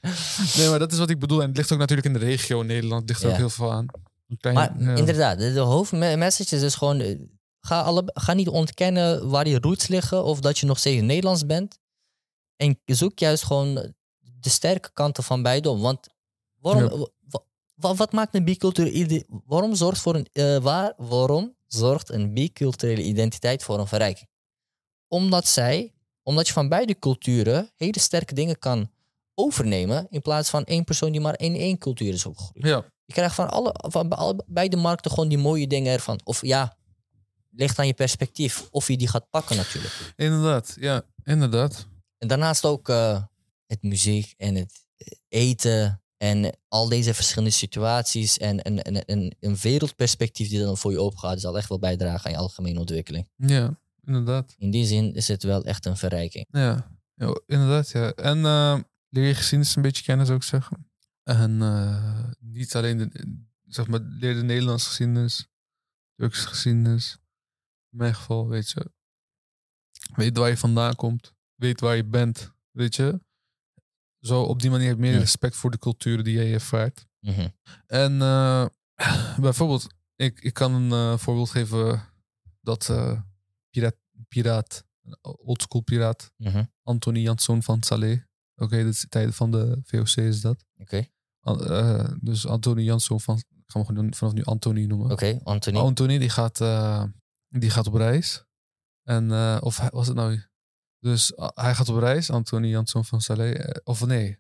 nee, 0.57 0.69
maar 0.69 0.79
dat 0.79 0.93
is 0.93 0.99
wat 0.99 1.11
ik 1.11 1.19
bedoel. 1.19 1.43
En 1.43 1.49
het 1.49 1.57
ligt 1.57 1.73
ook 1.73 1.79
natuurlijk 1.79 2.07
in 2.07 2.13
de 2.13 2.19
regio 2.19 2.63
Nederland. 2.63 3.01
Het 3.01 3.09
ligt 3.11 3.23
er 3.23 3.31
ook 3.31 3.37
heel 3.37 3.51
veel 3.51 3.73
aan. 3.73 3.87
Klein- 4.41 4.57
Maar 4.57 4.73
ja. 4.79 4.95
inderdaad, 4.95 5.39
de, 5.39 5.53
de 5.53 5.61
hoofdmessage 5.61 6.55
is 6.55 6.61
dus 6.61 6.75
gewoon... 6.75 7.29
Ga, 7.65 7.81
alle, 7.81 8.03
ga 8.15 8.33
niet 8.33 8.49
ontkennen 8.49 9.29
waar 9.29 9.49
je 9.49 9.59
roots 9.61 9.87
liggen 9.89 10.25
of 10.25 10.41
dat 10.41 10.59
je 10.59 10.67
nog 10.67 10.79
steeds 10.79 11.03
Nederlands 11.03 11.47
bent. 11.47 11.79
En 12.57 12.81
zoek 12.85 13.19
juist 13.19 13.45
gewoon 13.45 13.75
de 14.21 14.49
sterke 14.49 14.91
kanten 14.93 15.25
van 15.25 15.43
beide 15.43 15.71
om. 15.71 15.81
Want 15.81 16.09
waarom, 16.61 17.09
Ja. 17.75 17.95
wat 17.95 18.13
maakt 18.13 18.35
een 18.35 18.45
biculturele... 18.45 19.27
Waarom 19.47 19.75
zorgt, 19.75 20.01
voor 20.01 20.15
een, 20.15 20.27
eh, 20.33 20.57
waar, 20.59 20.95
waarom 20.97 21.57
zorgt 21.67 22.11
een 22.11 22.35
biculturele 22.35 23.03
identiteit 23.03 23.63
voor 23.63 23.79
een 23.79 23.87
verrijking? 23.87 24.29
Omdat 25.09 25.47
zij... 25.47 25.95
Omdat 26.23 26.47
je 26.47 26.53
van 26.53 26.69
beide 26.69 26.99
culturen 26.99 27.71
hele 27.77 28.01
sterke 28.01 28.35
dingen 28.35 28.59
kan 28.59 28.91
overnemen... 29.35 30.07
in 30.11 30.23
plaats 30.23 30.51
van 30.51 30.65
één 30.65 30.85
persoon 30.85 31.13
die 31.13 31.21
maar 31.21 31.39
in 31.39 31.55
één 31.55 31.79
cultuur 31.79 32.13
is 32.13 32.27
opgegroeid. 32.27 32.67
Ja, 32.67 32.85
Je 33.05 33.13
krijgt 33.13 33.35
van, 33.35 33.51
alle, 33.51 33.75
van 33.75 34.43
beide 34.47 34.77
markten 34.77 35.11
gewoon 35.11 35.29
die 35.29 35.39
mooie 35.39 35.67
dingen 35.67 35.93
ervan. 35.93 36.21
Of 36.25 36.43
ja, 36.47 36.77
ligt 37.57 37.79
aan 37.79 37.87
je 37.87 37.95
perspectief. 37.95 38.69
Of 38.71 38.89
je 38.89 38.97
die 38.97 39.09
gaat 39.09 39.31
pakken 39.31 39.57
natuurlijk. 39.57 40.13
inderdaad. 40.17 40.77
Ja, 40.81 41.03
inderdaad. 41.25 41.87
En 42.19 42.29
daarnaast 42.29 42.65
ook 42.65 42.89
eh, 42.89 43.23
het 43.67 43.83
muziek 43.83 44.35
en 44.37 44.55
het 44.55 44.87
eten. 45.29 46.03
En 46.17 46.59
al 46.69 46.89
deze 46.89 47.15
verschillende 47.15 47.55
situaties. 47.55 48.39
En 48.39 48.59
een, 49.39 49.57
wereldperspectief 49.61 50.49
die 50.49 50.61
dan 50.61 50.79
voor 50.79 50.91
je 50.91 51.01
opengaat. 51.01 51.41
Zal 51.41 51.57
echt 51.57 51.69
wel 51.69 51.79
bijdragen 51.79 52.27
aan 52.27 52.33
je 52.33 52.39
algemene 52.39 52.79
ontwikkeling. 52.79 53.29
Ja, 53.37 53.79
inderdaad. 54.05 54.55
In 54.59 54.71
die 54.71 54.87
zin 54.87 55.15
is 55.15 55.29
het 55.29 55.43
wel 55.43 55.65
echt 55.65 55.87
een 55.87 55.97
verrijking. 55.97 56.47
Ja, 56.51 56.97
ja 57.15 57.41
inderdaad. 57.47 57.91
Ja. 57.91 58.13
En 58.13 58.45
eh, 58.45 58.79
leer 59.09 59.27
je 59.27 59.35
geschiedenis 59.35 59.77
een 59.77 59.83
beetje 59.83 60.03
kennen, 60.03 60.27
zou 60.27 60.39
ik 60.39 60.45
zeggen. 60.45 60.91
En 61.23 61.63
eh, 61.63 62.31
niet 62.41 62.75
alleen 62.75 62.99
de, 62.99 63.37
zeg 63.67 63.87
maar, 63.87 64.01
leer 64.01 64.35
de 64.35 64.43
Nederlandse 64.43 64.87
geschiedenis, 64.87 65.49
Turkse 66.17 66.47
geschiedenis. 66.47 67.22
In 67.93 67.99
mijn 67.99 68.15
geval, 68.15 68.49
weet 68.49 68.71
je. 68.71 68.91
Weet 70.15 70.37
waar 70.37 70.49
je 70.49 70.57
vandaan 70.57 70.95
komt. 70.95 71.33
Weet 71.55 71.81
waar 71.81 71.97
je 71.97 72.05
bent, 72.05 72.53
weet 72.71 72.95
je. 72.97 73.21
Zo 74.21 74.43
op 74.43 74.61
die 74.61 74.71
manier 74.71 74.87
heb 74.87 74.97
je 74.97 75.03
meer 75.03 75.19
respect 75.19 75.57
voor 75.57 75.71
de 75.71 75.79
culturen 75.79 76.25
die 76.25 76.35
jij 76.35 76.53
ervaart. 76.53 77.07
Mhm. 77.21 77.49
En 77.87 78.23
eh, 78.23 78.67
bijvoorbeeld, 79.41 79.87
ik, 80.17 80.41
ik 80.41 80.55
kan 80.55 80.75
een 80.75 80.93
eh, 80.93 81.19
voorbeeld 81.19 81.51
geven 81.51 82.03
dat 82.61 82.89
eh, 82.89 83.21
piraat, 83.71 83.95
piraat, 84.29 84.85
oldschool 85.21 85.81
piraat, 85.81 86.33
Mhm. 86.37 86.65
Anthony 86.83 87.19
Janszoon 87.21 87.63
van 87.63 87.83
Salé. 87.83 88.27
Oké, 88.55 88.77
dat 88.85 88.93
is 88.93 89.01
de 89.01 89.09
tijden 89.09 89.33
van 89.35 89.51
de 89.51 89.81
VOC 89.85 90.07
is 90.17 90.41
dat. 90.41 90.65
Oké, 90.79 91.07
dus 92.21 92.47
Anthony 92.47 92.83
Janszoon 92.83 93.21
van, 93.21 93.37
ik 93.37 93.45
ga 93.67 93.81
hem 93.81 93.87
gewoon 93.87 94.15
vanaf 94.15 94.33
nu 94.35 94.43
Anthony 94.45 94.85
noemen. 94.85 95.11
oké, 95.11 95.41
Anthony. 95.45 95.79
Anthony 95.79 96.19
die 96.19 96.29
gaat, 96.31 96.59
die 97.61 97.71
gaat 97.71 97.87
op 97.87 97.95
reis. 97.95 98.45
En, 99.03 99.31
eh, 99.33 99.59
of 99.61 99.89
was 99.93 100.07
het 100.07 100.17
nou, 100.17 100.43
Dus 100.99 101.37
ah, 101.37 101.51
hij 101.55 101.75
gaat 101.75 101.89
op 101.89 101.97
reis, 101.99 102.31
Anthony 102.31 102.69
Jansson 102.69 103.05
van 103.05 103.21
Saleh. 103.21 103.59
eh, 103.69 103.75
Of 103.85 104.07
nee, 104.07 104.39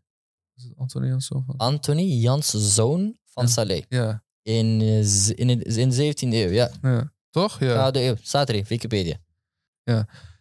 is 0.54 0.62
het 0.64 0.72
Anthony 0.76 1.06
Jansson 1.08 1.44
van 1.44 1.56
Anthony 1.56 2.02
Jans, 2.02 2.48
zoon 2.74 3.18
van 3.24 3.44
Ja. 3.44 3.50
Saleh. 3.50 3.82
Ja, 3.88 4.24
In, 4.42 4.80
eh, 4.80 5.28
in, 5.38 5.46
de- 5.46 5.64
in 5.64 5.88
de 5.88 5.94
17e 5.94 6.36
eeuw, 6.36 6.50
ja. 6.50 6.70
ja. 6.82 7.12
toch? 7.30 7.60
Ja. 7.60 7.90
Eeuw. 7.94 8.16
Staat 8.20 8.48
er 8.48 8.54
in 8.54 8.64
Wikipedia. 8.68 9.16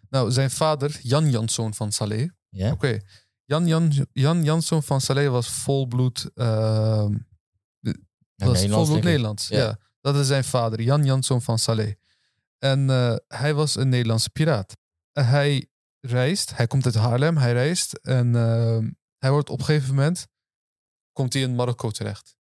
Nou, 0.09 0.31
zijn 0.31 0.51
vader, 0.51 0.99
Jan 1.01 1.29
Jansson 1.29 1.73
van 1.73 1.91
Saleh. 1.91 2.29
Ja. 2.49 2.71
Oké. 2.71 2.99
Jan, 3.45 3.67
Jan, 3.67 4.07
Jan 4.13 4.43
Jansson 4.43 4.83
van 4.83 5.01
Saleh 5.01 5.29
was 5.31 5.49
volbloed, 5.49 6.29
ehm 6.33 7.13
Ja, 7.79 8.47
was 8.47 8.53
Nederlands, 8.55 8.71
volbloed. 8.89 9.03
Nederlands. 9.03 9.47
Ja. 9.47 9.57
Ja. 9.57 9.79
dat 10.01 10.15
is 10.15 10.27
zijn 10.27 10.43
vader, 10.43 10.81
Jan 10.81 11.05
Jansson 11.05 11.41
van 11.41 11.59
Saleh. 11.59 11.93
En 12.63 12.89
eh, 12.89 13.15
hij 13.27 13.53
was 13.53 13.75
een 13.75 13.89
Nederlandse 13.89 14.29
piraat. 14.29 14.77
Hij 15.11 15.67
reist, 15.99 16.55
hij 16.55 16.67
komt 16.67 16.85
uit 16.85 16.95
Haarlem, 16.95 17.37
hij 17.37 17.53
reist. 17.53 17.93
En 17.93 18.35
ehm, 18.35 18.89
hij 19.17 19.31
wordt 19.31 19.49
op 19.49 19.59
een 19.59 19.65
gegeven 19.65 19.95
moment, 19.95 20.27
komt 21.11 21.33
hij 21.33 21.41
in 21.41 21.55
Marokko 21.55 21.89
terecht. 21.91 22.35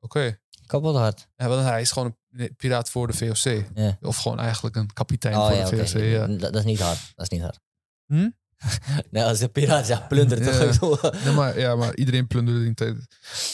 Oké. 0.00 0.38
Kapot 0.66 0.96
hard. 0.96 1.26
Ja, 1.36 1.48
want 1.48 1.62
hij 1.62 1.80
is 1.80 1.92
gewoon 1.92 2.16
een 2.30 2.56
piraat 2.56 2.90
voor 2.90 3.06
de 3.06 3.12
VOC. 3.12 3.64
Ja. 3.74 3.98
Of 4.00 4.16
gewoon 4.16 4.38
eigenlijk 4.38 4.76
een 4.76 4.92
kapitein 4.92 5.36
Oh 5.36 5.46
voor 5.46 5.56
ja, 5.56 5.70
de. 5.70 5.88
VOC. 5.88 6.00
Ja. 6.02 6.26
Dat, 6.26 6.54
is 6.54 6.64
niet 6.64 6.80
hard. 6.80 7.12
Dat 7.14 7.30
is 7.30 7.38
niet 7.38 7.40
hard. 7.42 7.60
Hm? 8.06 8.30
nee, 9.10 9.24
als 9.24 9.40
een 9.40 9.52
piraat 9.52 9.86
zegt 9.86 10.08
plundert, 10.08 10.44
Ja. 10.44 10.72
toch? 10.78 11.24
Nee, 11.24 11.34
maar, 11.34 11.58
ja, 11.58 11.74
maar 11.76 11.94
iedereen 11.94 12.26
plunderde 12.26 12.64
in 12.64 12.74
tijd. 12.74 12.96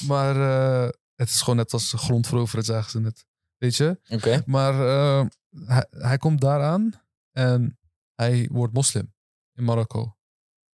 Maar 0.07 0.37
eh, 0.37 0.89
het 1.15 1.29
is 1.29 1.41
gewoon 1.41 1.57
net 1.57 1.73
als 1.73 1.93
grond 1.97 2.27
veroveren, 2.27 2.65
zagen 2.65 2.91
ze 2.91 3.01
net. 3.01 3.25
Weet 3.57 3.77
je? 3.77 4.01
Oké. 4.09 4.43
Maar 4.47 4.87
eh, 4.87 5.27
hij, 5.51 5.87
hij 5.91 6.17
komt 6.19 6.41
daaraan 6.41 7.03
en 7.31 7.79
hij 8.15 8.49
wordt 8.53 8.75
moslim 8.75 9.15
in 9.55 9.65
Marokko. 9.65 10.17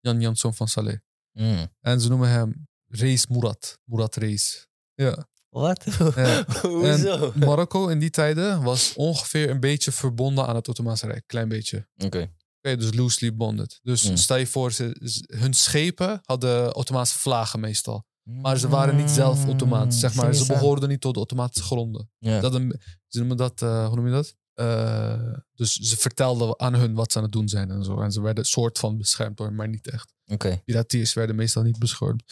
Jan 0.01 0.21
Jansson 0.21 0.55
van 0.55 0.69
Saleh. 0.69 0.99
Mm. 1.33 1.67
En 1.81 2.01
ze 2.01 2.09
noemen 2.09 2.29
hem 2.29 2.67
Reis 2.87 3.27
Murat. 3.27 3.79
Murat 3.85 4.17
Reis. 4.17 4.67
Ja. 4.95 5.27
Wat? 5.49 5.85
Ja. 6.15 6.45
Hoezo? 6.62 7.33
Marokko 7.35 7.89
in 7.89 7.99
die 7.99 8.11
tijden 8.11 8.62
was 8.62 8.95
ongeveer 8.95 9.51
een 9.51 9.61
beetje 9.61 9.93
verbonden 9.93 10.47
aan 10.47 10.55
het 10.55 10.69
Ottomaanse 10.69 11.07
Rijk. 11.07 11.23
Klein 11.27 11.49
beetje. 11.49 11.89
Oké. 11.97 12.33
Oké, 12.62 12.77
dus 12.77 12.95
loosely 12.95 13.35
bonded. 13.37 13.79
Dus 13.83 14.09
Mm. 14.09 14.17
stel 14.17 14.37
je 14.37 14.47
voor, 14.47 14.73
ze, 14.73 14.97
hun 15.27 15.55
schepen 15.55 16.21
hadden 16.23 16.75
Ottomaanse 16.75 17.19
vlagen 17.19 17.61
meestal. 17.61 18.05
Maar 18.23 18.59
ze 18.59 18.69
waren 18.69 18.97
niet 18.97 19.11
zelf 19.11 19.47
Ottomaans. 19.47 19.99
Zeg 20.01 20.15
maar. 20.15 20.35
Ze 20.35 20.47
behoorden 20.47 20.89
niet 20.89 21.01
tot 21.01 21.15
de 21.15 21.21
Ottomaanse 21.21 21.62
gronden. 21.62 22.11
Dat 22.19 22.55
een, 22.55 22.81
ze 23.07 23.19
noemen 23.19 23.37
dat, 23.37 23.62
eh, 23.62 23.87
hoe 23.87 23.97
noem 23.97 24.07
je 24.07 24.12
dat? 24.12 24.35
Eh, 24.57 25.33
dus 25.55 25.73
ze 25.75 25.97
vertelden 25.97 26.61
aan 26.61 26.75
hun 26.75 26.95
wat 26.95 27.12
ze 27.12 27.19
aan 27.19 27.25
het 27.25 27.33
doen 27.33 27.49
zijn 27.49 27.71
en 27.71 27.85
zo. 27.85 28.01
En 28.01 28.12
ze 28.12 28.21
werden 28.21 28.45
soort 28.45 28.79
van 28.79 28.97
beschermd 28.99 29.37
door, 29.37 29.53
maar 29.53 29.69
niet 29.69 29.88
echt. 29.90 30.14
Oké. 30.25 30.62
Piratiers 30.64 31.14
werden 31.14 31.37
meestal 31.37 31.62
niet 31.62 31.79
beschermd. 31.79 32.23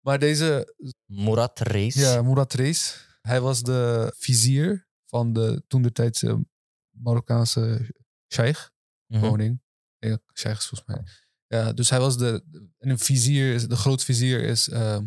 Maar 0.00 0.18
deze, 0.18 0.74
Murat 1.04 1.58
Reis. 1.60 1.94
ja, 1.94 2.22
Murat 2.22 2.52
Reis, 2.52 3.06
hij 3.20 3.40
was 3.40 3.62
de 3.62 4.12
vizier 4.16 4.88
van 5.06 5.32
de 5.32 5.62
toentertijdse 5.66 6.46
Marokkaanse 6.90 7.94
sheikh, 8.32 8.68
Mhm. 9.06 9.20
koning. 9.20 9.60
Ja, 9.98 10.18
sheikh 10.34 10.58
is 10.58 10.66
volgens 10.66 10.88
mij. 10.88 11.04
Ja, 11.46 11.72
dus 11.72 11.90
hij 11.90 12.00
was 12.00 12.18
de, 12.18 12.44
en 12.78 12.90
een 12.90 12.98
vizier, 12.98 13.68
de 13.68 13.76
grootvizier 13.76 14.42
is 14.42 14.68
ehm, 14.68 15.06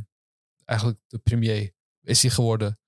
eigenlijk 0.65 1.00
de 1.08 1.17
premier, 1.17 1.71
is 2.02 2.21
hij 2.21 2.32
geworden. 2.32 2.80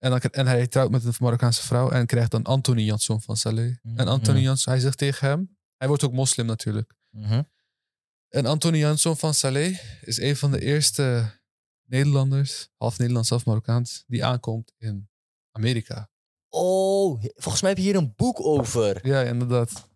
En, 0.00 0.10
dan, 0.10 0.20
en 0.20 0.46
hij 0.46 0.66
trouwt 0.66 0.90
met 0.90 1.04
een 1.04 1.14
Marokkaanse 1.20 1.62
vrouw 1.62 1.90
en 1.90 2.06
krijgt 2.06 2.30
dan 2.30 2.44
Anthony 2.44 2.82
Jansson 2.82 3.20
van 3.20 3.36
Saleh. 3.36 3.76
En 3.96 4.08
Anthony. 4.08 4.40
Jansson, 4.40 4.72
hij 4.72 4.82
zegt 4.82 4.98
tegen 4.98 5.28
hem, 5.28 5.56
hij 5.76 5.88
wordt 5.88 6.04
ook 6.04 6.12
moslim 6.12 6.46
natuurlijk. 6.46 6.94
Mhm. 7.10 7.42
En 8.28 8.46
Anthony 8.46 8.78
Jansson 8.78 9.16
van 9.16 9.34
Saleh 9.34 9.78
is 10.02 10.18
een 10.18 10.36
van 10.36 10.50
de 10.50 10.60
eerste 10.60 11.30
Nederlanders, 11.88 12.68
half 12.76 12.98
Nederlands, 12.98 13.28
half 13.28 13.44
Marokkaans, 13.44 14.04
die 14.06 14.24
aankomt 14.24 14.72
in 14.78 15.08
Amerika. 15.52 16.10
Oh, 16.48 17.22
volgens 17.34 17.60
mij 17.62 17.70
heb 17.70 17.78
je 17.78 17.84
hier 17.84 17.96
een 17.96 18.12
boek 18.16 18.40
over. 18.44 19.06
Ja, 19.06 19.22
inderdaad. 19.22 19.88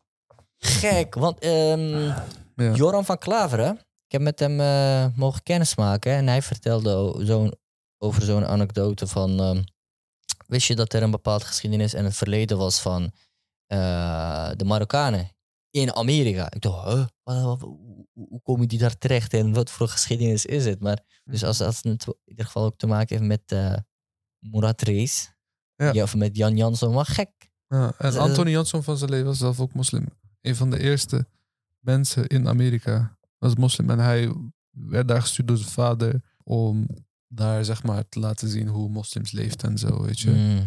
Gek, 0.59 1.15
want 1.15 1.45
Ja. 1.45 2.75
Joran 2.75 3.05
van 3.05 3.19
Klaveren, 3.19 3.73
ik 4.07 4.13
heb 4.13 4.21
met 4.21 4.39
hem 4.39 4.61
eh, 4.61 5.07
mogen 5.17 5.43
kennismaken 5.43 6.13
en 6.13 6.27
hij 6.27 6.43
vertelde 6.43 7.25
zo'n- 7.27 7.55
over 7.99 8.23
zo'n 8.23 8.47
anekdote 8.47 9.07
van, 9.07 9.41
ehm, 9.41 9.63
wist 10.55 10.67
je 10.67 10.75
dat 10.77 10.93
er 10.93 11.03
een 11.03 11.11
bepaalde 11.11 11.45
geschiedenis 11.45 11.95
en 11.95 12.05
het 12.05 12.17
verleden 12.17 12.59
was 12.59 12.81
van 12.81 13.13
eh, 13.67 14.51
de 14.57 14.65
Marokkanen 14.65 15.29
in 15.71 15.95
Amerika? 15.95 16.51
Ik 16.53 16.61
dacht, 16.61 16.85
huh? 16.93 17.05
Wat- 17.23 17.43
wat- 17.43 17.61
hoe, 17.61 18.07
hoe 18.13 18.41
komen 18.43 18.69
die 18.69 18.79
daar 18.79 18.99
terecht 18.99 19.35
en 19.35 19.53
wat 19.53 19.71
voor 19.71 19.89
geschiedenis 19.89 20.47
is 20.47 20.65
het? 20.65 20.81
Maar 20.81 20.99
dus 21.25 21.45
als, 21.45 21.61
als 21.61 21.77
het 21.83 21.85
in 22.07 22.15
ieder 22.25 22.45
geval 22.45 22.65
ook 22.65 22.77
te 22.77 22.87
maken 22.87 23.17
heeft 23.17 23.29
met 23.29 23.53
eh 23.53 23.77
Murat 24.39 24.83
Reis, 24.83 25.33
Ja. 25.77 25.93
ja, 25.93 26.03
of 26.03 26.15
met 26.15 26.37
Jan 26.37 26.57
Jansson, 26.57 26.95
maar 26.95 27.07
gek. 27.07 27.31
Ja, 27.69 27.87
en 27.99 28.07
Dus, 28.07 28.15
eh, 28.15 28.21
Anthony 28.21 28.51
Jansson 28.51 28.83
van 28.83 28.99
Saleh 28.99 29.25
was 29.25 29.39
zelf 29.39 29.61
ook 29.61 29.75
moslim. 29.75 30.09
Een 30.41 30.57
van 30.57 30.71
de 30.71 30.79
eerste 30.81 31.27
mensen 31.79 32.27
in 32.27 32.49
Amerika 32.49 33.19
was 33.39 33.55
moslim. 33.55 33.91
En 33.91 33.99
hij 33.99 34.35
werd 34.71 35.09
daar 35.09 35.21
gestuurd 35.21 35.49
door 35.49 35.57
zijn 35.57 35.71
vader 35.71 36.23
om 36.43 36.87
daar 37.35 37.65
zeg 37.65 37.83
maar 37.83 38.09
te 38.09 38.19
laten 38.19 38.49
zien 38.49 38.69
hoe 38.69 38.89
moslims 38.89 39.33
leeft 39.33 39.63
en 39.63 39.79
zo, 39.79 40.03
weet 40.03 40.21
je. 40.21 40.31
Mm. 40.31 40.59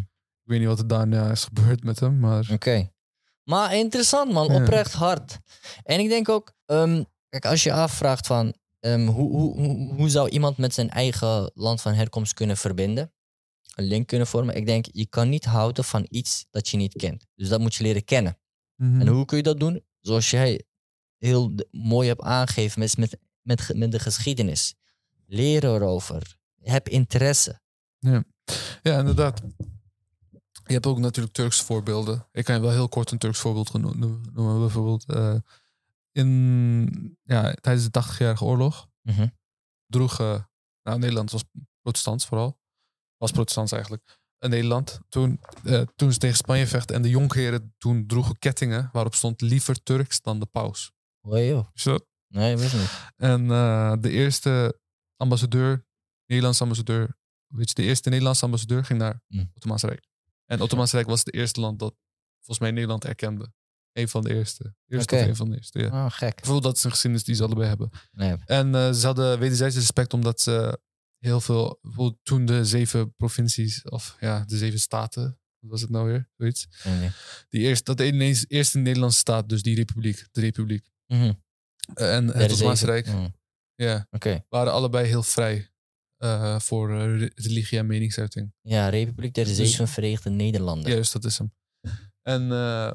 Ik 0.43 0.53
weet 0.53 0.60
niet 0.60 0.67
wat 0.67 0.80
er 0.80 0.88
daarna 0.88 1.32
is 1.32 1.43
gebeurd 1.43 1.84
met 1.84 1.99
hem, 1.99 2.19
maar... 2.19 2.49
Oké. 2.51 2.91
Maar 3.43 3.75
interessant, 3.75 4.32
man. 4.32 4.47
Ja. 4.47 4.62
Oprecht 4.62 4.93
hard. 4.93 5.39
En 5.84 5.99
ik 5.99 6.10
denk 6.10 6.30
ook, 6.30 6.53
ehm, 6.65 7.03
kijk, 7.30 7.45
als 7.45 7.63
je 7.63 7.73
afvraagt 7.73 8.27
van 8.27 8.53
ehm, 8.80 9.06
hoe, 9.06 9.32
hoe, 9.32 9.56
hoe, 9.60 9.93
hoe 9.93 10.10
zou 10.10 10.30
iemand 10.30 10.58
met 10.58 10.73
zijn 10.73 10.89
eigen 10.89 11.51
land 11.53 11.82
van 11.82 11.93
herkomst 11.93 12.34
kunnen 12.34 12.58
verbinden, 12.58 13.12
een 13.75 13.86
link 13.86 14.08
kunnen 14.08 14.27
vormen. 14.27 14.56
Ik 14.56 14.65
denk, 14.65 14.86
je 14.91 15.06
kan 15.06 15.30
niet 15.30 15.45
houden 15.45 15.84
van 15.84 16.06
iets 16.10 16.45
dat 16.49 16.69
je 16.69 16.77
niet 16.77 16.95
kent. 16.95 17.25
Dus 17.36 17.49
dat 17.49 17.60
moet 17.60 17.75
je 17.75 17.84
leren 17.84 18.03
kennen. 18.03 18.38
Mhm. 18.75 19.01
En 19.01 19.08
hoe 19.08 19.25
kun 19.25 19.38
je 19.38 19.43
dat 19.43 19.60
doen? 19.60 19.84
Zoals 20.01 20.30
jij 20.30 20.63
heel 21.17 21.53
mooi 21.71 22.08
hebt 22.08 22.21
aangegeven 22.21 22.80
met, 22.80 22.97
met, 22.97 23.17
met, 23.41 23.71
met 23.75 23.91
de 23.91 23.99
geschiedenis. 23.99 24.75
Leren 25.25 25.75
erover. 25.75 26.38
Heb 26.69 26.88
interesse. 26.88 27.62
Ja, 28.82 28.97
inderdaad. 28.99 29.41
Je 30.65 30.73
hebt 30.73 30.86
ook 30.86 30.97
natuurlijk 30.97 31.36
Turks 31.36 31.62
voorbeelden. 31.62 32.27
Ik 32.32 32.43
kan 32.45 32.56
je 32.56 32.62
wel 32.62 32.71
heel 32.71 32.89
kort 32.89 33.12
een 33.12 33.17
Turks 33.17 33.39
voorbeeld 33.39 33.73
noemen. 33.73 34.34
Bijvoorbeeld 34.34 35.06
eh, 35.06 35.36
in, 36.12 37.17
ja, 37.23 37.53
tijdens 37.53 37.89
de 37.89 37.91
80-jarige 37.91 38.43
oorlog 38.43 38.88
Mhm. 39.01 39.27
droeg, 39.86 40.17
nou 40.17 40.99
Nederland 40.99 41.32
was 41.32 41.43
protestants 41.82 42.25
vooral, 42.25 42.60
was 43.17 43.32
protestants 43.32 43.71
eigenlijk, 43.71 44.19
in 44.39 44.49
Nederland. 44.49 44.99
Toen, 45.10 45.39
eh, 45.63 45.82
toen 45.95 46.13
ze 46.13 46.19
tegen 46.19 46.38
Spanje 46.38 46.67
vechten 46.67 46.95
en 46.95 47.01
de 47.01 47.10
jonkheren 47.10 47.75
toen 47.77 48.08
droegen 48.08 48.39
kettingen 48.39 48.89
waarop 48.91 49.15
stond 49.15 49.41
liever 49.41 49.84
Turks 49.84 50.21
dan 50.21 50.39
de 50.39 50.45
paus. 50.45 50.91
Hoi 51.19 51.47
joh. 51.47 51.67
Is 51.73 51.84
dat? 51.84 52.06
Nee, 52.27 52.51
ik 52.53 52.58
wist 52.58 52.73
niet. 52.73 53.12
En 53.15 53.51
eh, 53.51 53.93
de 53.99 54.10
eerste 54.10 54.80
ambassadeur, 55.15 55.86
Nederlandse 56.28 56.63
ambassadeur, 56.63 57.18
weet 57.48 57.70
je, 57.70 57.76
de 57.76 57.84
eerste 57.84 58.10
Nederlandse 58.10 58.46
ambassadeur 58.46 58.86
ging 58.86 59.00
naar 59.00 59.22
het 59.28 59.48
Ottomaanse 59.56 59.88
Rijk. 59.88 60.08
En 60.46 60.56
het 60.56 60.62
Ottomaanse 60.62 60.96
Rijk 60.96 61.08
was 61.08 61.20
het 61.20 61.34
eerste 61.34 61.60
land 61.60 61.80
dat 61.80 61.96
volgens 62.36 62.60
mij 62.60 62.72
Nederland 62.72 63.06
erkende. 63.06 63.52
Een 63.92 64.10
van 64.10 64.24
de 64.24 64.34
eerste. 64.34 64.76
Eerste 64.88 65.13
Oké. 65.16 65.24
of 65.24 65.30
een 65.30 65.36
van 65.36 65.50
de 65.50 65.56
eerste, 65.56 65.80
ja. 65.80 65.88
Oh, 66.06 66.12
gek. 66.12 66.36
Bijvoorbeeld 66.36 66.63
dat 66.63 66.76
is 66.78 66.84
een 66.84 66.90
geschiedenis 66.92 67.26
die 67.26 67.36
ze 67.36 67.44
allebei 67.44 67.68
hebben. 67.68 67.90
Nee. 68.12 68.36
En 68.46 68.76
eh, 68.76 68.92
ze 68.92 69.06
hadden 69.06 69.40
wederzijds 69.40 69.76
respect 69.76 70.13
omdat 70.13 70.42
ze 70.42 70.80
heel 71.18 71.42
veel, 71.42 71.80
bijvoorbeeld 71.82 72.20
toen 72.24 72.46
de 72.46 72.66
zeven 72.66 73.16
provincies, 73.16 73.84
of 73.84 74.18
ja, 74.20 74.44
de 74.46 74.58
zeven 74.58 74.80
staten, 74.80 75.24
wat 75.60 75.72
was 75.72 75.82
het 75.82 75.90
nou 75.90 76.08
weer, 76.08 76.30
zoiets. 76.38 76.68
nee. 76.84 77.10
Die 77.50 77.62
eerste, 77.62 77.84
dat 77.84 77.98
de 77.98 78.06
ineens- 78.08 78.46
eerste 78.48 78.78
Nederlandse 78.78 79.20
staat, 79.20 79.50
dus 79.50 79.62
die 79.62 79.76
republiek, 79.76 80.28
de 80.32 80.42
republiek. 80.42 80.90
Mhm. 81.08 81.34
Eh, 81.94 82.16
en 82.16 82.28
het 82.28 82.38
Derde 82.38 82.54
Ottomaanse. 82.54 82.86
Rijk, 82.86 83.08
Mhm. 83.08 83.28
ja, 83.76 84.08
waren 84.50 84.74
allebei 84.74 85.08
heel 85.08 85.24
vrij 85.24 85.70
eh, 86.17 86.60
voor 86.60 86.89
eh, 86.99 87.17
re- 87.19 87.32
religie 87.36 87.77
en 87.77 87.86
meningsuiting. 87.86 88.53
Ja, 88.62 88.89
Republiek 88.89 89.34
der 89.34 89.45
Dus- 89.45 89.56
Zeven 89.56 89.88
Verenigde 89.88 90.30
Nederlanden. 90.30 90.91
Juist, 90.91 91.13
dat 91.13 91.23
is 91.25 91.38
hem. 91.38 91.53
En 92.21 92.41
eh, 92.51 92.91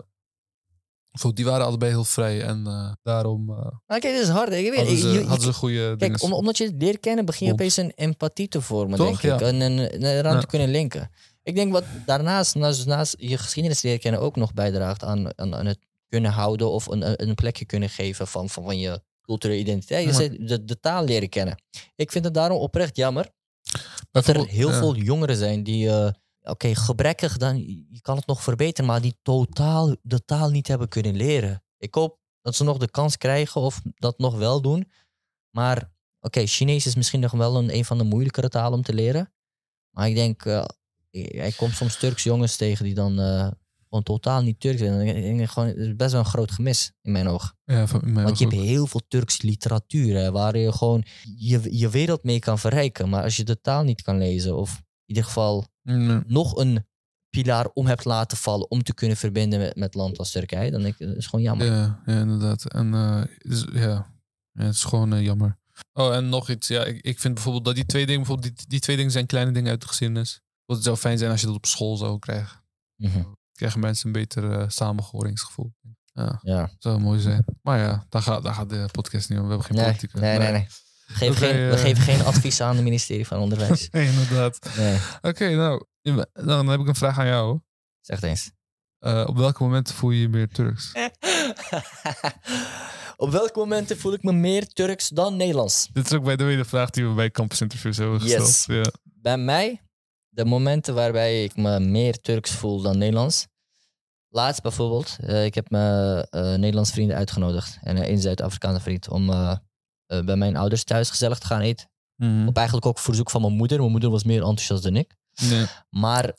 bijvoorbeeld, 1.11 1.37
die 1.37 1.45
waren 1.45 1.67
allebei 1.67 1.91
heel 1.91 2.05
vrij 2.05 2.43
en 2.43 2.65
daarom 3.03 3.45
Maar 3.87 3.99
kijk, 4.01 4.03
dit 4.15 4.23
is 4.23 4.29
hard. 4.29 4.53
Ik 4.53 4.69
weet, 4.71 4.77
hadden, 4.77 4.97
ze, 4.99 5.09
je- 5.09 5.25
hadden 5.25 5.47
ze 5.47 5.53
goede. 5.53 5.97
Kijk, 5.97 6.23
om- 6.23 6.33
omdat 6.33 6.59
je 6.59 6.65
het 6.65 6.75
leert 6.83 7.01
kennen, 7.01 7.25
begin 7.25 7.47
je 7.47 7.53
opeens 7.53 7.77
een 7.77 7.93
empathie 7.95 8.49
te 8.49 8.61
vormen, 8.61 8.97
Toch? 8.99 9.07
denk 9.21 9.35
ik. 9.35 9.41
Ja. 9.41 9.47
En, 9.47 9.61
en, 9.63 9.93
en 9.93 10.03
eraan 10.03 10.35
Ja. 10.35 10.41
te 10.41 10.47
kunnen 10.47 10.69
linken. 10.69 11.11
Ik 11.43 11.55
denk 11.55 11.73
wat 11.73 11.85
daarnaast, 12.07 12.55
naast, 12.55 12.87
naast 12.87 13.15
je 13.19 13.39
geschiedenis 13.39 13.83
leren 13.83 14.01
kennen, 14.01 14.21
ook 14.21 14.37
nog 14.37 14.53
bijdraagt 14.55 15.05
aan, 15.05 15.39
aan, 15.39 15.55
aan 15.55 15.67
het 15.67 15.79
kunnen 16.09 16.31
houden 16.31 16.71
of 16.71 16.87
een, 16.87 17.23
een 17.29 17.35
plekje 17.35 17.65
kunnen 17.65 17.89
geven 17.91 18.27
van, 18.27 18.49
van, 18.51 18.65
van 18.65 18.79
je 18.79 19.03
culturele 19.33 19.61
identiteit. 19.61 20.07
Je 20.07 20.13
zegt 20.13 20.49
de, 20.49 20.65
de 20.65 20.81
taal 20.81 21.05
leren 21.05 21.29
kennen. 21.29 21.63
Ik 21.97 22.13
vind 22.13 22.25
het 22.25 22.35
daarom 22.35 22.59
oprecht 22.59 22.97
jammer 22.97 23.31
dat 24.11 24.27
er 24.27 24.47
heel 24.47 24.71
ja. 24.71 24.79
veel 24.79 24.97
jongeren 24.97 25.37
zijn 25.37 25.63
die, 25.63 25.89
eh, 25.89 26.11
oké, 26.43 26.75
gebrekkig, 26.75 27.37
dan 27.37 27.59
je 27.91 28.01
kan 28.01 28.17
het 28.17 28.27
nog 28.27 28.43
verbeteren, 28.43 28.91
maar 28.91 29.01
die 29.01 29.19
totaal 29.23 29.97
de 30.03 30.25
taal 30.25 30.51
niet 30.51 30.69
hebben 30.69 30.89
kunnen 30.89 31.17
leren. 31.17 31.63
Ik 31.79 31.95
hoop 31.95 32.19
dat 32.41 32.55
ze 32.55 32.65
nog 32.65 32.79
de 32.79 32.91
kans 32.91 33.17
krijgen 33.17 33.61
of 33.61 33.81
dat 33.95 34.19
nog 34.19 34.37
wel 34.37 34.61
doen. 34.61 34.91
Maar 35.51 35.91
oké, 36.21 36.47
Chinees 36.47 36.87
is 36.87 36.95
misschien 36.95 37.21
nog 37.21 37.33
wel 37.33 37.57
een, 37.57 37.75
een 37.75 37.85
van 37.85 37.99
de 37.99 38.05
moeilijkere 38.05 38.49
talen 38.49 38.79
om 38.79 38.83
te 38.83 38.95
leren. 38.95 39.33
Maar 39.91 40.09
ik 40.09 40.15
denk, 40.15 40.45
uh, 40.45 40.65
ik 41.47 41.57
kom 41.57 41.71
soms 41.71 41.99
Turks 41.99 42.23
jongens 42.23 42.57
tegen 42.57 42.85
die 42.85 42.95
dan 42.95 43.21
uh, 43.21 43.51
gewoon 43.93 44.19
totaal 44.19 44.43
niet 44.43 44.61
Turks 44.61 44.79
zijn. 44.79 45.41
Ik 45.41 45.51
gewoon, 45.51 45.69
het 45.69 45.77
is 45.77 45.97
best 45.97 46.11
wel 46.13 46.21
een 46.21 46.27
groot 46.27 46.51
gemis 46.51 46.93
in 47.03 47.13
mijn 47.13 47.29
ogen. 47.29 47.57
Ja, 47.65 47.87
van, 47.87 48.03
in 48.03 48.13
mijn 48.13 48.25
Want 48.25 48.39
je 48.39 48.45
hebt 48.45 48.57
heel 48.57 48.87
veel 48.87 49.03
Turks 49.09 49.43
literatuur 49.43 50.17
hè, 50.17 50.31
waar 50.31 50.57
je 50.57 50.73
gewoon 50.73 51.05
je, 51.37 51.79
je 51.79 51.89
wereld 51.89 52.25
mee 52.25 52.39
kan 52.39 52.59
verrijken. 52.59 53.09
Maar 53.09 53.23
als 53.23 53.37
je 53.37 53.45
de 53.45 53.61
taal 53.61 53.83
niet 53.83 54.03
kan 54.03 54.19
lezen, 54.19 54.57
of 54.57 54.77
in 54.77 54.85
ieder 55.07 55.25
geval 55.25 55.71
Nee. 55.83 56.21
nog 56.27 56.57
een 56.57 56.87
pilaar 57.31 57.67
om 57.75 57.87
hebt 57.87 58.05
laten 58.05 58.37
vallen 58.37 58.71
om 58.71 58.83
te 58.83 58.95
kunnen 58.95 59.17
verbinden 59.17 59.59
met, 59.59 59.77
met 59.77 59.95
land 59.95 60.19
als 60.19 60.31
Turkije, 60.31 60.71
dan 60.71 60.83
denk 60.83 60.99
ik, 60.99 61.07
dat 61.07 61.17
is 61.17 61.27
gewoon 61.27 61.45
jammer. 61.45 61.67
Ja, 61.67 62.03
ja, 62.07 62.21
inderdaad. 62.21 62.65
En 62.65 62.95
eh, 62.95 63.23
is, 63.39 63.67
ja. 63.73 64.13
ja, 64.53 64.65
het 64.65 64.75
is 64.75 64.85
gewoon 64.85 65.13
eh, 65.13 65.23
jammer. 65.23 65.59
Oh, 65.93 66.15
en 66.15 66.29
nog 66.29 66.51
iets. 66.51 66.69
Ja, 66.69 66.85
ik, 66.85 67.01
ik 67.01 67.21
vind 67.21 67.35
bijvoorbeeld 67.35 67.65
dat 67.65 67.75
die 67.75 67.87
twee 67.87 68.07
dingen, 68.07 68.21
bijvoorbeeld 68.23 68.57
die, 68.57 68.67
die 68.69 68.81
twee 68.81 68.97
dingen 68.97 69.13
zijn 69.13 69.27
kleine 69.27 69.53
dingen 69.53 69.71
uit 69.71 69.81
de 69.81 69.87
geschiedenis. 69.89 70.41
Want 70.65 70.79
het 70.79 70.89
zou 70.89 70.97
fijn 70.97 71.19
zijn 71.19 71.31
als 71.31 71.41
je 71.41 71.47
dat 71.47 71.57
op 71.57 71.67
school 71.67 71.97
zou 71.97 72.19
krijgen. 72.19 72.65
Mhm. 72.97 73.23
Krijgen 73.63 73.81
mensen 73.81 74.07
een 74.07 74.13
beter 74.13 74.51
eh, 74.59 74.69
samengehoringsgevoel. 74.69 75.73
Ja, 76.13 76.39
Ja. 76.43 76.71
zou 76.79 77.01
mooi 77.01 77.21
zijn. 77.21 77.45
Maar 77.63 77.79
ja, 77.79 78.07
daar 78.09 78.23
gaat, 78.23 78.43
daar 78.43 78.55
gaat 78.55 78.69
de 78.71 78.89
podcast 78.93 79.29
niet 79.29 79.39
om. 79.39 79.45
We 79.45 79.51
hebben 79.51 79.67
geen 79.67 79.77
Nee, 79.77 79.85
politiek. 79.87 80.15
nee, 80.15 80.39
nee, 80.39 80.51
nee. 80.53 80.67
We 81.07 81.15
geven, 81.15 81.37
Oké, 81.37 81.47
geen, 81.47 81.69
we 81.69 81.75
eh. 81.75 81.81
geven 81.81 82.03
geen 82.03 82.23
advies 82.25 82.61
aan 82.61 82.75
het 82.75 82.85
ministerie 82.85 83.27
van 83.27 83.39
Onderwijs. 83.39 83.89
Nee, 83.91 84.09
inderdaad. 84.09 84.59
Nee, 84.77 84.99
Oké, 85.23 85.55
nou, 85.55 85.85
dan 86.33 86.69
heb 86.69 86.81
ik 86.81 86.87
een 86.89 86.95
vraag 86.95 87.19
aan 87.19 87.27
jou. 87.27 87.61
zeg 88.01 88.23
eens. 88.23 88.51
Eh, 88.99 89.25
op 89.27 89.37
welke 89.37 89.63
momenten 89.63 89.95
voel 89.95 90.11
je 90.11 90.21
je 90.21 90.29
meer 90.29 90.49
Turks? 90.49 90.93
Op 93.17 93.31
welke 93.31 93.59
momenten 93.59 93.99
voel 93.99 94.13
ik 94.13 94.23
me 94.23 94.33
meer 94.33 94.67
Turks 94.67 95.09
dan 95.09 95.37
Nederlands? 95.37 95.89
Dit 95.93 96.05
is 96.07 96.13
ook 96.13 96.25
bij 96.25 96.37
de 96.37 96.43
tweede 96.43 96.65
vraag 96.65 96.91
die 96.91 97.07
we 97.09 97.15
bij 97.15 97.31
Campus 97.31 97.61
Interviews 97.61 97.97
hebben 97.97 98.21
gesteld. 98.21 98.47
Yes. 98.47 98.65
Ja. 98.67 98.91
Bij 99.03 99.37
mij, 99.39 99.81
de 100.29 100.45
momenten 100.45 100.95
waarbij 100.95 101.45
ik 101.45 101.57
me 101.57 101.81
meer 101.81 102.21
Turks 102.21 102.51
voel 102.51 102.83
dan 102.83 102.99
Nederlands. 102.99 103.47
Laatst 104.35 104.63
bijvoorbeeld, 104.63 105.17
eh, 105.21 105.45
ik 105.45 105.55
heb 105.55 105.71
mijn 105.71 106.23
eh 106.31 106.55
Nederlandse 106.55 106.93
vrienden 106.93 107.17
uitgenodigd. 107.17 107.79
En 107.83 108.11
een 108.11 108.21
Zuid-Afrikaanse 108.21 108.81
vriend 108.81 109.09
om 109.09 109.31
eh, 109.31 109.57
eh, 110.07 110.25
bij 110.25 110.37
mijn 110.37 110.57
ouders 110.57 110.85
thuis 110.85 111.11
gezellig 111.11 111.39
te 111.39 111.47
gaan 111.47 111.61
eten. 111.61 111.91
Mhm. 112.17 112.47
Op 112.49 112.57
eigenlijk 112.57 112.87
ook 112.87 112.99
verzoek 112.99 113.31
van 113.31 113.41
mijn 113.41 113.53
moeder. 113.53 113.79
Mijn 113.79 113.91
moeder 113.91 114.11
was 114.11 114.25
meer 114.25 114.41
enthousiast 114.41 114.83
dan 114.83 114.97
ik. 114.97 115.17
Nee. 115.51 115.67
Maar 115.91 116.37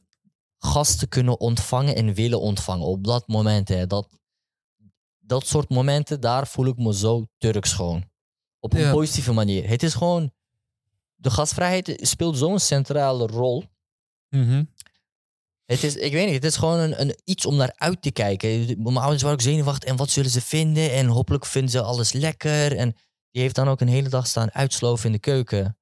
gasten 0.58 1.08
kunnen 1.10 1.40
ontvangen 1.40 1.96
en 1.96 2.14
willen 2.14 2.42
ontvangen 2.42 2.86
op 2.86 3.04
dat 3.04 3.28
moment. 3.28 3.68
Hè, 3.70 3.88
dat, 3.88 4.08
dat 5.20 5.48
soort 5.48 5.70
momenten, 5.70 6.20
daar 6.22 6.48
voel 6.48 6.66
ik 6.66 6.78
me 6.78 6.94
zo 6.94 7.28
Turks 7.38 7.74
gewoon. 7.74 8.04
Op 8.60 8.74
een 8.74 8.80
Ja. 8.80 8.92
positieve 8.92 9.34
manier. 9.34 9.68
Het 9.70 9.84
is 9.84 9.94
gewoon... 9.94 10.32
De 11.16 11.30
gastvrijheid 11.30 11.98
speelt 12.02 12.38
zo'n 12.38 12.60
centrale 12.60 13.28
rol. 13.28 13.64
Mhm. 14.30 14.64
Het 15.74 15.84
is, 15.84 15.96
ik 15.96 16.12
weet 16.12 16.26
niet, 16.26 16.36
het 16.36 16.46
is 16.46 16.56
gewoon 16.56 16.80
een, 16.80 17.16
iets 17.24 17.46
om 17.46 17.56
naar 17.56 17.74
uit 17.76 18.02
te 18.02 18.12
kijken. 18.12 18.66
Mijn 18.84 18.98
ouders 18.98 19.22
waren 19.22 19.38
ook 19.38 19.44
zenuwachtig 19.44 19.90
en 19.90 19.96
wat 19.96 20.10
zullen 20.10 20.30
ze 20.30 20.42
vinden? 20.42 20.92
En 20.92 21.06
hopelijk 21.06 21.46
vinden 21.46 21.72
ze 21.72 21.82
alles 21.82 22.12
lekker. 22.12 22.78
En 22.78 22.96
die 23.32 23.42
heeft 23.42 23.56
dan 23.56 23.68
ook 23.68 23.82
een 23.82 23.88
hele 23.88 24.10
dag 24.10 24.28
staan 24.28 24.54
uitsloven 24.54 25.06
in 25.06 25.12
de 25.12 25.20
keuken. 25.20 25.78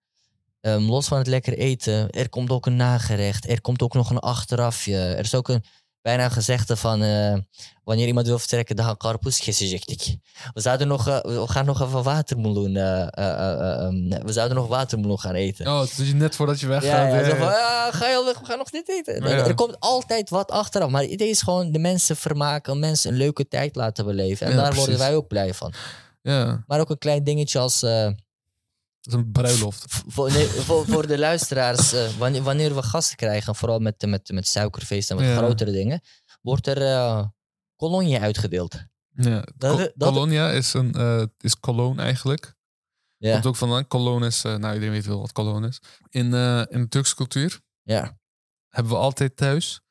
Ehm, 0.61 0.81
los 0.81 1.07
van 1.07 1.17
het 1.17 1.27
lekker 1.27 1.57
eten, 1.57 2.09
er 2.09 2.29
komt 2.29 2.49
ook 2.49 2.65
een 2.65 2.75
nagerecht. 2.75 3.49
Er 3.49 3.61
komt 3.61 3.81
ook 3.81 3.93
nog 3.93 4.09
een 4.09 4.19
achterafje. 4.19 4.97
Er 4.97 5.23
is 5.23 5.35
ook 5.35 5.49
een 5.49 5.63
bijna 6.01 6.23
een 6.25 6.31
gezegde 6.31 6.75
van... 6.75 7.01
eh, 7.03 7.33
wanneer 7.83 8.07
iemand 8.07 8.27
wil 8.27 8.39
vertrekken, 8.39 8.75
dan 8.75 8.97
karpus 8.97 9.39
gezegd. 9.39 10.15
We, 10.53 10.61
zouden 10.61 10.87
nog, 10.87 11.07
eh, 11.07 11.19
we 11.21 11.47
gaan 11.47 11.65
nog 11.65 11.81
even 11.81 12.03
watermeloen... 12.03 12.75
eh, 12.75 13.01
eh, 13.01 13.07
eh, 13.09 13.83
ehm, 13.85 14.25
we 14.25 14.31
zouden 14.31 14.57
nog 14.57 14.67
watermeloen 14.67 15.19
gaan 15.19 15.33
eten. 15.33 15.67
Oh, 15.67 15.81
het 15.81 15.97
is 15.97 16.13
net 16.13 16.35
voordat 16.35 16.59
je 16.59 16.67
weggaat. 16.67 17.11
Ja, 17.11 17.19
ja, 17.19 17.35
van, 17.35 17.47
ja, 17.47 17.91
ga 17.91 18.07
je 18.07 18.15
al 18.15 18.25
weg, 18.25 18.39
we 18.39 18.45
gaan 18.45 18.57
nog 18.57 18.69
dit 18.69 18.89
eten. 18.89 19.23
Ja. 19.29 19.45
Er 19.45 19.53
komt 19.55 19.79
altijd 19.79 20.29
wat 20.29 20.51
achteraf. 20.51 20.89
Maar 20.89 21.01
het 21.01 21.11
idee 21.11 21.29
is 21.29 21.41
gewoon 21.41 21.71
de 21.71 21.79
mensen 21.79 22.15
vermaken, 22.17 22.79
mensen 22.79 23.11
een 23.11 23.17
leuke 23.17 23.47
tijd 23.47 23.75
laten 23.75 24.05
beleven. 24.05 24.47
En 24.47 24.55
daar 24.55 24.73
worden 24.73 24.97
wij 24.97 25.15
ook 25.15 25.27
blij 25.27 25.53
van. 25.53 25.73
Ja, 26.21 26.63
Maar 26.67 26.79
ook 26.79 26.89
een 26.89 26.97
klein 26.97 27.23
dingetje 27.23 27.59
als, 27.59 27.85
dat 29.01 29.13
is 29.13 29.19
een 29.19 29.31
bruiloft. 29.31 29.85
voor, 30.07 30.31
nee, 30.31 30.45
voor, 30.47 30.85
voor 30.85 31.07
de 31.07 31.17
luisteraars, 31.19 31.93
eh, 31.93 32.09
wanneer, 32.17 32.43
wanneer 32.43 32.75
we 32.75 32.83
gasten 32.83 33.17
krijgen, 33.17 33.55
vooral 33.55 33.79
met, 33.79 34.05
met, 34.05 34.31
met 34.31 34.47
suikerfeest 34.47 35.11
en 35.11 35.17
Ja. 35.17 35.37
grotere 35.37 35.71
dingen, 35.71 36.01
wordt 36.41 36.67
er 36.67 36.81
eh 36.81 37.25
kolonie 37.75 38.19
uitgedeeld. 38.19 38.75
Ja, 39.13 39.45
Dat- 39.57 39.75
Col- 39.75 39.91
dat- 39.95 40.13
Colonia 40.13 40.51
is, 40.51 40.73
een, 40.73 40.93
eh, 40.93 41.23
is 41.37 41.59
cologne 41.59 42.01
eigenlijk. 42.01 42.53
Ja, 43.17 43.31
Komt 43.33 43.45
ook 43.45 43.55
vandaan. 43.55 43.87
Cologne 43.87 44.25
is, 44.25 44.41
nou 44.41 44.73
iedereen 44.73 44.91
weet 44.91 45.05
wel 45.05 45.19
wat 45.19 45.31
cologne 45.31 45.67
is. 45.67 45.79
In, 46.09 46.25
in 46.69 46.81
de 46.81 46.87
Turkse 46.89 47.15
cultuur 47.15 47.59
ja. 47.81 48.17
hebben 48.69 48.91
we 48.91 48.97
altijd 48.97 49.35
thuis 49.35 49.81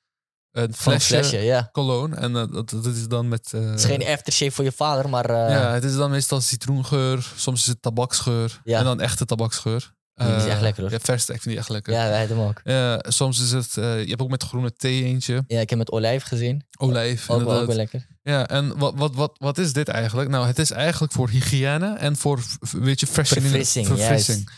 een 0.53 0.75
flesje, 0.75 1.15
flesje, 1.15 1.39
ja. 1.39 1.69
cologne. 1.73 2.17
En 2.17 2.37
eh, 2.37 2.45
dat, 2.53 2.71
dat 2.71 2.87
is 2.87 3.09
dan 3.09 3.29
met... 3.29 3.51
eh, 3.55 3.61
Het 3.71 3.79
is 3.79 3.85
geen 3.85 4.07
aftershave 4.07 4.51
voor 4.53 4.65
je 4.65 4.73
vader, 4.73 5.09
maar 5.09 5.31
eh, 5.31 5.37
ja, 5.51 5.73
het 5.73 5.85
is 5.85 5.95
dan 5.97 6.11
meestal 6.11 6.41
citroengeur. 6.41 7.33
Soms 7.37 7.61
is 7.61 7.67
het 7.67 7.83
tabaksgeur. 7.83 8.61
Ja. 8.65 8.79
En 8.79 8.85
dan 8.85 9.01
echte 9.01 9.25
tabaksgeur. 9.25 9.93
Die 10.15 10.29
is 10.29 10.45
echt 10.45 10.61
lekker, 10.61 10.83
hoor. 10.83 10.93
Ja, 10.93 10.99
verse, 11.01 11.33
ik 11.33 11.41
vind 11.43 11.45
die 11.45 11.57
echt 11.59 11.69
lekker. 11.69 11.93
ja, 11.93 12.09
wij 12.09 12.19
hebben 12.19 12.37
hem 12.39 12.47
ook. 12.47 12.61
Eh, 12.65 12.97
soms 13.13 13.41
is 13.41 13.51
het... 13.51 13.73
je 13.75 14.05
hebt 14.09 14.21
ook 14.23 14.31
met 14.31 14.43
groene 14.43 14.73
thee 14.77 15.05
eentje. 15.05 15.45
Ja, 15.47 15.61
ik 15.61 15.71
heb 15.71 15.79
met 15.79 15.91
olijf 15.91 16.23
gezien. 16.23 16.65
Olijf, 16.79 17.31
Ook, 17.31 17.45
wel- 17.45 17.61
ook 17.61 17.67
wel 17.67 17.77
lekker. 17.77 18.07
Ja, 18.23 18.49
en 18.49 18.79
wat, 18.79 18.95
wat, 18.97 19.15
wat, 19.15 19.33
wat 19.39 19.59
is 19.59 19.73
dit 19.73 19.89
eigenlijk? 19.89 20.29
Nou, 20.31 20.47
het 20.47 20.59
is 20.59 20.71
eigenlijk 20.71 21.13
voor 21.13 21.29
hygiëne 21.29 21.97
en 21.97 22.17
voor, 22.17 22.41
weet 22.71 23.01
je. 23.01 23.07
Verfrissing, 23.07 23.87
verfrissing. 23.87 24.51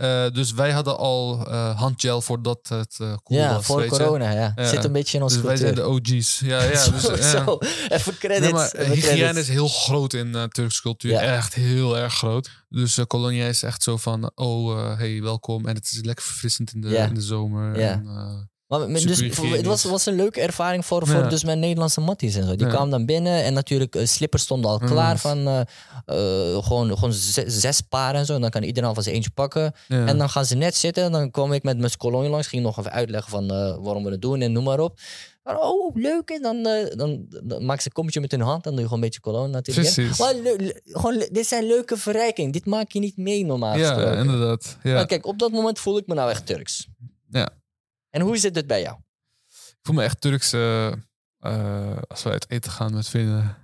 Eh, 0.00 0.26
dus 0.32 0.52
wij 0.52 0.70
hadden 0.70 0.98
al 0.98 1.46
eh, 1.46 1.78
handgel 1.78 2.20
voordat 2.20 2.68
het 2.68 2.96
eh 3.00 3.14
cool 3.22 3.40
ja, 3.40 3.54
was, 3.54 3.66
voor 3.66 3.86
corona, 3.86 4.30
ja. 4.30 4.52
Ja. 4.56 4.68
Zit 4.68 4.84
een 4.84 4.92
beetje 4.92 5.16
in 5.16 5.22
onze 5.22 5.36
Dus 5.36 5.44
wij 5.44 5.56
zijn 5.56 5.74
de 5.74 5.86
OG's. 5.88 6.40
Ja, 6.44 6.62
ja. 6.62 6.88
Dus, 6.90 7.30
zo. 7.30 7.58
Even 7.88 8.18
credits. 8.18 8.40
Nee, 8.40 8.52
maar 8.52 8.72
even 8.74 8.92
hygiëne 8.94 9.16
credits. 9.16 9.38
is 9.38 9.48
heel 9.48 9.68
groot 9.68 10.12
in 10.12 10.26
uh, 10.26 10.42
Turkse 10.44 10.82
cultuur. 10.82 11.10
Ja. 11.10 11.20
Echt 11.20 11.54
heel 11.54 11.98
erg 11.98 12.14
groot. 12.14 12.50
Dus 12.68 12.98
uh, 12.98 13.04
Colonia 13.04 13.46
is 13.46 13.62
echt 13.62 13.82
zo 13.82 13.96
van, 13.96 14.30
oh, 14.34 14.96
hey, 14.96 15.22
welkom. 15.22 15.66
En 15.66 15.74
het 15.74 15.84
is 15.84 16.04
lekker 16.04 16.24
verfrissend 16.24 16.74
in 16.74 16.80
de, 16.80 16.88
Ja. 16.88 17.06
in 17.06 17.14
de 17.14 17.20
zomer. 17.20 17.78
Ja. 17.78 17.92
En, 17.92 18.49
Maar, 18.70 18.90
met- 18.90 19.02
dus, 19.02 19.18
het 19.40 19.66
was, 19.66 19.84
was 19.84 20.06
een 20.06 20.14
leuke 20.16 20.40
ervaring 20.40 20.86
voor, 20.86 21.06
voor 21.06 21.20
Ja. 21.22 21.28
dus 21.28 21.44
mijn 21.44 21.58
Nederlandse 21.58 22.00
matties 22.00 22.34
en 22.34 22.44
zo. 22.46 22.56
Die 22.56 22.66
Ja. 22.66 22.72
kwamen 22.72 22.90
dan 22.90 23.06
binnen 23.06 23.42
en 23.44 23.52
natuurlijk 23.54 23.94
eh, 23.94 24.06
slippers 24.06 24.42
stonden 24.42 24.70
al 24.70 24.78
Mm. 24.78 24.86
klaar 24.88 25.18
van 25.18 25.46
eh, 25.46 25.60
eh, 25.60 26.64
gewoon, 26.64 26.94
gewoon 26.94 27.12
zes, 27.12 27.44
zes 27.60 27.80
paar 27.80 28.14
en 28.14 28.26
zo. 28.26 28.34
En 28.34 28.40
dan 28.40 28.50
kan 28.50 28.62
iedereen 28.62 28.88
alvast 28.88 29.06
eentje 29.06 29.30
pakken. 29.30 29.72
ja. 29.88 30.06
En 30.06 30.18
dan 30.18 30.28
gaan 30.30 30.44
ze 30.44 30.54
net 30.56 30.76
zitten. 30.76 31.04
En 31.04 31.12
dan 31.12 31.30
kwam 31.30 31.52
ik 31.52 31.62
met 31.62 31.78
mijn 31.78 31.96
kolonie 31.96 32.30
langs. 32.30 32.46
Ging 32.46 32.62
nog 32.62 32.78
even 32.78 32.92
uitleggen 32.92 33.30
van 33.30 33.46
waarom 33.82 34.04
we 34.04 34.10
het 34.10 34.22
doen 34.22 34.40
en 34.40 34.52
noem 34.52 34.64
maar 34.64 34.80
op. 34.80 34.98
Maar, 35.42 35.58
oh, 35.58 35.94
leuk. 35.96 36.28
En 36.30 36.42
dan, 36.42 36.62
dan, 36.96 37.26
dan 37.44 37.64
maak 37.64 37.80
ze 37.80 37.86
een 37.86 37.92
kommetje 37.92 38.20
met 38.20 38.30
hun 38.30 38.40
hand. 38.40 38.64
Dan 38.64 38.72
doe 38.72 38.80
je 38.82 38.86
gewoon 38.88 39.02
een 39.02 39.08
beetje 39.08 39.20
kolonie 39.20 39.52
natuurlijk. 39.52 39.94
Precies. 39.94 40.18
Maar 40.18 40.34
gewoon, 40.84 41.24
dit 41.32 41.46
zijn 41.46 41.66
leuke 41.66 41.96
verrijking. 41.96 42.52
Dit 42.52 42.66
maak 42.66 42.92
je 42.92 42.98
niet 42.98 43.16
mee 43.16 43.44
normaal 43.44 43.76
ja, 43.76 44.12
inderdaad. 44.18 44.76
Ja. 44.82 44.94
Maar 44.94 45.06
kijk, 45.06 45.26
op 45.26 45.38
dat 45.38 45.50
moment 45.52 45.78
voel 45.78 45.98
ik 45.98 46.06
me 46.06 46.14
nou 46.14 46.30
echt 46.30 46.46
Turks. 46.46 46.88
Ja. 47.30 47.48
En 48.10 48.20
hoe 48.20 48.36
zit 48.36 48.54
het 48.54 48.66
bij 48.66 48.82
jou? 48.82 48.96
Ik 49.48 49.78
voel 49.82 49.94
me 49.94 50.02
echt 50.02 50.20
Turks 50.20 50.52
eh, 50.52 50.92
eh, 51.38 51.96
als 52.08 52.22
we 52.22 52.30
uit 52.30 52.50
eten 52.50 52.70
gaan 52.70 52.94
met 52.94 53.08
vrienden. 53.08 53.56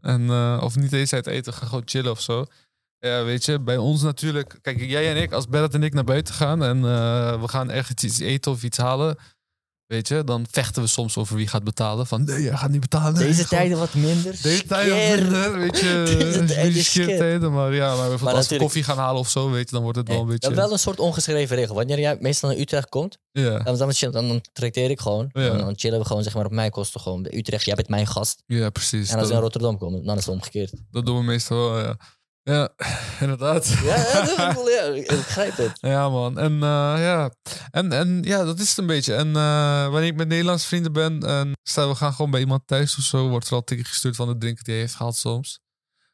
En, 0.00 0.30
eh, 0.30 0.60
of 0.62 0.76
niet 0.76 0.92
eens 0.92 1.12
uit 1.12 1.26
eten, 1.26 1.52
gaan 1.52 1.68
gewoon 1.68 1.82
chillen 1.84 2.10
of 2.10 2.20
zo. 2.20 2.46
Ja, 2.98 3.24
weet 3.24 3.44
je, 3.44 3.60
bij 3.60 3.76
ons 3.76 4.02
natuurlijk. 4.02 4.58
Kijk, 4.60 4.80
jij 4.80 5.10
en 5.10 5.22
ik, 5.22 5.32
als 5.32 5.48
Berat 5.48 5.74
en 5.74 5.82
ik 5.82 5.94
naar 5.94 6.04
buiten 6.04 6.34
gaan 6.34 6.62
en 6.62 6.82
we 7.40 7.48
gaan 7.48 7.70
ergens 7.70 8.04
iets 8.04 8.18
eten 8.18 8.52
of 8.52 8.62
iets 8.62 8.76
halen. 8.76 9.18
Weet 9.92 10.08
je, 10.08 10.24
dan 10.24 10.46
vechten 10.50 10.82
we 10.82 10.88
soms 10.88 11.16
over 11.16 11.36
wie 11.36 11.46
gaat 11.48 11.64
betalen. 11.64 12.06
Van 12.06 12.24
nee, 12.24 12.42
jij 12.42 12.56
gaat 12.56 12.70
niet 12.70 12.80
betalen. 12.80 13.14
Deze 13.14 13.32
Gewoon- 13.44 13.48
tijden 13.48 13.78
wat 13.78 13.94
minder. 13.94 14.38
Deze 14.42 14.66
tijden 14.66 14.94
wat 14.94 15.02
Skeer. 15.02 15.22
minder, 15.22 15.58
weet 15.58 15.78
je. 15.78 16.44
Deze 16.72 17.04
tijden 17.06 17.52
maar 17.52 17.74
ja, 17.74 17.88
maar 17.96 18.08
bijvoorbeeld 18.08 18.36
als 18.38 18.48
we 18.48 18.56
koffie 18.56 18.82
gaan 18.82 18.96
halen 18.98 19.20
of 19.20 19.28
zo, 19.28 19.50
weet 19.50 19.68
je, 19.68 19.74
dan 19.74 19.82
wordt 19.82 19.98
het 19.98 20.08
wel 20.08 20.20
een 20.20 20.26
beetje. 20.26 20.54
wel 20.54 20.72
een 20.72 20.78
soort 20.78 20.98
ongeschreven 20.98 21.56
regel. 21.56 21.74
Wanneer 21.74 21.98
jij 22.00 22.16
meestal 22.20 22.48
naar 22.50 22.58
Utrecht 22.58 22.88
komt, 22.88 23.18
Ja, 23.32 23.58
dan, 23.58 23.76
dan, 23.78 23.92
dan, 24.00 24.12
dan 24.12 24.40
trakteer 24.52 24.90
ik 24.90 25.00
gewoon. 25.00 25.28
Ja. 25.32 25.46
Dan, 25.48 25.58
dan 25.58 25.72
chillen 25.76 25.98
we 25.98 26.04
gewoon 26.04 26.22
zeg 26.22 26.34
maar, 26.34 26.44
op 26.44 26.52
mijn 26.52 26.70
kosten. 26.70 27.00
Gewoon 27.00 27.26
Utrecht, 27.30 27.64
jij 27.64 27.74
bent 27.74 27.88
mijn 27.88 28.06
gast. 28.06 28.42
ja, 28.46 28.70
precies. 28.70 29.10
En 29.10 29.18
als 29.18 29.26
we 29.26 29.32
naar 29.32 29.42
Rotterdam 29.42 29.78
komen, 29.78 30.04
dan 30.04 30.16
is 30.18 30.24
het 30.24 30.34
omgekeerd. 30.34 30.72
dat 30.90 31.06
doen 31.06 31.16
we 31.16 31.22
meestal 31.22 31.56
wel, 31.70 31.80
ja. 31.80 31.96
Ja, 32.42 32.68
inderdaad. 33.20 33.66
Ja, 33.68 33.96
ja, 33.96 34.24
dat- 34.24 34.68
ja, 34.78 34.82
ik 34.82 35.06
begrijp 35.06 35.56
het. 35.56 35.72
Ja, 35.80 36.08
man. 36.08 36.38
En 36.38 36.52
eh, 36.52 36.94
ja. 36.98 37.30
En, 37.70 37.92
en 37.92 38.22
ja, 38.22 38.44
dat 38.44 38.58
is 38.58 38.68
het 38.68 38.78
een 38.78 38.86
beetje. 38.86 39.14
En 39.14 39.36
eh, 39.36 39.82
wanneer 39.88 40.04
ik 40.10 40.16
met 40.16 40.28
Nederlandse 40.28 40.66
vrienden 40.66 40.92
ben 40.92 41.20
en 41.20 41.52
stel 41.62 41.88
we 41.88 41.94
gaan 41.94 42.12
gewoon 42.12 42.30
bij 42.30 42.40
iemand 42.40 42.66
thuis 42.66 42.96
of 42.98 43.04
zo, 43.04 43.28
wordt 43.28 43.46
er 43.48 43.54
al 43.54 43.64
tikje 43.64 43.84
gestuurd 43.84 44.16
van 44.16 44.28
de 44.28 44.38
drinken 44.38 44.64
die 44.64 44.72
hij 44.72 44.82
heeft 44.82 44.94
gehaald 44.94 45.16
soms. 45.16 45.60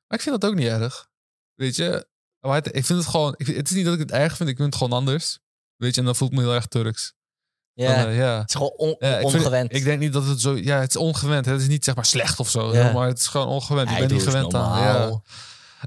Maar 0.06 0.18
ik 0.18 0.24
vind 0.24 0.40
dat 0.40 0.50
ook 0.50 0.56
niet 0.56 0.68
erg. 0.68 1.06
Weet 1.54 1.76
je, 1.76 2.06
maar 2.40 2.54
het- 2.54 2.76
ik 2.76 2.84
vind 2.84 2.98
het 2.98 3.08
gewoon, 3.08 3.34
ik, 3.36 3.46
het 3.46 3.68
is 3.70 3.76
niet 3.76 3.84
dat 3.84 3.94
ik 3.94 4.00
het 4.00 4.10
erg 4.10 4.36
vind, 4.36 4.48
ik 4.48 4.56
vind 4.56 4.68
het 4.74 4.82
gewoon 4.82 4.98
anders. 4.98 5.38
Weet 5.76 5.94
je, 5.94 6.00
en 6.00 6.06
dan 6.06 6.16
voel 6.16 6.28
ik 6.28 6.34
me 6.34 6.40
heel 6.40 6.54
erg 6.54 6.66
Turks. 6.66 7.12
Ja. 7.72 7.96
Dan, 8.02 8.06
eh, 8.10 8.16
ja. 8.16 8.38
Het 8.38 8.48
is 8.48 8.54
gewoon 8.54 8.72
on- 8.76 8.96
Ja, 8.98 9.18
ik, 9.18 9.28
vind- 9.30 9.34
ongewend. 9.42 9.74
ik 9.74 9.84
denk 9.84 10.00
niet 10.00 10.12
dat 10.12 10.26
het 10.26 10.40
zo... 10.40 10.56
Ja, 10.56 10.80
het 10.80 10.90
is 10.90 10.96
ongewend. 10.96 11.44
hè. 11.46 11.52
Het 11.52 11.60
is 11.60 11.68
niet 11.68 11.84
zeg 11.84 11.94
maar 11.94 12.04
slecht 12.04 12.40
of 12.40 12.50
zo. 12.50 12.72
Ja. 12.74 12.92
Maar 12.92 13.06
het 13.08 13.18
is 13.18 13.26
gewoon 13.26 13.46
ongewend. 13.46 13.90
Ik 13.90 13.98
ben 13.98 14.08
niet 14.12 14.22
gewend 14.22 14.54
aan. 14.54 14.80
Ja. 14.82 15.20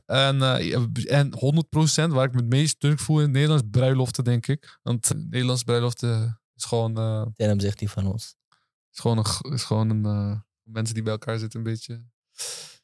En, 0.06 0.42
eh, 0.42 1.12
en 1.18 1.34
100% 1.40 2.12
waar 2.14 2.26
ik 2.26 2.34
me 2.34 2.40
het 2.40 2.50
meest 2.50 2.80
druk 2.80 3.00
voel 3.00 3.18
in 3.18 3.24
het 3.24 3.32
Nederlands, 3.32 3.64
bruiloften, 3.72 4.24
denk 4.24 4.48
ik. 4.48 4.80
Want 4.84 5.12
Nederlands 5.16 5.64
bruiloften 5.64 6.42
is 6.56 6.64
gewoon, 6.66 6.98
eh, 6.98 7.26
Daarom 7.36 7.60
zegt 7.60 7.80
hij 7.80 7.90
van 7.90 8.08
ons. 8.08 8.36
is 8.92 9.00
gewoon 9.00 9.18
een, 9.18 9.52
is 9.54 9.64
gewoon 9.64 9.90
een 9.90 10.06
eh, 10.06 10.40
mensen 10.64 10.94
die 10.94 11.04
bij 11.04 11.12
elkaar 11.14 11.40
zitten 11.40 11.60
een 11.60 11.66
beetje 11.66 12.04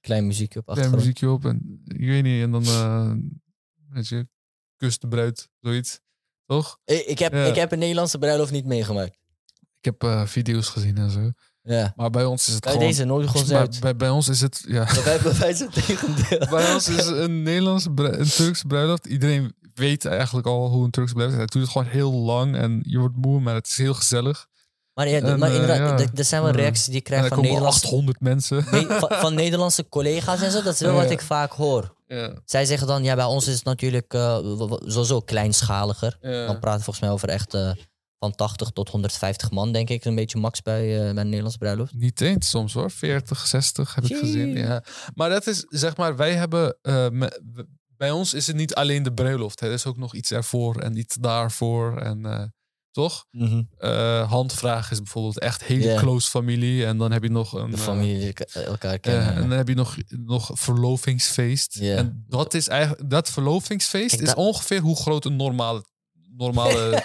Klein 0.01 0.27
muziekje 0.27 0.59
op 0.59 0.65
klein 0.65 0.77
achtergrond. 0.79 1.05
muziekje 1.05 1.29
op. 1.29 1.45
En 1.45 1.81
ik 1.85 2.07
weet 2.07 2.23
niet, 2.23 2.41
en 2.43 2.51
dan, 2.51 2.63
eh 2.63 3.11
weet 3.89 4.07
je, 4.07 4.27
kust 4.75 5.01
de 5.01 5.07
bruid, 5.07 5.49
zoiets. 5.59 5.99
Toch? 6.45 6.79
Ik, 6.85 7.19
heb, 7.19 7.33
Ja. 7.33 7.45
ik 7.45 7.55
heb 7.55 7.71
een 7.71 7.79
Nederlandse 7.79 8.17
bruiloft 8.17 8.51
niet 8.51 8.65
meegemaakt. 8.65 9.17
Ik 9.77 9.85
heb 9.85 10.03
eh, 10.03 10.25
video's 10.25 10.69
gezien 10.69 10.97
en 10.97 11.09
zo. 11.11 11.31
Ja. 11.67 11.93
Maar 11.95 12.09
bij 12.09 12.25
ons 12.25 12.47
is 12.47 12.53
het 12.53 12.63
je 12.63 12.69
gewoon... 12.69 12.85
deze 12.87 13.05
ons 13.13 13.47
bij, 13.47 13.59
uit? 13.59 13.79
bij, 13.79 13.95
bij 13.95 14.09
ons 14.09 14.27
is 14.27 14.41
het, 14.41 14.63
ja. 14.67 14.87
Wij 15.03 15.19
bewijzen 15.19 15.65
het 15.65 15.85
tegendeel. 15.85 16.47
Bij 16.49 16.73
ons 16.73 16.87
is 16.87 17.05
een 17.05 17.43
Nederlandse, 17.43 17.89
een 17.95 18.29
Turkse 18.29 18.67
bruiloft. 18.67 19.05
Iedereen 19.05 19.55
weet 19.73 20.05
eigenlijk 20.05 20.47
al 20.47 20.69
hoe 20.69 20.85
een 20.85 20.91
Turkse 20.91 21.13
bruiloft 21.13 21.37
is. 21.39 21.43
Het 21.45 21.53
duurt 21.53 21.69
gewoon 21.69 21.87
heel 21.87 22.11
lang 22.13 22.55
en 22.55 22.81
je 22.85 22.97
wordt 22.97 23.15
moe, 23.15 23.39
maar 23.39 23.55
het 23.55 23.67
is 23.67 23.77
heel 23.77 23.93
gezellig. 23.93 24.47
Maar, 24.93 25.07
ja, 25.07 25.19
En, 25.21 25.39
maar 25.39 25.49
eh, 25.49 25.55
inderdaad, 25.55 25.99
ja. 25.99 26.07
er- 26.15 26.25
zijn 26.25 26.41
wel 26.43 26.51
reacties 26.51 26.85
die 26.85 26.95
ik 26.95 27.03
krijg 27.03 27.21
van 27.21 27.29
komen 27.29 27.45
Nederlandse, 27.45 27.85
800 27.85 28.19
mensen. 28.21 28.63
van, 28.63 29.09
van 29.09 29.33
Nederlandse 29.43 29.89
collega's 29.89 30.41
en 30.41 30.51
zo. 30.51 30.61
Dat 30.61 30.73
is 30.73 30.79
wel 30.79 30.93
wat 30.93 31.09
ik 31.11 31.21
vaak 31.21 31.51
hoor. 31.51 31.95
Ja. 32.07 32.33
Zij 32.45 32.65
zeggen 32.65 32.87
dan, 32.87 33.03
ja, 33.03 33.15
bij 33.15 33.25
ons 33.25 33.47
is 33.47 33.55
het 33.55 33.63
natuurlijk 33.63 34.13
w- 34.13 34.73
sowieso 34.85 35.19
kleinschaliger. 35.19 36.17
Dan 36.21 36.59
praten 36.59 36.77
we 36.77 36.83
volgens 36.83 36.99
mij 36.99 37.09
over 37.09 37.29
echt 37.29 37.53
eh, 37.53 37.71
van 38.19 38.35
80 38.35 38.69
tot 38.69 38.89
150 38.89 39.51
man, 39.51 39.71
denk 39.71 39.89
ik. 39.89 40.05
Een 40.05 40.15
beetje 40.15 40.37
max 40.39 40.61
bij, 40.61 40.93
eh 40.95 40.99
bij 40.99 41.07
een 41.09 41.25
Nederlandse 41.25 41.57
bruiloft. 41.57 41.93
Niet 41.93 42.21
eens 42.21 42.49
soms 42.49 42.73
hoor. 42.73 42.91
40, 42.91 43.47
60 43.47 43.95
heb 43.95 44.03
ik 44.03 44.17
gezien. 44.17 44.55
Ja. 44.57 44.83
Maar 45.15 45.29
dat 45.29 45.47
is, 45.47 45.65
zeg 45.69 45.97
maar, 45.97 46.15
wij 46.15 46.33
hebben... 46.35 46.77
eh, 46.81 47.09
me- 47.09 47.41
bij 47.97 48.11
ons 48.11 48.33
is 48.33 48.47
het 48.47 48.55
niet 48.55 48.75
alleen 48.75 49.03
de 49.03 49.13
bruiloft. 49.13 49.59
Hè. 49.59 49.67
Er 49.67 49.73
is 49.73 49.85
ook 49.85 49.97
nog 49.97 50.13
iets 50.15 50.31
ervoor 50.31 50.79
en 50.81 50.97
iets 50.97 51.15
daarvoor. 51.15 51.97
En, 52.01 52.25
eh, 52.25 52.43
toch? 52.91 53.25
Eh, 53.77 54.29
handvraag 54.31 54.91
is 54.91 54.97
bijvoorbeeld 54.97 55.39
echt 55.39 55.63
hele 55.63 55.95
close 55.95 56.29
familie. 56.29 56.85
En 56.85 56.97
dan 56.97 57.11
heb 57.11 57.23
je 57.23 57.29
nog 57.29 57.53
een... 57.53 57.71
De 57.71 57.77
familie 57.77 58.33
elkaar 58.53 58.99
kennen. 58.99 59.33
en 59.35 59.41
dan 59.49 59.57
heb 59.57 59.67
je 59.67 59.73
nog, 59.75 59.95
nog 60.07 60.49
verlovingsfeest. 60.53 61.75
En 61.97 62.25
dat 62.27 62.53
is 62.53 62.67
eigenlijk 62.67 63.09
dat 63.09 63.29
verlovingsfeest 63.29 64.09
Kijk, 64.09 64.21
is 64.21 64.27
dat- 64.27 64.37
ongeveer 64.37 64.79
hoe 64.81 64.95
groot 64.95 65.25
een 65.25 65.35
normale, 65.35 65.83
normale 66.37 66.89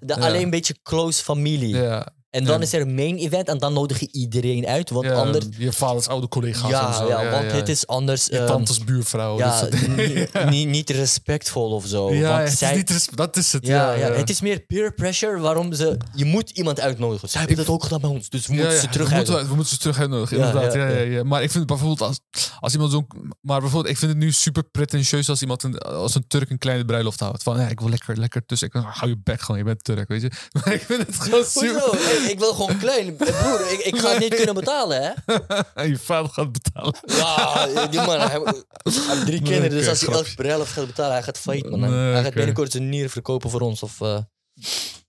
De, 0.00 0.14
ja. 0.14 0.20
Alleen 0.20 0.42
een 0.42 0.50
beetje 0.50 0.76
close 0.82 1.22
familie. 1.22 1.76
ja, 1.76 2.08
En 2.30 2.44
dan 2.44 2.56
Ja. 2.58 2.62
is 2.62 2.72
er 2.72 2.80
een 2.80 2.94
main 2.94 3.16
event 3.16 3.48
en 3.48 3.58
dan 3.58 3.72
nodig 3.72 4.00
je 4.00 4.08
iedereen 4.12 4.66
uit. 4.66 4.90
Want 4.90 5.04
ja, 5.06 5.12
anders... 5.12 5.44
je 5.58 5.72
vaders 5.72 6.08
oude 6.08 6.28
collega's 6.28 6.62
en 6.62 6.68
Ja, 6.70 6.92
zo. 6.92 7.08
ja, 7.08 7.30
want 7.30 7.52
het 7.52 7.68
is 7.68 7.86
anders... 7.86 8.24
je 8.26 8.38
ehm, 8.38 8.46
tantes 8.46 8.84
buurvrouw. 8.84 9.38
ja, 9.38 9.58
soort 9.58 9.70
dingen. 9.80 9.96
ni- 9.96 10.26
ni- 10.50 10.64
niet 10.64 10.90
respectvol 10.90 11.70
of 11.70 11.86
zo. 11.86 12.12
ja, 12.14 12.36
want 12.42 12.50
zij, 12.58 12.70
is 12.70 12.76
niet 12.76 12.90
res- 12.90 13.08
dat 13.14 13.36
is 13.36 13.52
het. 13.52 13.66
ja, 13.66 13.92
Ja, 13.92 14.12
het 14.12 14.30
is 14.30 14.40
meer 14.40 14.60
peer 14.60 14.94
pressure 14.94 15.38
waarom 15.40 15.72
ze... 15.72 15.96
Je 16.14 16.24
moet 16.24 16.50
iemand 16.50 16.80
uitnodigen. 16.80 17.28
Zij 17.28 17.40
hebben 17.40 17.58
Ik- 17.58 17.64
dat 17.66 17.74
ook 17.74 17.82
gedaan 17.82 18.00
bij 18.00 18.10
ons, 18.10 18.28
dus 18.28 18.46
we 18.46 18.54
moeten 18.54 18.78
ze 18.80 18.88
terug 18.88 19.08
we, 19.08 19.14
moeten, 19.14 19.16
uitnodigen. 19.34 19.48
we 19.48 19.54
moeten 19.54 19.74
ze 19.74 19.78
terug 19.80 19.98
uitnodigen, 19.98 20.36
inderdaad. 20.36 20.74
ja, 20.74 20.88
Ja. 20.88 21.24
Maar 21.24 21.42
ik 21.42 21.50
vind 21.50 21.66
bijvoorbeeld 21.66 22.00
als, 22.00 22.20
als 22.60 22.72
iemand 22.72 22.92
zo'n... 22.92 23.06
Maar 23.40 23.60
bijvoorbeeld, 23.60 23.92
ik 23.92 23.98
vind 23.98 24.10
het 24.10 24.20
nu 24.20 24.32
super 24.32 24.64
pretentieus 24.64 25.28
als 25.28 25.40
iemand 25.40 25.62
een, 25.62 25.78
als 25.78 26.14
een 26.14 26.24
Turk 26.28 26.50
een 26.50 26.58
kleine 26.58 26.84
bruiloft 26.84 27.20
houdt. 27.20 27.42
Van, 27.42 27.60
ja, 27.60 27.68
ik 27.68 27.80
wil 27.80 27.88
lekker, 27.88 28.18
lekker 28.18 28.46
tussen. 28.46 28.68
Ik 28.72 28.82
hou 28.86 29.10
je 29.10 29.16
bek 29.22 29.40
gewoon, 29.40 29.58
je 29.58 29.64
bent 29.64 29.84
Turk, 29.84 30.08
weet 30.08 30.22
je. 30.22 30.30
Maar 30.64 30.72
ik 30.72 30.80
vind 30.82 31.06
het 31.06 31.16
gewoon 31.20 31.44
super... 31.44 32.18
Ik, 32.28 32.38
wil 32.38 32.52
gewoon 32.54 32.78
klein. 32.78 33.16
Broer, 33.16 33.72
ik, 33.72 33.78
ik 33.78 33.98
ga 33.98 34.10
het 34.10 34.18
niet 34.18 34.34
kunnen 34.34 34.54
betalen, 34.54 35.02
hè? 35.02 35.12
Je 35.90 35.98
vader 35.98 36.30
gaat 36.30 36.52
betalen. 36.52 36.94
Ja, 37.06 37.86
die 37.86 38.00
man, 38.00 38.20
hij, 38.20 38.28
hij 38.28 38.54
heeft 38.82 39.26
drie 39.26 39.42
kinderen, 39.42 39.70
dus 39.70 39.88
als 39.88 40.00
hij 40.00 40.14
elke 40.14 40.34
bruiloft 40.34 40.72
gaat 40.72 40.86
betalen, 40.86 41.12
hij 41.12 41.22
gaat 41.22 41.38
failliet, 41.38 41.70
man. 41.70 41.82
Hij 41.92 42.22
gaat 42.22 42.34
binnenkort 42.34 42.72
zijn 42.72 42.88
nieren 42.88 43.10
verkopen 43.10 43.50
voor 43.50 43.60
ons. 43.60 43.82
Of, 43.82 44.00
eh, 44.00 44.18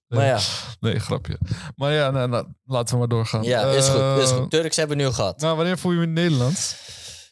Maar 0.07 0.25
ja, 0.25 0.39
Nee, 0.79 0.99
grapje. 0.99 1.37
Maar 1.75 1.91
ja, 1.93 2.11
nou, 2.11 2.29
nou, 2.29 2.45
laten 2.65 2.93
we 2.93 2.99
maar 2.99 3.07
doorgaan. 3.07 3.43
ja 3.43 3.61
is, 3.69 3.87
goed, 3.87 4.01
is 4.21 4.29
Eh, 4.29 4.37
goed. 4.37 4.51
Turks 4.51 4.75
hebben 4.75 4.97
we 4.97 5.03
nu 5.03 5.09
gehad. 5.09 5.39
Nou, 5.39 5.55
wanneer 5.55 5.77
voel 5.77 5.91
je 5.91 5.97
je 5.97 6.03
in 6.03 6.13
Nederland? 6.13 6.75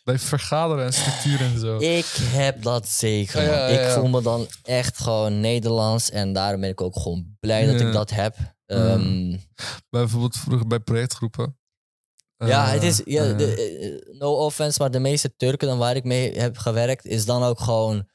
Bij 0.03 0.19
vergaderen 0.19 0.86
en 0.86 0.93
structuur 0.93 1.39
en 1.41 1.59
zo. 1.59 1.77
Ik 1.77 2.05
heb 2.19 2.63
dat 2.63 2.88
zeker. 2.88 3.41
Ja, 3.41 3.47
man. 3.49 3.57
ja, 3.57 3.67
ja. 3.67 3.80
Ik 3.80 3.93
voel 3.93 4.07
me 4.07 4.21
dan 4.21 4.47
echt 4.63 4.97
gewoon 4.99 5.39
Nederlands. 5.39 6.09
En 6.09 6.34
daarom 6.34 6.61
ben 6.61 6.69
ik 6.69 6.82
ook 6.82 6.99
gewoon 6.99 7.38
blij 7.39 7.65
dat 7.65 7.82
ik 7.82 7.91
dat 7.93 8.09
heb. 8.09 8.36
Ehm, 8.70 9.30
Bij 9.89 10.01
bijvoorbeeld 10.01 10.36
vroeger 10.38 10.67
bij 10.67 10.80
projectgroepen. 10.80 11.57
ja, 12.38 12.65
Eh, 12.67 12.72
het 12.74 12.84
is. 12.84 13.01
Ja, 13.05 13.24
eh, 13.24 13.38
de, 13.38 13.55
eh, 13.55 14.17
no 14.20 14.34
offense, 14.45 14.80
maar 14.82 14.91
de 14.91 14.99
meeste 14.99 15.36
Turken 15.36 15.67
dan 15.67 15.78
waar 15.78 15.95
ik 15.95 16.03
mee 16.03 16.39
heb 16.39 16.57
gewerkt, 16.57 17.05
is 17.05 17.26
dan 17.26 17.43
ook 17.43 17.59
gewoon. 17.59 18.07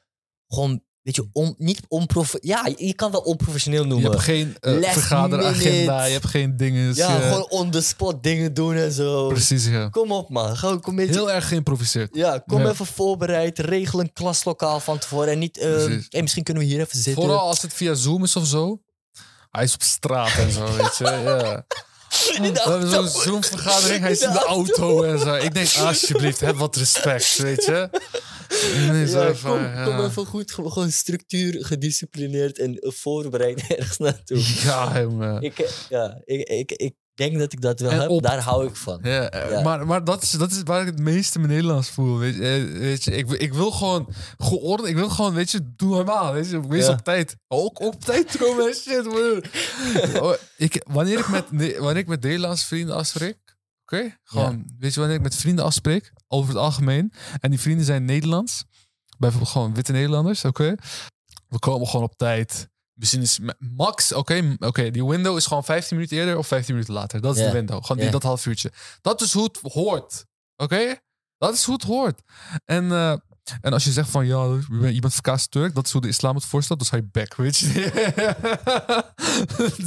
Gewoon, 0.47 0.83
weet 1.01 1.15
je, 1.15 1.29
on, 1.31 1.55
niet 1.57 1.81
onprof. 1.87 2.35
Ja, 2.39 2.69
je 2.77 2.93
kan 2.93 3.11
wel 3.11 3.21
onprofessioneel 3.21 3.81
je 3.81 3.87
noemen. 3.87 4.11
hebt 4.11 4.23
geen 4.23 4.55
vergaderagenda, 4.61 6.05
je 6.05 6.11
hebt 6.13 6.25
geen 6.27 6.57
dingen. 6.57 6.95
ja, 6.95 7.15
je- 7.15 7.21
gewoon 7.21 7.49
on 7.49 7.71
the 7.71 7.81
spot 7.81 8.23
dingen 8.23 8.53
doen 8.53 8.75
en 8.75 8.91
zo. 8.91 9.27
Precies, 9.27 9.65
ja. 9.67 9.89
Kom 9.89 10.11
op, 10.11 10.29
man. 10.29 10.57
Gewoon, 10.57 10.81
kom 10.81 10.95
met 10.95 11.09
Heel 11.09 11.31
erg 11.31 11.47
geïmproviseerd. 11.47 12.15
Ja, 12.15 12.37
kom 12.39 12.61
Ja. 12.61 12.69
even 12.69 12.85
voorbereid. 12.85 13.59
Regel 13.59 13.99
een 13.99 14.13
klaslokaal 14.13 14.79
van 14.79 14.97
tevoren. 14.99 15.31
En 15.31 15.39
niet, 15.39 15.57
eh, 15.57 15.85
hey, 16.09 16.21
misschien 16.21 16.43
kunnen 16.43 16.63
we 16.63 16.69
hier 16.69 16.79
even 16.79 16.97
zitten. 16.99 17.23
Vooral 17.23 17.39
als 17.47 17.61
het 17.61 17.73
via 17.73 17.93
Zoom 17.93 18.23
is 18.23 18.35
of 18.35 18.45
zo. 18.45 18.79
Hij 19.55 19.63
is 19.63 19.73
op 19.73 19.81
straat 19.83 20.37
en 20.37 20.51
zo, 20.51 20.75
weet 20.75 20.97
je. 20.97 21.03
Ja. 21.03 21.65
We 22.39 22.61
hebben 22.69 22.89
zo'n 22.89 22.99
auto. 22.99 23.19
Zoom-vergadering, 23.21 24.01
hij 24.01 24.11
is 24.11 24.21
In 24.21 24.31
de 24.31 24.43
auto 24.43 25.03
en 25.03 25.19
zo. 25.19 25.35
Ik 25.35 25.53
denk, 25.53 25.75
alsjeblieft, 25.75 26.39
heb 26.39 26.55
wat 26.55 26.75
respect, 26.75 27.37
weet 27.37 27.65
je. 27.65 27.89
Nee, 28.91 29.07
van, 29.07 29.51
kom, 29.51 29.63
ja. 29.63 29.83
kom 29.83 30.05
even 30.05 30.25
goed, 30.25 30.51
gewoon 30.51 30.91
structuur, 30.91 31.65
gedisciplineerd 31.65 32.59
en 32.59 32.77
voorbereid 32.81 33.67
ergens 33.77 33.97
naartoe. 33.97 34.41
Ja, 34.63 35.01
jongen. 35.01 35.41
Ik, 35.41 35.69
ja, 35.89 36.21
ik, 36.25 36.47
ik, 36.47 36.71
ik 36.71 36.93
denk 37.15 37.37
dat 37.39 37.53
ik 37.53 37.61
dat 37.61 37.79
wel 37.79 37.91
En 37.91 37.99
heb. 37.99 38.09
op- 38.09 38.21
Daar 38.23 38.39
hou 38.41 38.67
ik 38.67 38.75
van. 38.75 38.99
Ja, 39.03 39.29
eh, 39.29 39.51
Ja. 39.51 39.61
Maar, 39.61 39.87
maar 39.87 40.03
dat, 40.03 40.23
is, 40.23 40.31
dat 40.31 40.51
is 40.51 40.61
waar 40.63 40.81
ik 40.81 40.87
het 40.87 40.99
meeste 40.99 41.39
mijn 41.39 41.51
Nederlands 41.51 41.89
voel. 41.89 42.17
Weet 42.17 42.35
je, 42.35 42.41
Eh, 42.73 42.79
weet 42.79 43.03
je 43.03 43.11
ik, 43.11 43.29
ik 43.31 43.53
wil 43.53 43.71
gewoon 43.71 44.07
geordend. 44.37 44.89
Ik 44.89 44.95
wil 44.95 45.09
gewoon, 45.09 45.33
weet 45.33 45.51
je, 45.51 45.73
doe 45.75 45.89
normaal. 45.95 46.33
Weet 46.33 46.49
je, 46.49 46.67
wees 46.67 46.85
Ja. 46.85 46.91
op 46.91 46.99
tijd. 47.03 47.35
Ook 47.47 47.79
op 47.79 48.01
tijd 48.03 48.37
komen 48.37 48.67
en 48.67 48.73
shit. 48.83 49.07
Oh, 50.21 50.33
ik, 50.57 50.83
wanneer, 50.91 51.19
ik 51.19 51.27
met, 51.27 51.51
Ne- 51.51 51.75
wanneer 51.79 51.97
ik 52.01 52.07
met 52.07 52.21
Nederlandse 52.23 52.65
vrienden 52.65 52.95
afspreek. 52.95 53.37
Oké, 53.83 54.17
gewoon, 54.23 54.65
weet 54.79 54.93
je, 54.93 54.99
wanneer 54.99 55.17
ik 55.17 55.23
met 55.23 55.35
vrienden 55.35 55.65
afspreek, 55.65 56.11
over 56.27 56.49
het 56.49 56.57
algemeen, 56.57 57.13
en 57.39 57.49
die 57.49 57.59
vrienden 57.59 57.85
zijn 57.85 58.05
Nederlands, 58.05 58.63
bijvoorbeeld 59.17 59.51
gewoon 59.51 59.73
witte 59.73 59.91
Nederlanders, 59.91 60.45
oké, 60.45 60.75
we 61.47 61.59
komen 61.59 61.87
gewoon 61.87 62.05
op 62.05 62.17
tijd. 62.17 62.69
Misschien 62.95 63.21
is 63.21 63.39
ma- 63.39 63.53
max, 63.59 64.11
oké, 64.13 64.55
oké, 64.59 64.91
die 64.91 65.05
window 65.05 65.37
is 65.37 65.45
gewoon 65.45 65.63
15 65.63 65.97
minuten 65.97 66.17
eerder 66.17 66.37
of 66.37 66.47
15 66.47 66.73
minuten 66.73 66.93
later. 66.93 67.21
Dat 67.21 67.37
is 67.37 67.43
de 67.45 67.51
window. 67.51 67.81
Gewoon 67.81 67.97
die, 67.97 68.05
Ja. 68.05 68.11
dat 68.11 68.23
half 68.23 68.45
uurtje. 68.45 68.71
Dat 69.01 69.21
is 69.21 69.33
hoe 69.33 69.43
het 69.43 69.59
hoort. 69.73 70.25
Oké? 70.55 70.95
Dat 71.37 71.53
is 71.53 71.63
hoe 71.63 71.73
het 71.73 71.83
hoort. 71.83 72.21
En, 72.65 72.91
eh, 72.91 73.11
en 73.61 73.73
als 73.73 73.83
je 73.83 73.91
zegt 73.91 74.09
van 74.09 74.25
ja, 74.25 74.43
je 74.43 74.65
bent, 74.79 74.93
je 74.95 75.01
bent 75.01 75.13
verkaasd 75.13 75.51
Turk, 75.51 75.75
dat 75.75 75.85
is 75.85 75.91
hoe 75.91 76.01
de 76.01 76.07
islam 76.07 76.35
het 76.35 76.45
voorstelt, 76.45 76.79
dan 76.79 76.87
ga 76.87 76.95
je 76.95 77.09
back, 77.11 77.35
weet 77.35 77.57
je. 77.57 77.73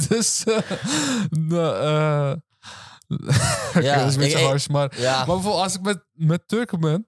dus, 0.09 0.43
oké, 3.09 3.79
Ja, 3.81 3.97
dat 3.97 4.07
is 4.07 4.13
een 4.13 4.19
beetje 4.19 4.25
ik- 4.25 4.37
ik- 4.37 4.45
harsh, 4.45 4.67
maar, 4.67 4.99
Ja, 4.99 5.15
maar 5.17 5.25
bijvoorbeeld 5.25 5.63
als 5.63 5.75
ik 5.75 5.81
met, 5.81 6.05
met 6.11 6.47
Turken 6.47 6.79
ben, 6.79 7.07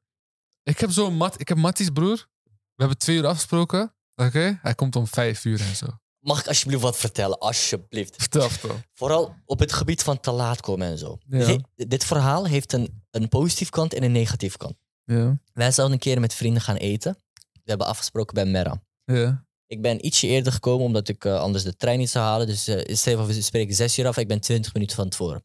ik 0.64 0.80
heb 0.80 0.91
zo'n 0.91 1.16
mat, 1.18 1.39
ik 1.39 1.47
heb 1.47 1.58
Matties 1.58 1.89
broer, 1.89 2.28
we 2.43 2.52
hebben 2.76 2.97
twee 2.97 3.18
uur 3.18 3.26
afgesproken, 3.28 3.95
oké, 4.26 4.59
hij 4.61 4.76
komt 4.76 4.95
om 4.95 5.07
vijf 5.07 5.45
uur 5.45 5.61
en 5.61 5.76
zo. 5.76 5.86
mag 6.19 6.39
ik 6.39 6.47
alsjeblieft 6.47 6.82
wat 6.82 6.97
vertellen? 6.97 7.39
Alsjeblieft. 7.39 8.15
Vertel, 8.17 8.49
vertel. 8.49 8.80
Vooral 8.93 9.36
op 9.45 9.59
het 9.59 9.74
gebied 9.74 10.03
van 10.03 10.19
te 10.19 10.32
laat 10.32 10.61
komen 10.61 10.88
en 10.88 10.97
zo. 10.97 11.17
Ja. 11.30 11.45
Dit- 11.45 11.89
dit 11.89 12.05
verhaal 12.05 12.45
heeft 12.47 12.74
een, 12.74 13.03
een 13.11 13.28
positief 13.30 13.69
kant 13.69 13.93
en 13.93 14.03
een 14.03 14.11
negatief 14.11 14.57
kant. 14.57 14.76
Ja, 15.03 15.38
Wij 15.53 15.72
zouden 15.72 15.95
een 15.97 16.01
keer 16.03 16.19
met 16.19 16.34
vrienden 16.34 16.61
gaan 16.61 16.76
eten. 16.76 17.17
We 17.51 17.61
hebben 17.69 17.88
afgesproken 17.88 18.34
bij 18.34 18.45
Merra. 18.45 18.84
ja, 19.05 19.45
Ik 19.67 19.82
ben 19.82 20.05
ietsje 20.05 20.28
eerder 20.28 20.51
gekomen 20.53 20.86
omdat 20.86 21.07
ik 21.07 21.26
eh, 21.26 21.39
anders 21.39 21.63
de 21.63 21.76
trein 21.76 21.99
niet 21.99 22.09
zou 22.09 22.26
halen. 22.26 22.47
Dus 22.47 22.67
uh, 22.69 23.26
we 23.26 23.41
spreken 23.41 23.76
zes 23.76 23.97
uur 23.99 24.07
af. 24.07 24.17
Ik 24.17 24.28
ben 24.28 24.39
twintig 24.39 24.74
minuten 24.74 24.95
van 24.95 25.09
tevoren. 25.09 25.43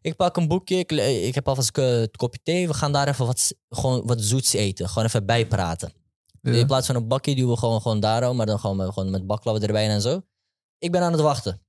Ik 0.00 0.16
pak 0.16 0.36
een 0.36 0.48
boekje. 0.48 0.76
Ik, 0.76 0.92
ik 1.26 1.34
heb 1.34 1.48
alvast 1.48 1.76
een 1.76 2.10
kopje 2.16 2.40
thee. 2.42 2.66
We 2.66 2.74
gaan 2.74 2.92
daar 2.92 3.08
even 3.08 3.26
wat, 3.26 3.54
gewoon 3.68 4.06
wat 4.06 4.20
zoets 4.20 4.52
eten. 4.52 4.88
Gewoon 4.88 5.04
even 5.04 5.26
bijpraten. 5.26 5.92
In 6.54 6.66
plaats 6.66 6.86
van 6.86 6.96
een 6.96 7.08
bakje 7.08 7.34
duwen 7.34 7.50
we 7.50 7.56
gewoon, 7.58 7.80
gewoon 7.82 8.00
daarom. 8.00 8.36
Maar 8.36 8.46
dan 8.46 8.58
gewoon, 8.60 8.92
gewoon 8.92 9.10
met 9.10 9.26
baklava 9.26 9.60
erbij 9.60 9.88
en 9.88 10.00
zo. 10.00 10.20
Ik 10.78 10.92
ben 10.92 11.02
aan 11.02 11.12
het 11.12 11.20
wachten. 11.20 11.62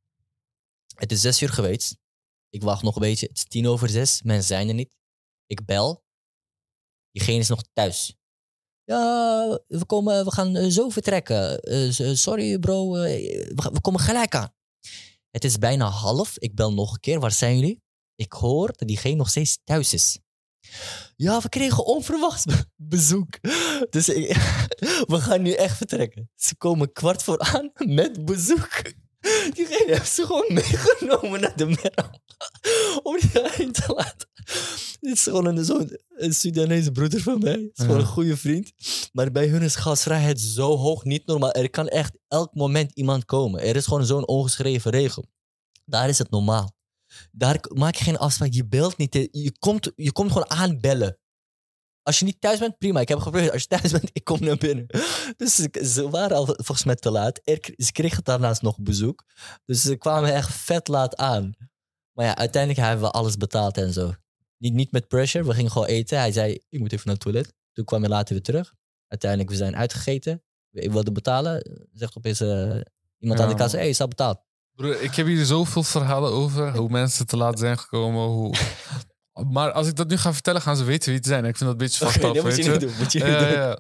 Het 0.96 1.12
is 1.12 1.22
zes 1.22 1.42
uur 1.42 1.50
geweest. 1.50 1.98
Ik 2.50 2.64
wacht 2.64 2.84
nog 2.84 2.96
een 2.96 3.02
beetje. 3.02 3.28
Het 3.28 3.38
is 3.38 3.44
tien 3.46 3.68
over 3.68 3.90
zes. 3.90 4.22
Mensen 4.22 4.48
zijn 4.48 4.68
er 4.68 4.74
niet. 4.74 4.96
Ik 5.46 5.66
bel. 5.66 6.04
Diegene 7.12 7.40
is 7.40 7.48
nog 7.48 7.62
thuis. 7.74 8.16
Ja, 8.84 9.60
we, 9.68 9.86
komen, 9.86 10.26
we 10.26 10.32
gaan 10.32 10.56
eh, 10.56 10.68
zo 10.70 10.90
vertrekken. 10.90 11.60
Eh, 11.60 11.92
s- 11.92 12.22
sorry 12.22 12.60
bro, 12.60 12.96
eh, 12.96 13.48
we 13.56 13.82
komen 13.82 14.00
gelijk 14.02 14.36
aan. 14.36 14.54
Het 15.30 15.44
is 15.44 15.58
bijna 15.58 15.86
half. 15.90 16.38
Ik 16.38 16.56
bel 16.56 16.74
nog 16.74 16.94
een 16.94 17.00
keer. 17.00 17.20
Waar 17.20 17.32
zijn 17.32 17.56
jullie? 17.60 17.82
Ik 18.16 18.34
hoor 18.34 18.68
dat 18.78 18.88
diegene 18.88 19.16
nog 19.16 19.30
steeds 19.30 19.60
thuis 19.64 19.94
is. 19.94 20.20
Ja, 21.22 21.40
we 21.42 21.50
kregen 21.50 21.86
onverwachts 21.86 22.46
be- 22.46 22.66
bezoek. 22.76 23.38
Dus 23.90 24.10
ik- 24.10 24.28
we 25.14 25.22
gaan 25.22 25.42
nu 25.42 25.52
echt 25.52 25.78
vertrekken. 25.78 26.30
Ze 26.36 26.56
komen 26.56 26.92
kwart 26.94 27.24
voor 27.24 27.40
aan 27.40 27.72
met 27.76 28.26
bezoek. 28.26 28.82
Diegene 29.54 29.84
heeft 29.94 30.12
ze 30.12 30.26
gewoon 30.26 30.54
meegenomen 30.54 31.42
naar 31.42 31.58
de 31.58 31.66
merel. 31.66 32.20
Om 33.04 33.20
die 33.20 33.30
daarin 33.34 33.72
te 33.72 33.94
laten. 33.96 34.28
Dit 35.00 35.14
is 35.14 35.24
gewoon 35.24 35.46
een, 35.46 35.66
zo'n 35.66 36.00
een 36.10 36.34
Sudanese 36.34 36.92
broeder 36.92 37.22
van 37.22 37.40
mij. 37.40 37.52
Het 37.52 37.72
is 37.74 37.84
gewoon 37.86 38.00
een 38.00 38.06
goede 38.06 38.38
vriend. 38.38 38.72
Maar 39.12 39.32
bij 39.32 39.48
hun 39.48 39.62
is 39.62 39.76
gasvrijheid 39.76 40.40
zo 40.42 40.78
hoog, 40.78 41.04
niet 41.04 41.26
normaal. 41.26 41.52
Er 41.52 41.70
kan 41.70 41.88
echt 41.88 42.18
elk 42.28 42.54
moment 42.56 42.92
iemand 42.94 43.26
komen. 43.26 43.62
Er 43.62 43.76
is 43.76 43.86
gewoon 43.86 44.06
zo'n 44.06 44.28
ongeschreven 44.28 44.92
regel. 44.92 45.26
Daar 45.86 46.10
is 46.10 46.18
het 46.18 46.30
normaal. 46.32 46.78
Daar 47.32 47.60
maak 47.74 47.96
je 47.96 48.04
geen 48.04 48.18
afspraak. 48.18 48.52
Je 48.52 48.68
belt 48.68 48.98
niet. 48.98 49.14
hè. 49.14 49.28
Je 49.32 49.52
komt, 49.60 49.92
je 49.96 50.12
komt 50.12 50.32
gewoon 50.32 50.50
aanbellen. 50.50 51.18
Als 52.04 52.20
je 52.20 52.26
niet 52.26 52.42
thuis 52.42 52.60
bent, 52.60 52.78
prima. 52.78 53.00
Ik 53.00 53.08
heb 53.08 53.20
geprobeerd. 53.20 53.52
Als 53.52 53.62
je 53.62 53.68
thuis 53.68 53.92
bent, 53.92 54.10
ik 54.20 54.24
kom 54.24 54.40
naar 54.40 54.58
binnen. 54.58 54.86
Dus 55.38 55.56
ze, 55.94 56.10
waren 56.10 56.38
al 56.38 56.46
volgens 56.46 56.84
mij 56.84 56.96
te 56.96 57.12
laat. 57.12 57.42
Ze 57.76 57.92
kregen 57.92 58.24
daarnaast 58.24 58.62
nog 58.62 58.80
bezoek. 58.80 59.26
Dus 59.66 59.82
ze 59.82 59.96
kwamen 59.96 60.34
echt 60.34 60.54
vet 60.54 60.88
laat 60.88 61.18
aan. 61.18 61.54
Maar 62.12 62.26
ja, 62.26 62.36
uiteindelijk 62.36 62.86
hebben 62.86 63.06
we 63.06 63.12
alles 63.12 63.38
betaald 63.38 63.78
en 63.78 63.94
zo. 63.94 64.14
Niet, 64.58 64.74
niet 64.74 64.92
met 64.92 65.08
pressure. 65.08 65.46
We 65.46 65.54
gingen 65.54 65.72
gewoon 65.72 65.88
eten. 65.88 66.18
Hij 66.18 66.32
zei, 66.32 66.60
ik 66.70 66.80
moet 66.80 66.92
even 66.92 67.06
naar 67.06 67.16
het 67.16 67.24
toilet. 67.24 67.54
Toen 67.74 67.86
kwam 67.86 68.02
hij 68.02 68.10
later 68.10 68.34
weer 68.34 68.44
terug. 68.44 68.74
Uiteindelijk, 69.08 69.50
we 69.50 69.56
zijn 69.56 69.76
uitgegeten. 69.76 70.44
Ik 70.72 70.92
wilde 70.92 71.12
betalen. 71.12 71.88
Zegt 71.94 72.18
opeens 72.18 72.40
eh, 72.42 72.80
iemand 73.18 73.40
aan 73.40 73.50
de 73.50 73.56
kassa, 73.56 73.72
hé, 73.72 73.78
hey, 73.78 73.88
je 73.88 73.94
staat 73.94 74.10
betaald. 74.10 74.42
Broer, 74.80 75.02
ik 75.02 75.16
heb 75.16 75.26
hier 75.26 75.46
zoveel 75.46 75.84
verhalen 75.84 76.32
over 76.32 76.78
hoe 76.78 76.90
mensen 77.00 77.26
te 77.28 77.38
laat 77.38 77.60
zijn 77.60 77.78
gekomen. 77.80 78.26
Hoe... 78.28 78.56
Maar 79.48 79.72
als 79.72 79.88
ik 79.88 79.96
dat 79.96 80.08
nu 80.08 80.18
ga 80.18 80.34
vertellen, 80.34 80.62
gaan 80.62 80.78
ze 80.78 80.84
weten 80.84 81.08
wie 81.10 81.18
het 81.18 81.26
zijn. 81.28 81.46
Ik 81.46 81.58
vind 81.58 81.70
dat 81.72 81.72
een 81.72 81.78
beetje 81.88 82.06
fucked 82.10 82.24
up, 82.24 82.34
dat 82.34 82.44
moet 82.44 82.54
weet 82.56 82.66
je 82.66 82.72
je. 82.72 82.72
niet 82.72 82.80
doen. 82.80 82.98
Moet 82.98 83.12
je 83.12 83.20
niet 83.20 83.28
Ja, 83.28 83.40
doen. 83.40 83.52
ja. 83.52 83.80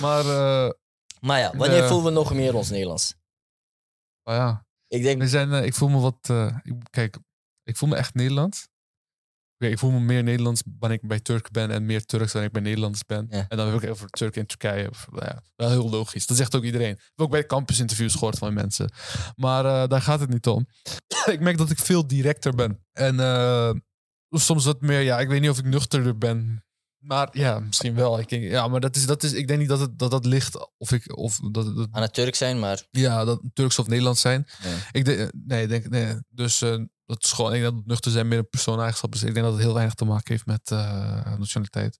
Maar 0.00 0.20
eh, 0.20 0.70
Maar 1.20 1.38
ja, 1.38 1.56
wanneer 1.56 1.76
Ja. 1.78 1.86
voelen 1.88 2.04
we 2.06 2.10
nog 2.10 2.34
meer 2.34 2.54
ons 2.54 2.70
Nederlands? 2.70 3.14
maar 4.22 4.34
ja, 4.36 4.66
Ik 4.88 5.02
denk, 5.02 5.20
we 5.20 5.28
zijn, 5.28 5.52
eh, 5.52 5.64
ik 5.64 5.74
voel 5.74 5.88
me 5.88 5.98
wat... 6.00 6.16
eh, 6.20 6.56
ik, 6.62 6.74
kijk, 6.90 7.18
ik 7.62 7.76
voel 7.76 7.88
me 7.88 7.96
echt 7.96 8.14
Nederlands. 8.14 8.68
Ik 9.70 9.78
voel 9.78 9.90
me 9.90 10.00
meer 10.00 10.22
Nederlands 10.22 10.62
wanneer 10.78 10.98
ik 11.02 11.08
bij 11.08 11.20
Turk 11.20 11.50
ben 11.50 11.70
en 11.70 11.86
meer 11.86 12.04
Turks 12.04 12.32
wanneer 12.32 12.50
ik 12.50 12.52
bij 12.52 12.62
Nederlands 12.62 13.04
ben. 13.06 13.26
Ja. 13.30 13.46
En 13.48 13.56
dan 13.56 13.72
heb 13.72 13.82
ik 13.82 13.90
over 13.90 14.08
Turk 14.08 14.36
in 14.36 14.46
Turkije. 14.46 14.90
Of, 14.90 15.06
nou 15.10 15.24
ja, 15.24 15.42
wel 15.56 15.70
heel 15.70 15.90
logisch. 15.90 16.26
Dat 16.26 16.36
zegt 16.36 16.54
ook 16.54 16.64
iedereen. 16.64 16.92
Ik 16.92 16.98
heb 16.98 17.20
ook 17.20 17.30
bij 17.30 17.46
campusinterviews 17.46 18.12
gehoord 18.12 18.38
van 18.38 18.54
mensen. 18.54 18.92
Maar 19.36 19.64
eh, 19.64 19.88
daar 19.88 20.02
gaat 20.02 20.20
het 20.20 20.30
niet 20.30 20.46
om. 20.46 20.66
ik 21.34 21.40
merk 21.40 21.58
dat 21.58 21.70
ik 21.70 21.78
veel 21.78 22.06
directer 22.06 22.54
ben. 22.54 22.84
En 22.92 23.20
eh, 23.20 23.70
soms 24.30 24.64
wat 24.64 24.80
meer, 24.80 25.00
ja, 25.00 25.20
ik 25.20 25.28
weet 25.28 25.40
niet 25.40 25.50
of 25.50 25.58
ik 25.58 25.64
nuchterder 25.64 26.18
ben. 26.18 26.64
Maar 27.04 27.28
ja, 27.32 27.58
misschien 27.58 27.94
wel. 27.94 28.18
Ik 28.18 28.28
denk, 28.28 28.42
ja, 28.42 28.68
maar 28.68 28.80
dat 28.80 28.96
is, 28.96 29.06
dat 29.06 29.22
is, 29.22 29.32
ik 29.32 29.46
denk 29.46 29.60
niet 29.60 29.68
dat 29.68 29.80
het, 29.80 29.98
dat, 29.98 30.10
dat 30.10 30.24
ligt 30.24 30.68
of 30.76 30.92
ik, 30.92 31.16
of 31.16 31.38
dat, 31.50 31.76
dat, 31.76 31.88
aan 31.90 32.02
het 32.02 32.14
Turk 32.14 32.34
zijn, 32.34 32.58
maar 32.58 32.86
ja, 32.90 33.24
dat 33.24 33.40
Turks 33.52 33.78
of 33.78 33.86
Nederlands 33.86 34.20
zijn. 34.20 34.46
Nee. 34.62 34.74
Ik 34.92 35.04
denk, 35.04 35.30
nee, 35.46 35.66
denk, 35.66 35.88
nee. 35.88 36.16
Dus 36.28 36.62
eh, 36.62 36.78
dat 37.06 37.22
is 37.24 37.32
gewoon, 37.32 37.54
ik 37.54 37.60
denk 37.60 37.74
dat 37.74 37.86
nuchter 37.86 38.10
zijn 38.12 38.28
meer 38.28 38.38
een 38.38 38.48
persooneigenschap 38.48 39.14
is. 39.14 39.22
Ik 39.22 39.32
denk 39.34 39.44
dat 39.46 39.54
het 39.54 39.62
heel 39.62 39.74
weinig 39.74 39.94
te 39.94 40.04
maken 40.04 40.32
heeft 40.32 40.46
met 40.46 40.70
eh, 40.70 41.36
nationaliteit. 41.38 41.98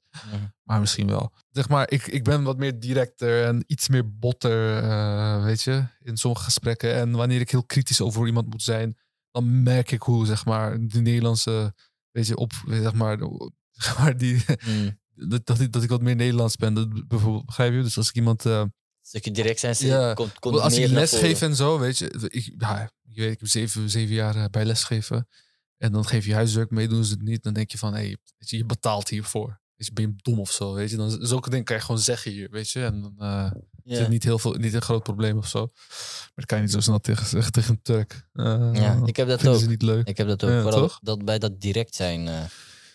Maar 0.62 0.80
misschien 0.80 1.06
wel. 1.06 1.32
Zeg 1.50 1.68
maar, 1.68 1.90
ik, 1.90 2.06
ik 2.06 2.24
ben 2.24 2.42
wat 2.42 2.56
meer 2.58 2.80
directer 2.80 3.44
en 3.44 3.64
iets 3.66 3.88
meer 3.88 4.18
botter, 4.18 4.82
eh, 4.82 5.42
weet 5.44 5.62
je, 5.62 5.84
in 6.00 6.16
sommige 6.16 6.44
gesprekken. 6.44 6.94
En 6.94 7.10
wanneer 7.10 7.40
ik 7.40 7.50
heel 7.50 7.64
kritisch 7.64 8.00
over 8.00 8.26
iemand 8.26 8.50
moet 8.50 8.62
zijn, 8.62 8.96
dan 9.30 9.62
merk 9.62 9.90
ik 9.90 10.02
hoe, 10.02 10.26
zeg 10.26 10.44
maar, 10.44 10.78
de 10.80 11.00
Nederlandse, 11.00 11.74
weet 12.10 12.26
je, 12.26 12.36
op, 12.36 12.52
zeg 12.66 12.92
maar, 12.94 13.18
zeg 13.70 13.98
maar 13.98 14.16
die, 14.16 14.44
mm, 14.66 14.98
dat, 15.30 15.46
dat, 15.46 15.60
ik- 15.60 15.72
dat 15.72 15.82
ik 15.82 15.88
wat 15.88 16.02
meer 16.02 16.16
Nederlands 16.16 16.56
ben. 16.56 16.74
Dat, 16.74 17.08
bijvoorbeeld, 17.08 17.46
begrijp 17.46 17.72
je? 17.72 17.82
Dus 17.82 17.96
als 17.96 18.08
ik 18.08 18.14
iemand... 18.14 18.46
eh, 18.46 18.62
stukje 19.06 19.30
direct 19.30 19.60
zijn, 19.60 19.76
ze- 19.76 19.86
Ja, 19.86 20.14
komt, 20.14 20.38
komt 20.38 20.60
als 20.60 20.74
meer 20.74 20.84
ik 20.84 20.90
naar 20.90 21.00
les 21.00 21.10
voren. 21.10 21.26
geef 21.28 21.42
en 21.42 21.56
zo, 21.56 21.78
weet 21.78 21.98
je, 21.98 22.28
ik, 22.28 22.54
ja, 22.58 22.90
je 23.02 23.20
weet, 23.20 23.32
ik 23.32 23.38
heb 23.40 23.48
zeven, 23.48 23.90
zeven 23.90 24.14
jaar 24.14 24.36
eh, 24.36 24.44
bij 24.50 24.64
lesgeven. 24.64 25.28
En 25.76 25.92
dan 25.92 26.06
geef 26.06 26.24
je 26.26 26.34
huiswerk 26.34 26.70
mee, 26.70 26.88
doen 26.88 27.04
ze 27.04 27.12
het 27.12 27.22
niet. 27.22 27.42
Dan 27.42 27.52
denk 27.52 27.70
je 27.70 27.78
van, 27.78 27.92
hé, 27.94 27.98
hey, 28.00 28.16
je, 28.38 28.56
je 28.56 28.64
betaalt 28.64 29.08
hiervoor. 29.08 29.62
Weet 29.76 29.86
je, 29.86 29.92
ben 29.92 30.04
je 30.04 30.12
dom 30.16 30.40
of 30.40 30.50
zo, 30.50 30.72
weet 30.74 30.90
je. 30.90 30.96
Dan, 30.96 31.10
zulke 31.26 31.50
dingen 31.50 31.64
kan 31.64 31.76
je 31.76 31.82
gewoon 31.82 32.00
zeggen 32.00 32.30
hier, 32.32 32.50
weet 32.50 32.70
je. 32.70 32.84
En 32.84 33.00
dan 33.00 33.14
eh, 33.18 33.50
is 33.82 33.98
het 33.98 34.08
niet, 34.08 34.24
heel 34.24 34.38
veel, 34.38 34.52
niet 34.52 34.74
een 34.74 34.82
groot 34.82 35.02
probleem 35.02 35.38
of 35.38 35.48
zo. 35.48 35.58
Maar 35.72 36.30
dat 36.34 36.46
kan 36.46 36.58
je 36.58 36.64
niet 36.64 36.72
zo 36.72 36.80
snel 36.80 37.00
tegen 37.00 37.26
zeggen 37.26 37.52
tegen 37.52 37.70
een 37.70 37.82
Turk. 37.82 38.26
Eh, 38.32 38.70
Ja, 38.72 39.00
ik 39.04 39.16
heb 39.16 39.28
dat 39.28 39.46
ook. 39.46 39.58
ze 39.60 39.68
niet 39.68 39.82
leuk. 39.82 40.08
Ik 40.08 40.16
heb 40.16 40.26
dat 40.28 40.44
ook. 40.44 40.50
Ja, 40.50 40.62
Vooral 40.62 40.80
toch? 40.80 40.98
dat 41.02 41.24
bij 41.24 41.38
dat 41.38 41.60
direct 41.60 41.94
zijn. 41.94 42.28
eh, 42.28 42.42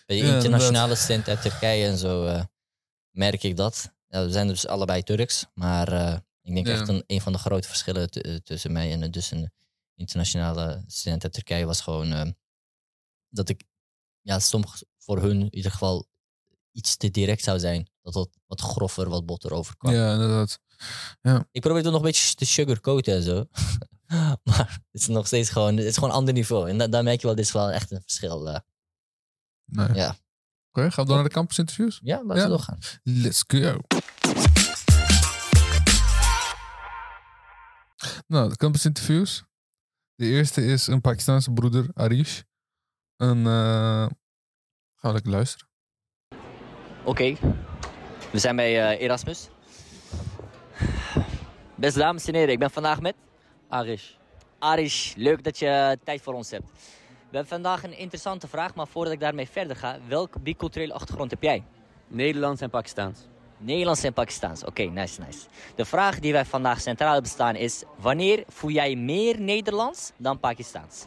bij 0.06 0.20
de 0.20 0.26
internationale 0.26 0.94
student 0.94 1.28
uit 1.28 1.42
Turkije 1.42 1.86
en 1.86 1.98
zo 1.98 2.42
merk 3.10 3.42
ik 3.42 3.56
dat. 3.56 3.92
Ja, 4.12 4.24
we 4.24 4.30
zijn 4.30 4.46
dus 4.46 4.66
allebei 4.66 5.02
Turks, 5.02 5.46
maar 5.54 5.92
eh, 5.92 6.18
ik 6.42 6.54
denk 6.54 6.66
Ja. 6.66 6.72
echt 6.72 6.88
een, 6.88 7.04
een 7.06 7.20
van 7.20 7.32
de 7.32 7.38
grote 7.38 7.68
verschillen 7.68 8.08
eh, 8.08 8.34
tussen 8.36 8.72
mij 8.72 8.92
en 8.92 9.02
eh, 9.02 9.10
dus 9.10 9.30
een 9.30 9.52
internationale 9.94 10.84
student 10.86 11.22
uit 11.24 11.32
Turkije 11.32 11.64
was 11.66 11.80
gewoon 11.80 12.34
dat 13.28 13.48
ik 13.48 13.64
ja, 14.20 14.38
soms 14.38 14.84
voor 14.98 15.20
hun 15.20 15.40
in 15.40 15.54
ieder 15.54 15.70
geval 15.70 16.08
iets 16.72 16.96
te 16.96 17.10
direct 17.10 17.42
zou 17.44 17.58
zijn. 17.58 17.90
Dat 18.02 18.14
het 18.14 18.28
wat 18.46 18.60
groffer, 18.60 19.08
wat 19.08 19.26
botter 19.26 19.52
overkwam. 19.52 19.92
Ja, 19.94 20.12
inderdaad. 20.12 20.58
Ik 21.50 21.60
probeer 21.60 21.82
het 21.82 21.84
nog 21.92 21.94
een 21.94 22.02
beetje 22.06 22.34
te 22.34 22.44
sugarcoaten 22.44 23.14
en 23.14 23.22
zo. 23.22 23.46
maar 24.44 24.80
het 24.90 25.00
is 25.00 25.06
nog 25.06 25.26
steeds 25.26 25.50
gewoon, 25.50 25.76
het 25.76 25.86
is 25.86 25.94
gewoon 25.94 26.10
een 26.10 26.16
ander 26.16 26.34
niveau. 26.34 26.68
En 26.68 26.78
da- 26.78 26.88
daar 26.88 27.02
merk 27.02 27.20
je 27.20 27.26
wel, 27.26 27.36
dit 27.36 27.44
is 27.44 27.52
wel 27.52 27.70
echt 27.70 27.90
een 27.90 28.00
verschil. 28.00 28.62
Nee. 29.64 29.88
Ja. 29.94 30.16
Oké, 30.72 30.90
gaan 30.90 31.04
we 31.04 31.10
dan 31.10 31.14
naar 31.20 31.28
de 31.28 31.34
campusinterviews? 31.34 32.00
ja, 32.02 32.16
laten 32.22 32.36
Ja. 32.36 32.42
we 32.42 32.48
doorgaan. 32.48 32.78
Let's 33.02 33.44
go. 33.46 33.76
Nou, 38.26 38.48
de 38.48 38.56
campusinterviews. 38.56 39.44
De 40.14 40.26
eerste 40.26 40.64
is 40.64 40.86
een 40.86 41.00
Pakistaanse 41.00 41.52
broeder, 41.52 41.86
Arish. 41.94 42.40
En 43.16 43.46
eh 43.46 44.06
gaan 44.96 45.10
we 45.10 45.12
lekker 45.12 45.30
luisteren. 45.32 45.68
Oké, 47.04 47.34
we 48.32 48.38
zijn 48.38 48.56
bij 48.56 48.90
eh, 48.90 49.02
Erasmus. 49.02 49.48
Beste 51.74 51.98
dames 51.98 52.26
en 52.26 52.34
heren, 52.34 52.52
ik 52.52 52.58
ben 52.58 52.70
vandaag 52.70 53.00
met 53.00 53.14
Arish. 53.68 54.10
Arish. 54.58 55.14
Leuk 55.16 55.44
dat 55.44 55.58
je 55.58 55.98
tijd 56.04 56.22
voor 56.22 56.34
ons 56.34 56.50
hebt. 56.50 56.70
We 57.30 57.36
hebben 57.36 57.54
vandaag 57.54 57.82
een 57.82 57.98
interessante 57.98 58.48
vraag, 58.48 58.74
maar 58.74 58.86
voordat 58.86 59.12
ik 59.12 59.20
daarmee 59.20 59.48
verder 59.48 59.76
ga, 59.76 59.98
welke 60.08 60.40
biculturele 60.40 60.92
achtergrond 60.92 61.30
heb 61.30 61.42
jij? 61.42 61.64
Nederlands 62.06 62.60
en 62.60 62.70
Pakistaans. 62.70 63.20
Nederlands 63.58 64.02
en 64.02 64.12
Pakistaans. 64.12 64.64
Oké, 64.64 64.82
nice, 64.82 65.20
nice. 65.20 65.46
De 65.74 65.84
vraag 65.84 66.18
die 66.18 66.32
wij 66.32 66.44
vandaag 66.44 66.80
centraal 66.80 67.12
hebben 67.12 67.30
staan 67.30 67.56
is: 67.56 67.84
wanneer 67.96 68.44
voel 68.48 68.70
jij 68.70 68.96
meer 68.96 69.40
Nederlands 69.40 70.12
dan 70.16 70.38
Pakistaans? 70.38 71.06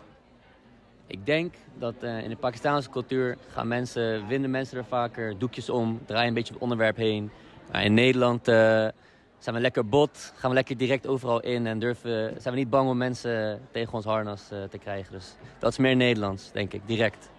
Ik 1.08 1.26
denk 1.26 1.54
dat 1.78 1.96
eh, 2.00 2.24
in 2.24 2.30
de 2.30 2.36
Pakistaanse 2.36 2.90
cultuur 2.90 3.38
gaan 3.48 3.68
mensen, 3.68 4.28
winden 4.28 4.52
mensen 4.52 4.78
er 4.78 4.86
vaker 4.86 5.38
doekjes 5.38 5.70
om, 5.70 6.02
draaien 6.06 6.28
een 6.28 6.34
beetje 6.34 6.54
op 6.54 6.60
het 6.60 6.64
onderwerp 6.64 6.98
heen. 6.98 7.32
Maar 7.72 7.84
in 7.84 7.94
Nederland 7.94 8.48
eh, 8.48 8.88
zijn 9.44 9.56
we 9.56 9.62
lekker 9.62 9.86
bot, 9.86 10.34
gaan 10.36 10.50
we 10.50 10.56
lekker 10.56 10.78
direct 10.78 11.08
overal 11.08 11.42
in 11.42 11.68
en 11.68 11.80
durven, 11.80 12.42
zijn 12.42 12.54
we 12.54 12.60
niet 12.60 12.70
bang 12.70 12.90
om 12.90 12.98
mensen 12.98 13.62
tegen 13.72 13.94
ons 13.94 14.06
harnas 14.06 14.52
eh, 14.52 14.64
te 14.64 14.78
krijgen. 14.78 15.12
Dus 15.12 15.36
dat 15.60 15.72
is 15.72 15.78
meer 15.78 15.96
Nederlands, 15.96 16.52
denk 16.52 16.74
ik, 16.74 16.82
direct. 16.86 17.30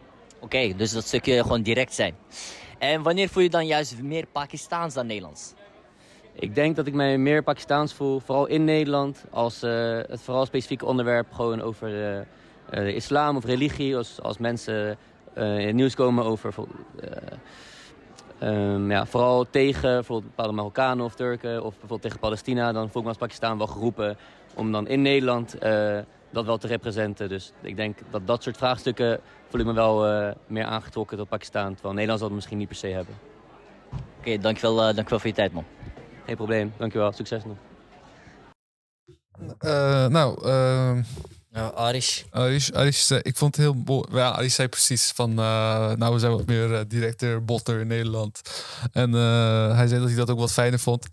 Oké, 0.41 0.75
dus 0.77 0.93
dat 0.93 1.05
stukje 1.05 1.43
gewoon 1.43 1.63
direct 1.63 1.95
zijn. 1.95 2.15
En 2.79 3.03
wanneer 3.03 3.29
voel 3.29 3.43
je 3.43 3.51
dan 3.51 3.67
juist 3.67 4.03
meer 4.03 4.27
Pakistaans 4.27 4.95
dan 4.95 5.07
Nederlands? 5.07 5.55
Ik 6.33 6.55
denk 6.55 6.77
dat 6.77 6.87
ik 6.87 6.95
mij 6.95 7.19
meer 7.19 7.43
Pakistaans 7.43 7.95
voel, 7.95 8.21
vooral 8.21 8.47
in 8.47 8.65
Nederland, 8.65 9.25
als 9.31 9.63
eh, 9.63 9.99
het 10.07 10.23
vooral 10.23 10.47
specifieke 10.47 10.87
onderwerp 10.87 11.33
gewoon 11.33 11.63
over 11.63 11.89
de 12.71 12.95
islam 12.95 13.37
of 13.37 13.45
religie. 13.45 13.97
Als, 13.97 14.23
als 14.23 14.39
mensen 14.39 14.99
in 15.35 15.67
het 15.67 15.75
nieuws 15.75 15.95
komen 15.95 16.25
over 16.25 16.55
eh, 18.45 18.75
ehm, 18.75 18.91
ja, 18.91 19.07
vooral 19.07 19.47
tegen 19.51 19.95
bijvoorbeeld 19.95 20.37
bepaalde 20.37 20.57
Marokkanen 20.57 21.05
of 21.05 21.15
Turken 21.15 21.57
of 21.57 21.71
bijvoorbeeld 21.71 22.03
tegen 22.03 22.19
Palestina, 22.19 22.73
dan 22.73 22.89
voel 22.89 22.97
ik 22.97 23.03
me 23.03 23.09
als 23.09 23.19
Pakistaan 23.19 23.59
wel 23.59 23.67
geroepen 23.67 24.17
om 24.55 24.73
dan 24.73 24.89
in 24.89 25.03
Nederland 25.03 25.59
eh, 25.59 25.99
dat 26.31 26.45
wel 26.45 26.59
te 26.59 26.67
representen. 26.67 27.29
Dus 27.29 27.53
ik 27.61 27.77
denk 27.77 27.99
dat 28.11 28.27
dat 28.27 28.43
soort 28.43 28.57
vraagstukken 28.57 29.21
voel 29.49 29.61
ik 29.61 29.67
me 29.67 29.73
wel 29.73 30.07
eh, 30.07 30.35
meer 30.47 30.65
aangetrokken 30.65 31.17
tot 31.17 31.29
Pakistan, 31.29 31.73
terwijl 31.73 31.95
Nederlands 31.95 32.23
dat 32.23 32.33
misschien 32.33 32.59
niet 32.59 32.69
per 32.69 32.77
se 32.77 32.87
hebben. 32.87 33.15
Oké, 34.19 34.39
dankjewel, 34.39 34.79
eh, 34.79 34.85
dankjewel 34.95 35.19
voor 35.19 35.29
je 35.29 35.35
tijd, 35.35 35.53
man. 35.53 35.65
Geen 36.27 36.37
probleem, 36.37 36.73
dankjewel, 36.77 37.13
succes 37.13 37.43
nog. 37.45 37.57
Eh, 39.59 40.07
nou, 40.07 40.45
Nou, 41.55 41.75
Arish. 41.77 42.23
Arish, 42.31 42.71
Arish 42.71 43.01
zei, 43.07 43.21
ik 43.23 43.37
vond 43.37 43.57
het 43.57 43.65
heel 43.65 43.75
mooi. 43.85 44.05
Ja, 44.13 44.31
Arish 44.31 44.55
zei 44.55 44.69
precies 44.69 45.11
van, 45.15 45.31
eh, 45.31 45.93
nou 45.93 46.13
we 46.15 46.19
zijn 46.19 46.33
wat 46.33 46.47
meer 46.47 46.75
eh, 46.75 46.81
directer, 46.89 47.45
botter 47.45 47.81
in 47.81 47.87
Nederland. 47.87 48.41
En 48.93 49.15
eh, 49.15 49.77
hij 49.77 49.87
zei 49.87 50.01
dat 50.01 50.09
hij 50.09 50.19
dat 50.19 50.31
ook 50.31 50.39
wat 50.39 50.53
fijner 50.53 50.79
vond. 50.79 51.07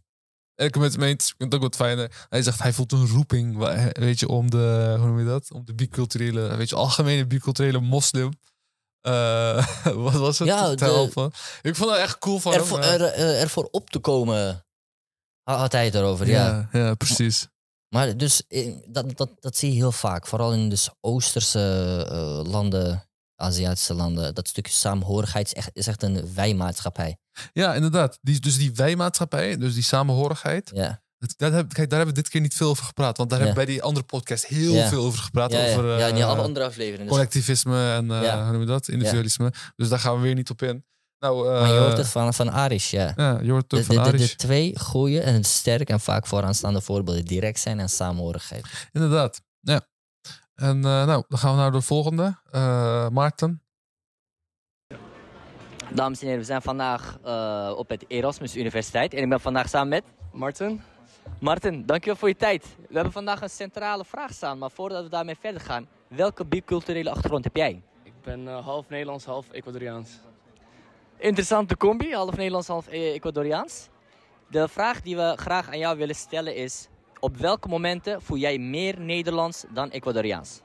En 0.56 0.66
ik 0.68 0.76
het 0.76 0.98
mee 0.98 1.10
eens. 1.10 1.28
Ik 1.30 1.36
vind 1.38 1.52
het 1.54 1.62
ook 1.62 1.68
wat 1.68 1.76
fijner. 1.76 2.26
Hij 2.30 2.42
zegt 2.42 2.62
hij 2.62 2.74
voelt 2.74 2.92
een 2.92 3.08
roeping, 3.08 3.58
weet 3.92 4.20
je, 4.20 4.28
om 4.28 4.50
de, 4.50 4.96
hoe 4.98 5.08
noem 5.08 5.20
je 5.20 5.26
dat? 5.26 5.52
Om 5.52 5.66
de 5.66 5.74
biculturele, 5.74 6.56
weet 6.56 6.70
je, 6.70 6.76
algemene 6.76 7.26
biculturele 7.28 7.80
moslim. 7.80 8.32
wat 10.06 10.14
was 10.14 10.40
het? 10.40 10.48
Ja, 10.48 10.74
te 10.76 10.84
helpen. 10.84 11.32
Ik 11.62 11.76
vond 11.76 11.90
dat 11.90 12.00
echt 12.00 12.18
cool 12.18 12.40
van 12.40 12.54
Ervoor, 12.54 12.80
hem. 12.80 12.90
er, 12.90 13.02
er, 13.02 13.36
ervoor 13.40 13.68
op 13.72 13.90
te 13.90 14.00
komen. 14.00 14.66
ha- 15.44 15.58
Had 15.58 15.72
hij 15.72 15.86
het 15.86 15.96
erover, 15.96 16.28
ja. 16.28 16.68
ja, 16.72 16.80
ja, 16.80 16.94
precies. 16.96 17.48
Maar 17.96 18.18
dus 18.18 18.48
eh, 18.48 18.74
dat, 18.88 19.18
dat, 19.18 19.30
dat 19.40 19.58
zie 19.58 19.70
je 19.70 19.76
heel 19.76 19.92
vaak. 19.92 20.28
Vooral 20.28 20.54
in 20.54 20.70
dus 20.70 20.90
Oosterse 21.02 22.06
eh, 22.10 22.52
landen, 22.52 23.06
Aziatische 23.36 23.94
landen. 23.94 24.36
Dat 24.36 24.48
stukje 24.48 24.74
saamhorigheid 24.74 25.46
is 25.48 25.54
echt, 25.54 25.70
is 25.74 25.88
echt 25.88 26.04
een 26.04 26.34
wijmaatschappij. 26.34 27.18
Ja, 27.54 27.74
inderdaad. 27.74 28.18
Die, 28.22 28.40
dus 28.40 28.58
die 28.58 28.72
wijmaatschappij, 28.76 29.58
dus 29.58 29.74
die 29.74 29.84
samenhorigheid. 29.84 30.72
Ja, 30.74 31.02
Dat, 31.18 31.34
dat 31.38 31.54
heb, 31.54 31.74
kijk, 31.74 31.90
daar 31.90 31.98
hebben 31.98 32.16
we 32.16 32.22
dit 32.22 32.30
keer 32.32 32.42
niet 32.42 32.54
veel 32.56 32.70
over 32.70 32.86
gepraat. 32.86 33.18
Want 33.18 33.30
daar 33.30 33.40
Ja. 33.40 33.46
hebben 33.46 33.64
we 33.64 33.68
bij 33.72 33.76
die 33.76 33.84
andere 33.86 34.06
podcast 34.06 34.46
heel 34.46 34.74
Ja. 34.74 34.88
veel 34.88 35.04
over 35.04 35.20
gepraat. 35.20 35.52
ja, 35.52 35.70
over 35.72 35.98
ja 36.00 36.08
in 36.08 36.16
die 36.16 36.24
eh, 36.24 36.38
andere 36.40 36.66
afleveringen. 36.66 37.06
Dus, 37.06 37.16
collectivisme 37.16 37.94
en 37.94 38.08
hoe 38.44 38.52
noem 38.52 38.60
je 38.62 38.68
dat? 38.68 38.88
Individualisme. 38.88 39.54
Dus 39.76 39.90
daar 39.90 40.00
gaan 40.00 40.16
we 40.16 40.22
weer 40.22 40.36
niet 40.36 40.50
op 40.50 40.62
in. 40.62 40.86
Nou, 41.22 41.48
eh, 41.48 41.62
maar 41.62 41.72
je 41.74 41.80
hoort 41.80 41.98
het 41.98 42.08
van, 42.08 42.34
van 42.34 42.50
Aris, 42.52 42.92
ja. 42.92 43.14
Ja, 43.16 43.40
je 43.42 43.52
hoort 43.52 43.72
het 43.72 43.80
De, 43.80 43.86
van 43.86 43.96
de, 43.96 44.02
de, 44.02 44.08
Aris. 44.08 44.30
de 44.30 44.36
twee 44.36 44.80
goede 44.80 45.22
en 45.22 45.44
sterk 45.44 45.90
en 45.90 46.00
vaak 46.00 46.28
vooraanstaande 46.28 46.82
voorbeelden 46.82 47.26
direct 47.26 47.60
zijn 47.60 47.80
en 47.80 47.90
saamhorigheid. 47.90 48.88
Inderdaad. 48.92 49.42
Ja. 49.60 49.82
En 50.56 50.76
eh, 50.78 51.06
nou, 51.06 51.24
dan 51.28 51.40
gaan 51.40 51.52
we 51.52 51.58
naar 51.62 51.72
de 51.72 51.82
volgende. 51.82 52.38
Eh, 52.52 53.10
Maarten. 53.10 53.62
Dames 55.94 56.20
en 56.20 56.26
heren, 56.26 56.40
we 56.40 56.46
zijn 56.46 56.62
vandaag 56.62 57.18
eh, 57.24 57.74
op 57.78 57.90
het 57.90 58.06
Erasmus 58.08 58.56
Universiteit 58.56 59.14
en 59.14 59.24
ik 59.24 59.30
ben 59.30 59.40
vandaag 59.40 59.70
samen 59.70 59.90
met 59.90 60.04
Martin? 60.34 60.82
Martin. 61.40 61.86
Dankjewel 61.86 62.16
voor 62.20 62.28
je 62.28 62.36
tijd. 62.36 62.66
We 62.88 62.94
hebben 62.94 63.12
vandaag 63.14 63.42
een 63.42 63.50
centrale 63.50 64.06
vraag 64.06 64.34
staan, 64.34 64.58
maar 64.58 64.72
voordat 64.72 65.04
we 65.04 65.10
daarmee 65.10 65.36
verder 65.40 65.62
gaan, 65.62 65.88
welke 66.08 66.46
biculturele 66.46 67.10
achtergrond 67.10 67.44
heb 67.44 67.56
jij? 67.56 67.84
Ik 68.04 68.14
ben 68.24 68.48
eh, 68.48 68.66
half 68.66 68.90
Nederlands, 68.90 69.26
half 69.26 69.46
Ecuadoriaans. 69.52 70.10
Interessante 71.22 71.78
combi, 71.78 72.14
half 72.14 72.36
Nederlands, 72.36 72.68
half 72.68 72.88
eh, 72.88 73.14
Ecuadoriaans. 73.14 73.90
De 74.48 74.68
vraag 74.68 75.02
die 75.02 75.16
we 75.16 75.34
graag 75.36 75.70
aan 75.70 75.78
jou 75.78 75.98
willen 75.98 76.16
stellen 76.16 76.56
is, 76.56 76.88
op 77.20 77.38
welke 77.38 77.68
momenten 77.68 78.22
voel 78.22 78.38
jij 78.38 78.58
meer 78.58 79.00
Nederlands 79.00 79.66
dan 79.70 79.90
Ecuadoriaans? 79.90 80.62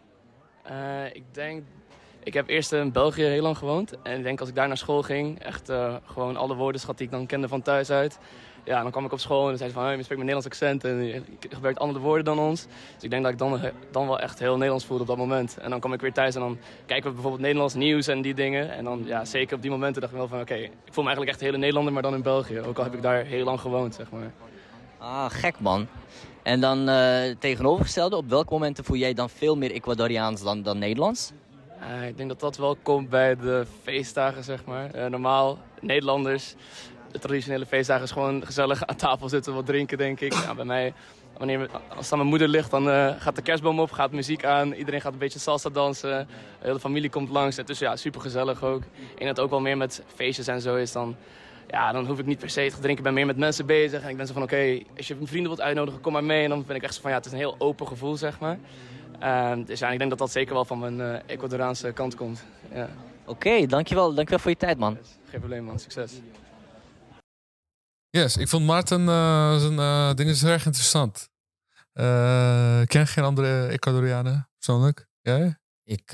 Eh, 0.63 1.05
ik 1.15 1.23
denk... 1.33 1.63
Ik 2.23 2.35
heb 2.35 2.49
eerst 2.49 2.73
in 2.73 2.93
België 2.93 3.23
heel 3.23 3.43
lang 3.43 3.59
gewoond. 3.59 4.03
En 4.03 4.17
ik 4.17 4.23
denk 4.23 4.41
als 4.41 4.49
ik 4.49 4.55
daar 4.55 4.69
naar 4.69 4.77
school 4.77 5.03
ging, 5.03 5.39
echt 5.39 5.69
eh, 5.69 5.97
gewoon 6.05 6.37
alle 6.37 6.55
woordenschat 6.55 6.99
die 6.99 7.07
ik 7.07 7.13
dan 7.13 7.27
kende 7.27 7.49
van 7.49 7.63
thuis 7.63 7.91
uit. 7.91 8.19
Ja, 8.67 8.83
dan 8.83 8.91
kwam 8.91 9.05
ik 9.05 9.13
op 9.13 9.21
school 9.21 9.43
en 9.43 9.49
dan 9.49 9.57
zei 9.57 9.69
ze 9.69 9.75
van, 9.75 9.85
hey, 9.85 9.97
je 9.97 10.03
spreekt 10.03 10.23
met 10.23 10.35
Nederlands 10.35 10.47
accent 10.47 10.85
en 10.85 11.05
je 11.05 11.23
gebruikt 11.49 11.79
andere 11.79 11.99
woorden 11.99 12.25
dan 12.25 12.39
ons. 12.39 12.67
Dus 12.95 13.03
ik 13.03 13.11
denk 13.11 13.23
dat 13.23 13.33
ik 13.33 13.39
dan, 13.39 13.61
eh, 13.61 13.71
dan 13.91 14.07
wel 14.07 14.21
echt 14.21 14.39
heel 14.39 14.55
Nederlands 14.55 14.85
voelde 14.85 15.03
op 15.03 15.09
dat 15.09 15.17
moment. 15.17 15.59
En 15.59 15.71
dan 15.71 15.81
kwam 15.81 15.93
ik 15.93 16.01
weer 16.01 16.13
thuis 16.13 16.35
en 16.35 16.41
dan 16.41 16.59
kijken 16.87 17.07
we 17.07 17.13
bijvoorbeeld 17.13 17.43
Nederlands 17.43 17.75
nieuws 17.75 18.07
en 18.07 18.23
die 18.23 18.35
dingen. 18.35 18.71
En 18.71 18.85
dan, 18.85 19.03
ja, 19.05 19.25
zeker 19.25 19.57
op 19.57 19.63
die 19.63 19.71
momenten 19.71 20.01
dacht 20.01 20.13
ik 20.13 20.19
wel 20.19 20.29
van, 20.29 20.41
oké, 20.41 20.55
ik 20.55 20.71
voel 20.85 21.05
me 21.05 21.11
eigenlijk 21.11 21.31
echt 21.31 21.41
hele 21.41 21.59
Nederlander, 21.59 21.93
maar 21.93 22.03
dan 22.03 22.15
in 22.15 22.23
België. 22.23 22.61
Ook 22.61 22.79
al 22.79 22.85
heb 22.85 22.95
ik 22.95 23.03
daar 23.03 23.25
heel 23.25 23.45
lang 23.45 23.61
gewoond, 23.61 23.95
zeg 23.95 24.11
maar. 24.11 24.33
Ah, 24.99 25.31
gek 25.31 25.61
man. 25.61 25.87
En 26.43 26.61
dan 26.61 26.89
eh, 26.89 27.37
tegenovergestelde, 27.39 28.17
op 28.17 28.29
welke 28.29 28.53
momenten 28.53 28.85
voel 28.85 28.97
jij 28.97 29.15
dan 29.15 29.31
veel 29.31 29.57
meer 29.57 29.71
Ecuadoriaans 29.71 30.43
dan, 30.43 30.63
dan 30.63 30.79
Nederlands? 30.79 31.33
Ik 32.09 32.17
denk 32.17 32.29
dat 32.29 32.41
dat 32.41 32.57
wel 32.57 32.77
komt 32.83 33.09
bij 33.09 33.37
de 33.37 33.67
feestdagen, 33.83 34.45
zeg 34.45 34.65
maar. 34.65 34.91
Eh, 34.91 35.07
normaal, 35.07 35.59
Nederlanders, 35.81 36.55
de 37.17 37.23
traditionele 37.27 37.67
feestdagen 37.67 38.05
is 38.05 38.11
gewoon 38.11 38.45
gezellig 38.47 38.87
aan 38.87 38.97
tafel 38.97 39.29
zitten, 39.29 39.55
wat 39.55 39.67
drinken, 39.67 39.99
denk 39.99 40.21
ik. 40.21 40.33
Ja, 40.33 40.55
bij 40.55 40.65
mij, 40.65 40.93
wanneer, 41.39 41.69
als 41.89 42.05
het 42.05 42.13
aan 42.13 42.19
mijn 42.19 42.31
moeder 42.31 42.49
ligt, 42.49 42.71
dan 42.71 42.91
eh, 42.91 43.15
gaat 43.19 43.37
de 43.37 43.43
kerstboom 43.43 43.81
op, 43.81 43.93
gaat 43.93 44.13
muziek 44.13 44.45
aan. 44.45 44.73
Iedereen 44.73 45.01
gaat 45.01 45.13
een 45.13 45.19
beetje 45.19 45.39
salsa 45.39 45.71
dansen. 45.71 46.27
De 46.61 46.67
hele 46.67 46.81
familie 46.81 47.11
komt 47.11 47.29
langs. 47.29 47.57
Het 47.57 47.69
is 47.69 47.79
ja, 47.79 47.97
super 47.97 48.21
gezellig 48.21 48.65
ook. 48.65 48.83
En 49.19 49.27
het 49.27 49.41
ook 49.41 49.51
wel 49.51 49.61
meer 49.61 49.77
met 49.77 50.03
feestjes 50.15 50.47
en 50.47 50.61
zo 50.61 50.77
is 50.77 50.93
dan... 50.93 51.17
Ja, 51.71 51.93
dan 51.93 52.07
hoef 52.07 52.19
ik 52.19 52.27
niet 52.27 52.39
per 52.39 52.51
se 52.51 52.67
te 52.71 52.81
drinken. 52.81 52.97
Ik 52.97 53.03
ben 53.03 53.15
meer 53.15 53.27
met 53.27 53.37
mensen 53.37 53.67
bezig. 53.67 54.03
En 54.03 54.09
ik 54.09 54.17
ben 54.17 54.27
zo 54.27 54.33
van, 54.33 54.43
oké, 54.43 54.79
als 54.97 55.09
je 55.09 55.17
vrienden 55.23 55.49
wilt 55.49 55.61
uitnodigen, 55.61 56.01
kom 56.01 56.13
maar 56.13 56.25
mee. 56.25 56.43
En 56.43 56.49
dan 56.49 56.65
ben 56.67 56.77
ik 56.77 56.83
echt 56.83 56.95
zo 56.95 57.01
van, 57.01 57.11
ja, 57.11 57.17
het 57.17 57.27
is 57.27 57.33
een 57.33 57.39
heel 57.39 57.55
open 57.59 57.87
gevoel, 57.87 58.17
zeg 58.17 58.39
maar. 58.41 58.59
Ehm, 59.19 59.65
dus 59.65 59.79
ja, 59.79 59.91
ik 59.91 59.99
denk 59.99 60.11
dat 60.11 60.19
dat 60.19 60.31
zeker 60.31 60.55
wel 60.55 60.65
van 60.65 60.79
mijn 60.79 61.01
eh 61.01 61.19
Ecuadoraanse 61.27 61.93
kant 61.93 62.15
komt. 62.15 62.45
Ja, 62.75 62.89
Oké, 63.27 63.67
dankjewel, 63.67 64.15
dankjewel 64.15 64.39
voor 64.39 64.51
je 64.51 64.57
tijd 64.57 64.79
man. 64.79 64.99
geen 65.31 65.41
probleem 65.41 65.65
man, 65.65 65.79
succes. 65.79 66.13
Yes, 68.17 68.37
ik 68.37 68.49
vond 68.49 68.67
Maarten 68.67 69.09
eh, 69.09 69.59
zijn 69.61 69.79
eh 69.79 70.15
dingen 70.15 70.33
is 70.33 70.43
erg 70.43 70.65
interessant. 70.67 71.29
Eh, 71.93 72.81
ik 72.81 72.89
ken 72.89 73.07
geen 73.07 73.25
andere 73.25 73.69
Ecuadorianen 73.69 74.49
persoonlijk. 74.55 75.07
Jij? 75.21 75.59
Ik, 75.85 76.13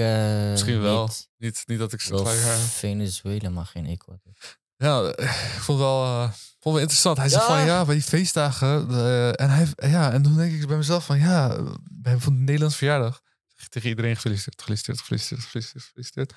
Misschien 0.50 0.80
wel. 0.80 1.07
Niet, 1.07 1.28
Niet, 1.36 1.62
niet 1.66 1.78
dat 1.78 1.92
ik 1.92 2.00
ze 2.00 2.16
gelijk 2.16 2.40
haar- 2.40 2.57
Venezuela, 2.59 3.48
maar 3.50 3.66
geen 3.66 3.86
Ecuador. 3.86 4.32
Ja, 4.76 5.16
ik 5.16 5.61
vond 5.61 5.78
het 5.78 5.88
wel, 5.88 6.05
vond 6.28 6.34
het 6.55 6.62
wel 6.72 6.78
interessant. 6.78 7.16
Hij 7.16 7.28
zegt 7.28 7.46
Ja. 7.46 7.57
van 7.57 7.64
ja, 7.66 7.84
bij 7.84 7.94
die 7.94 8.05
feestdagen. 8.05 8.88
en, 9.36 9.50
hij, 9.50 9.66
ja, 9.76 10.12
en 10.12 10.22
toen 10.22 10.36
denk 10.36 10.53
ik 10.53 10.66
bij 10.66 10.76
mezelf 10.76 11.05
van 11.05 11.18
ja, 11.18 11.62
bij 11.92 12.18
van 12.18 12.32
de 12.34 12.38
Nederlandse 12.40 12.78
verjaardag. 12.78 13.20
zeg 13.57 13.64
ik 13.66 13.70
Tegen 13.72 13.88
iedereen 13.88 14.14
gefeliciteerd, 14.14 14.61
gefeliciteerd, 14.61 14.98
gefeliciteerd, 15.00 15.40
gefeliciteerd, 15.42 15.84
gefeliciteerd. 15.84 16.32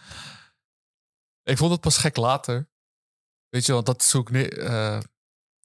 Ik 1.43 1.57
vond 1.57 1.71
het 1.71 1.81
pas 1.81 1.97
gek 1.97 2.15
later. 2.15 2.69
Weet 3.49 3.65
je, 3.65 3.73
want 3.73 3.85
dat 3.85 4.01
is 4.01 4.13
ik, 4.13 4.29
ne- 4.29 4.47
eh, 4.49 4.99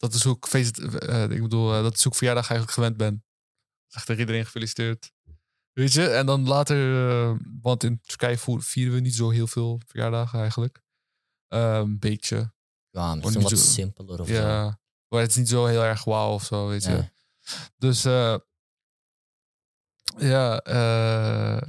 dat 0.00 0.14
is 0.14 0.24
hoe 0.24 0.36
ik 0.36 0.46
feest, 0.46 0.78
eh, 0.78 1.22
ik 1.30 1.42
bedoel, 1.42 1.74
eh, 1.74 1.82
dat 1.82 1.94
is 1.94 2.02
hoe 2.02 2.12
ik 2.12 2.18
verjaardag 2.18 2.48
eigenlijk 2.50 2.78
gewend 2.78 2.96
ben. 2.96 3.24
Zeg 3.86 4.04
tegen 4.04 4.20
iedereen 4.20 4.44
gefeliciteerd. 4.44 5.12
Weet 5.72 5.92
je, 5.92 6.08
en 6.08 6.26
dan 6.26 6.46
later, 6.48 7.08
eh, 7.10 7.36
want 7.60 7.82
in 7.84 8.00
Turkije 8.00 8.38
vieren 8.62 8.94
we 8.94 9.00
niet 9.00 9.14
zo 9.14 9.30
heel 9.30 9.46
veel 9.46 9.80
verjaardagen 9.86 10.40
eigenlijk. 10.40 10.82
Een 11.48 11.98
beetje. 11.98 12.52
Ja, 12.90 13.14
misschien 13.14 13.40
wat 13.42 13.50
zo- 13.50 13.56
simpeler 13.56 14.20
of 14.20 14.26
zo. 14.28 14.32
Ja, 14.34 14.80
maar 15.08 15.20
het 15.20 15.30
is 15.30 15.36
niet 15.36 15.48
zo 15.48 15.66
heel 15.66 15.82
erg 15.84 16.04
wauw 16.04 16.32
of 16.32 16.44
zo, 16.44 16.68
weet 16.68 16.84
je. 16.84 17.10
Dus 17.76 18.02
ja, 20.18 20.60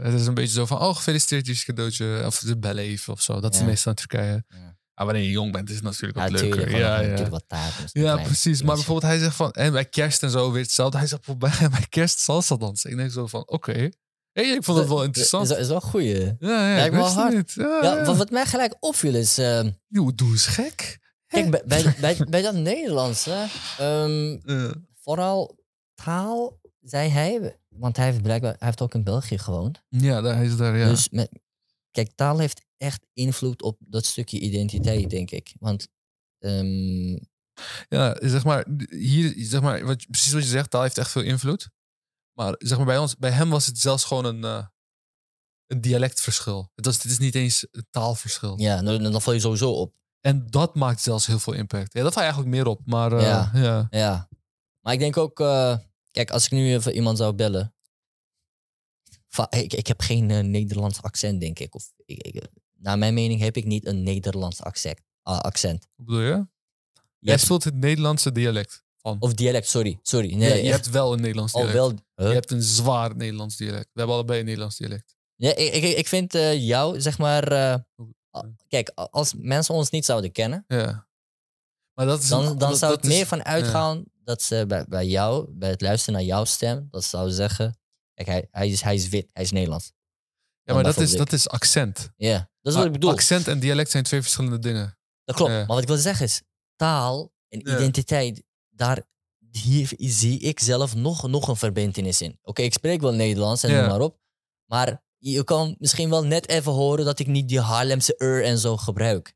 het 0.02 0.14
is 0.14 0.26
een 0.28 0.34
beetje 0.34 0.54
zo 0.54 0.66
van, 0.66 0.80
oh 0.80 0.96
gefeliciteerd, 0.96 1.48
is 1.48 1.60
een 1.60 1.66
cadeautje. 1.76 2.24
Of 2.26 2.36
ze 2.36 2.58
bellen 2.58 2.84
even 2.84 3.14
of 3.14 3.22
zo. 3.22 3.40
Dat 3.40 3.54
is 3.54 3.60
Ja. 3.60 3.66
meestal 3.66 3.92
in 3.92 3.98
Turkije. 3.98 4.44
Ja. 4.48 4.80
Maar 5.02 5.10
wanneer 5.10 5.30
je 5.30 5.36
jong 5.36 5.52
bent, 5.52 5.70
is 5.70 5.76
het 5.76 5.84
natuurlijk 5.84 6.18
wat 6.20 6.28
tuurlijk, 6.28 6.56
leuker. 6.56 6.72
dan 6.72 6.80
Ja, 6.80 6.96
ja. 6.96 7.02
natuurlijk 7.02 7.30
wat 7.30 7.44
taart. 7.48 7.78
en 7.78 7.90
zo'n 7.90 8.02
ja 8.04 8.12
klein 8.12 8.28
precies. 8.28 8.62
Maar 8.62 8.76
bijvoorbeeld 8.76 9.12
hij 9.12 9.20
zegt 9.22 9.36
van, 9.36 9.52
en 9.52 9.72
bij 9.72 9.86
kerst 9.86 10.24
en 10.24 10.30
zo 10.30 10.52
weer 10.52 10.62
hetzelfde. 10.62 10.98
Hij 10.98 11.08
zegt 11.08 11.26
bij, 11.38 11.70
bij 11.70 11.86
kerst 11.90 12.20
salsa 12.20 12.56
dansen. 12.58 12.90
Ik 12.90 12.98
denk 12.98 13.12
zo 13.12 13.28
van, 13.28 13.48
oké. 13.48 13.90
Hey, 14.32 14.44
ik 14.44 14.64
vond 14.64 14.78
het 14.78 14.88
wel 14.88 15.04
interessant. 15.04 15.50
Is, 15.50 15.58
is 15.58 15.68
wel 15.68 15.76
een 15.76 15.82
goeie. 15.82 16.24
ja, 16.40 16.70
ja, 16.70 16.76
Lijkt 16.76 16.86
ik 16.94 17.00
wel 17.00 17.10
hard. 17.10 17.34
niet. 17.34 17.52
Ja, 17.52 17.64
Ja, 17.82 17.96
ja. 17.96 18.06
Wat, 18.06 18.18
wat 18.18 18.30
mij 18.30 18.46
gelijk 18.46 18.76
opviel 18.80 19.16
is... 19.16 19.38
ehm, 19.38 19.70
Joh, 19.88 20.10
doe 20.16 20.30
eens 20.30 20.46
gek. 20.48 21.00
kijk, 21.28 21.52
bij, 21.52 21.62
bij, 21.66 21.96
bij, 22.00 22.18
bij 22.30 22.42
dat 22.42 22.56
Nederlandse... 22.56 23.48
Ja. 23.78 24.74
vooral 25.02 25.58
taal, 25.94 26.60
zei 26.82 27.10
hij... 27.10 27.58
Want 27.70 27.98
hij 27.98 28.06
heeft 28.06 28.22
blijkbaar... 28.22 28.56
Hij 28.58 28.68
heeft 28.68 28.82
ook 28.82 28.94
in 28.94 29.04
België 29.04 29.38
gewoond. 29.38 29.84
ja, 29.90 30.22
daar 30.22 30.36
hij 30.36 30.46
is 30.46 30.58
daar, 30.58 30.78
ja. 30.78 30.88
Dus 30.88 31.10
met, 31.10 31.30
kijk, 31.92 32.12
taal 32.16 32.40
heeft 32.40 32.62
echt 32.82 33.06
invloed 33.14 33.62
op 33.62 33.78
dat 33.80 34.06
stukje 34.06 34.40
identiteit, 34.40 35.10
denk 35.10 35.32
ik. 35.32 35.54
Want 35.60 35.88
ehm, 36.40 37.18
Ja, 37.90 38.18
zeg 38.20 38.44
maar, 38.44 38.68
hier, 38.90 39.34
zeg 39.38 39.62
maar 39.62 39.86
wat, 39.86 40.06
precies 40.10 40.34
wat 40.34 40.44
je 40.44 40.50
zegt, 40.50 40.70
taal 40.70 40.82
heeft 40.82 40.98
echt 40.98 41.12
veel 41.12 41.22
invloed. 41.22 41.70
Maar 42.38 42.56
zeg 42.58 42.78
maar, 42.78 42.86
bij, 42.86 42.98
ons, 42.98 43.16
bij 43.18 43.32
hem 43.32 43.50
was 43.50 43.66
het 43.66 43.78
zelfs 43.80 44.04
gewoon 44.04 44.26
een, 44.26 44.44
eh, 44.44 44.68
een 45.68 45.82
dialectverschil. 45.82 46.72
Het, 46.76 46.86
was, 46.86 46.96
het 46.96 47.12
is 47.12 47.18
niet 47.18 47.36
eens 47.36 47.68
een 47.72 47.88
taalverschil. 47.90 48.60
ja, 48.60 48.82
dan, 48.82 49.04
dan 49.04 49.22
val 49.22 49.34
je 49.34 49.40
sowieso 49.40 49.72
op. 49.72 49.96
En 50.20 50.48
dat 50.48 50.76
maakt 50.76 51.02
zelfs 51.02 51.26
heel 51.26 51.40
veel 51.40 51.54
impact. 51.54 51.94
Ja, 51.94 52.02
dat 52.04 52.14
valt 52.14 52.26
eigenlijk 52.26 52.56
meer 52.56 52.68
op. 52.68 52.82
Maar 52.86 53.12
eh, 53.14 53.22
Ja. 53.22 53.52
ja. 53.54 53.88
Ja. 53.90 54.30
Maar 54.80 54.94
ik 54.94 55.00
denk 55.00 55.18
ook... 55.18 55.40
eh, 55.40 55.78
kijk, 56.12 56.32
als 56.32 56.46
ik 56.46 56.52
nu 56.52 56.74
even 56.74 56.94
iemand 56.94 57.18
zou 57.18 57.34
bellen... 57.34 57.76
va- 59.28 59.52
Ik, 59.52 59.74
ik 59.74 59.88
heb 59.88 60.02
geen 60.02 60.26
Nederlands 60.52 61.02
accent, 61.02 61.40
denk 61.40 61.60
ik. 61.60 61.76
Of, 61.76 61.92
ik, 62.06 62.24
ik- 62.24 62.48
naar 62.82 62.98
mijn 62.98 63.14
mening 63.14 63.40
heb 63.40 63.58
ik 63.58 63.66
niet 63.66 63.86
een 63.86 64.04
Nederlands 64.04 64.62
accent. 64.62 65.00
ah, 65.22 65.40
accent. 65.40 65.88
Wat 65.96 66.06
bedoel 66.06 66.22
je? 66.22 66.32
Je 66.34 66.48
Jij 67.20 67.38
speelt 67.38 67.64
het 67.64 67.76
Nederlandse 67.76 68.32
dialect. 68.32 68.84
Van. 68.98 69.18
of 69.20 69.34
dialect, 69.34 69.68
sorry. 69.68 70.00
Sorry. 70.02 70.30
Ja, 70.30 70.36
Nee, 70.38 70.50
je 70.50 70.62
echt. 70.62 70.72
hebt 70.72 70.90
wel 70.90 71.14
een 71.14 71.22
Nederlands 71.22 71.54
al 71.54 71.62
dialect. 71.62 71.80
wel... 71.80 71.90
Huh? 72.16 72.28
Je 72.28 72.34
hebt 72.34 72.52
een 72.52 72.62
zwaar 72.62 73.16
Nederlands 73.16 73.56
dialect. 73.58 73.84
We 73.86 73.90
hebben 73.94 74.16
allebei 74.16 74.40
een 74.40 74.46
Nederlands 74.46 74.78
dialect. 74.78 75.16
Ja, 75.36 75.56
ik, 75.56 75.74
ik, 75.74 75.98
ik 75.98 76.08
vind 76.08 76.36
eh, 76.36 76.68
jou, 76.68 77.02
zeg 77.02 77.18
maar... 77.18 77.52
eh, 77.52 77.76
kijk, 78.68 78.90
als 78.96 79.34
mensen 79.38 79.76
ons 79.76 79.90
niet 79.90 80.06
zouden 80.06 80.32
kennen... 80.32 80.64
Ja. 80.68 81.08
Maar 81.94 82.06
dat 82.06 82.22
is 82.22 82.28
dan, 82.28 82.40
een- 82.48 82.58
dan 82.58 82.70
dat- 82.70 82.78
zou 82.78 82.96
dat 82.96 83.04
ik 83.04 83.10
meer 83.10 83.26
van 83.26 83.44
uitgaan 83.44 84.04
dat 84.24 84.42
ze 84.42 84.64
bij, 84.68 84.86
bij 84.88 85.06
jou, 85.08 85.48
bij 85.52 85.70
het 85.70 85.82
luisteren 85.82 86.14
naar 86.14 86.24
jouw 86.28 86.46
stem, 86.46 86.88
dat 86.92 87.04
ze 87.04 87.10
zouden 87.10 87.36
zeggen: 87.36 87.78
Kijk, 88.14 88.28
hij, 88.28 88.48
hij, 88.52 88.70
is, 88.70 88.82
hij 88.82 88.96
is 88.96 89.10
wit, 89.10 89.30
hij 89.34 89.44
is 89.44 89.52
Nederlands. 89.52 89.92
Ja, 90.64 90.74
maar 90.74 90.84
dat 90.84 90.98
is, 90.98 91.12
dat 91.16 91.32
is 91.34 91.50
accent. 91.50 92.10
Ja, 92.16 92.50
dat 92.62 92.72
is 92.74 92.78
wat 92.78 92.86
ik 92.86 92.92
bedoel. 92.92 93.10
Accent 93.12 93.48
en 93.48 93.60
dialect 93.60 93.92
zijn 93.92 94.04
twee 94.04 94.22
verschillende 94.22 94.60
dingen. 94.60 94.98
Dat 95.24 95.36
klopt. 95.36 95.52
ja. 95.52 95.58
Maar 95.58 95.68
wat 95.68 95.82
ik 95.82 95.88
wil 95.88 95.98
zeggen 95.98 96.26
is: 96.26 96.42
taal 96.76 97.32
en 97.48 97.60
Ja. 97.64 97.76
identiteit, 97.76 98.44
daar, 98.70 99.02
hier 99.52 99.92
zie 99.98 100.40
ik 100.40 100.60
zelf 100.60 100.96
nog, 100.96 101.28
nog 101.28 101.48
een 101.48 101.56
verbindenis 101.56 102.22
in. 102.22 102.40
Oké, 102.44 102.62
ik 102.62 102.74
spreek 102.74 103.02
wel 103.02 103.14
Nederlands 103.14 103.64
en 103.64 103.72
Ja. 103.72 103.80
noem 103.80 103.90
maar 103.90 104.00
op. 104.00 104.18
Maar 104.66 105.02
je 105.18 105.44
kan 105.44 105.76
misschien 105.80 106.10
wel 106.10 106.24
net 106.24 106.50
even 106.50 106.72
horen 106.72 107.06
dat 107.06 107.20
ik 107.20 107.28
niet 107.28 107.48
die 107.50 107.60
Haarlemse 107.60 108.16
er 108.18 108.44
en 108.44 108.58
zo 108.58 108.78
gebruik. 108.78 109.34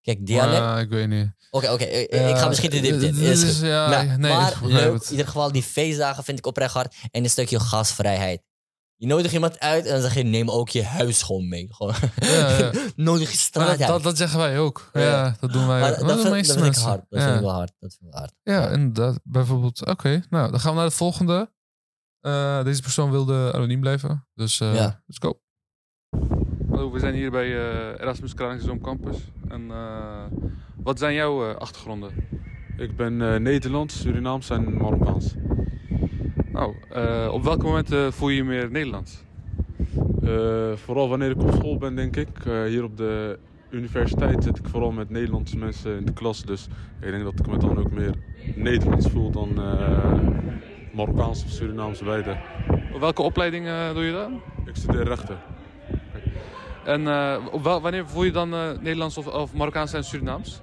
Kijk, 0.00 0.26
dialect. 0.26 0.60
Ah, 0.62 0.80
ik 0.80 0.88
weet 0.88 1.08
niet. 1.08 1.28
Oké, 1.50 1.72
oké, 1.72 1.84
eh, 1.84 2.28
ik 2.28 2.36
ga 2.36 2.48
misschien 2.48 2.70
de 2.70 2.76
in. 2.76 2.98
Dit 2.98 3.16
Is 3.16 3.60
ja, 3.60 3.88
Nou, 3.88 4.06
nee, 4.06 4.32
maar 4.32 4.58
leuk, 4.62 5.02
in 5.02 5.10
ieder 5.10 5.26
geval 5.26 5.52
die 5.52 5.62
feestdagen 5.62 6.24
vind 6.24 6.38
ik 6.38 6.46
oprecht 6.46 6.74
hard. 6.74 6.94
En 7.10 7.24
een 7.24 7.30
stukje 7.30 7.60
gasvrijheid. 7.60 8.42
Je 8.98 9.06
nodigt 9.06 9.32
iemand 9.34 9.58
uit 9.60 9.84
en 9.86 9.92
dan 9.92 10.00
zeg 10.00 10.14
je, 10.14 10.22
neem 10.22 10.50
ook 10.50 10.68
je 10.68 10.84
huis 10.84 11.22
gewoon 11.22 11.48
mee. 11.48 11.66
Gewoon. 11.70 11.94
Ja, 12.16 12.48
ja. 12.58 12.70
Nodig 12.96 13.30
je 13.30 13.36
straat 13.36 13.66
dat, 13.68 13.78
uit. 13.80 13.88
dat, 13.88 14.02
dat 14.02 14.16
zeggen 14.16 14.38
wij 14.38 14.58
ook. 14.58 14.90
Ja, 14.92 15.00
Ja. 15.00 15.36
dat 15.40 15.52
doen 15.52 15.66
wij 15.66 15.80
Maar 15.80 15.90
ook. 15.92 15.98
dat, 15.98 16.22
de 16.22 16.34
vind, 16.34 16.76
ik 16.76 16.82
hard. 16.82 17.04
Dat 17.08 17.20
ja. 17.20 17.24
vind 17.26 17.34
ik 17.36 17.42
wel 17.42 17.52
hard. 17.52 17.72
Dat 17.78 17.96
vind 17.98 18.02
ik 18.02 18.10
wel 18.10 18.18
hard. 18.20 18.32
Ja, 18.42 18.68
inderdaad. 18.68 19.20
Bijvoorbeeld, 19.22 19.86
oké, 19.86 20.22
nou, 20.30 20.50
dan 20.50 20.60
gaan 20.60 20.72
we 20.72 20.78
naar 20.78 20.88
de 20.88 20.94
volgende. 20.94 21.50
Eh, 22.20 22.64
deze 22.64 22.82
persoon 22.82 23.10
wilde 23.10 23.52
anoniem 23.54 23.80
blijven. 23.80 24.26
Dus 24.34 24.60
eh 24.60 24.74
Ja. 24.74 25.02
let's 25.06 25.18
go. 25.20 25.40
Hallo, 26.70 26.90
we 26.90 26.98
zijn 26.98 27.14
hier 27.14 27.30
bij 27.30 27.46
eh, 27.46 28.00
Erasmus 28.00 28.34
Kralingzoom 28.34 28.80
Campus. 28.80 29.16
En 29.48 29.70
eh, 29.70 30.24
wat 30.76 30.98
zijn 30.98 31.14
jouw 31.14 31.50
eh, 31.50 31.56
achtergronden? 31.56 32.10
Ik 32.76 32.96
ben 32.96 33.22
eh, 33.32 33.40
Nederlands, 33.40 34.00
Surinaams 34.00 34.50
en 34.50 34.76
Marokkaans. 34.76 35.34
Nou, 36.56 36.74
eh, 36.90 37.28
op 37.32 37.42
welke 37.42 37.64
momenten 37.64 38.12
voel 38.12 38.28
je 38.28 38.36
je 38.36 38.44
meer 38.44 38.70
Nederlands? 38.70 39.22
Eh, 40.22 40.72
vooral 40.74 41.08
wanneer 41.08 41.30
ik 41.30 41.42
op 41.42 41.52
school 41.54 41.76
ben, 41.78 41.94
denk 41.94 42.16
ik. 42.16 42.28
Eh, 42.46 42.62
hier 42.64 42.84
op 42.84 42.96
de 42.96 43.38
universiteit 43.70 44.44
zit 44.44 44.58
ik 44.58 44.68
vooral 44.68 44.90
met 44.92 45.10
Nederlandse 45.10 45.58
mensen 45.58 45.98
in 45.98 46.04
de 46.04 46.12
klas. 46.12 46.42
Dus 46.42 46.68
ik 47.00 47.10
denk 47.10 47.24
dat 47.24 47.38
ik 47.38 47.46
me 47.46 47.56
dan 47.58 47.78
ook 47.78 47.90
meer 47.90 48.14
Nederlands 48.54 49.06
voel 49.10 49.30
dan 49.30 49.48
eh, 49.62 50.18
Marokkaans 50.92 51.44
of 51.44 51.50
Surinaams 51.50 52.02
beide. 52.02 52.36
Welke 53.00 53.22
opleiding 53.22 53.66
eh, 53.66 53.94
doe 53.94 54.04
je 54.04 54.12
dan? 54.12 54.40
Ik 54.66 54.76
studeer 54.76 55.04
rechten. 55.04 55.38
En 56.84 57.06
eh, 57.08 57.36
op 57.52 57.62
wel- 57.62 57.80
wanneer 57.80 58.06
voel 58.06 58.24
je 58.24 58.32
dan 58.32 58.54
eh, 58.54 58.70
Nederlands 58.80 59.18
of, 59.18 59.26
of 59.26 59.54
Marokkaans 59.54 59.92
en 59.92 60.04
Surinaams? 60.04 60.60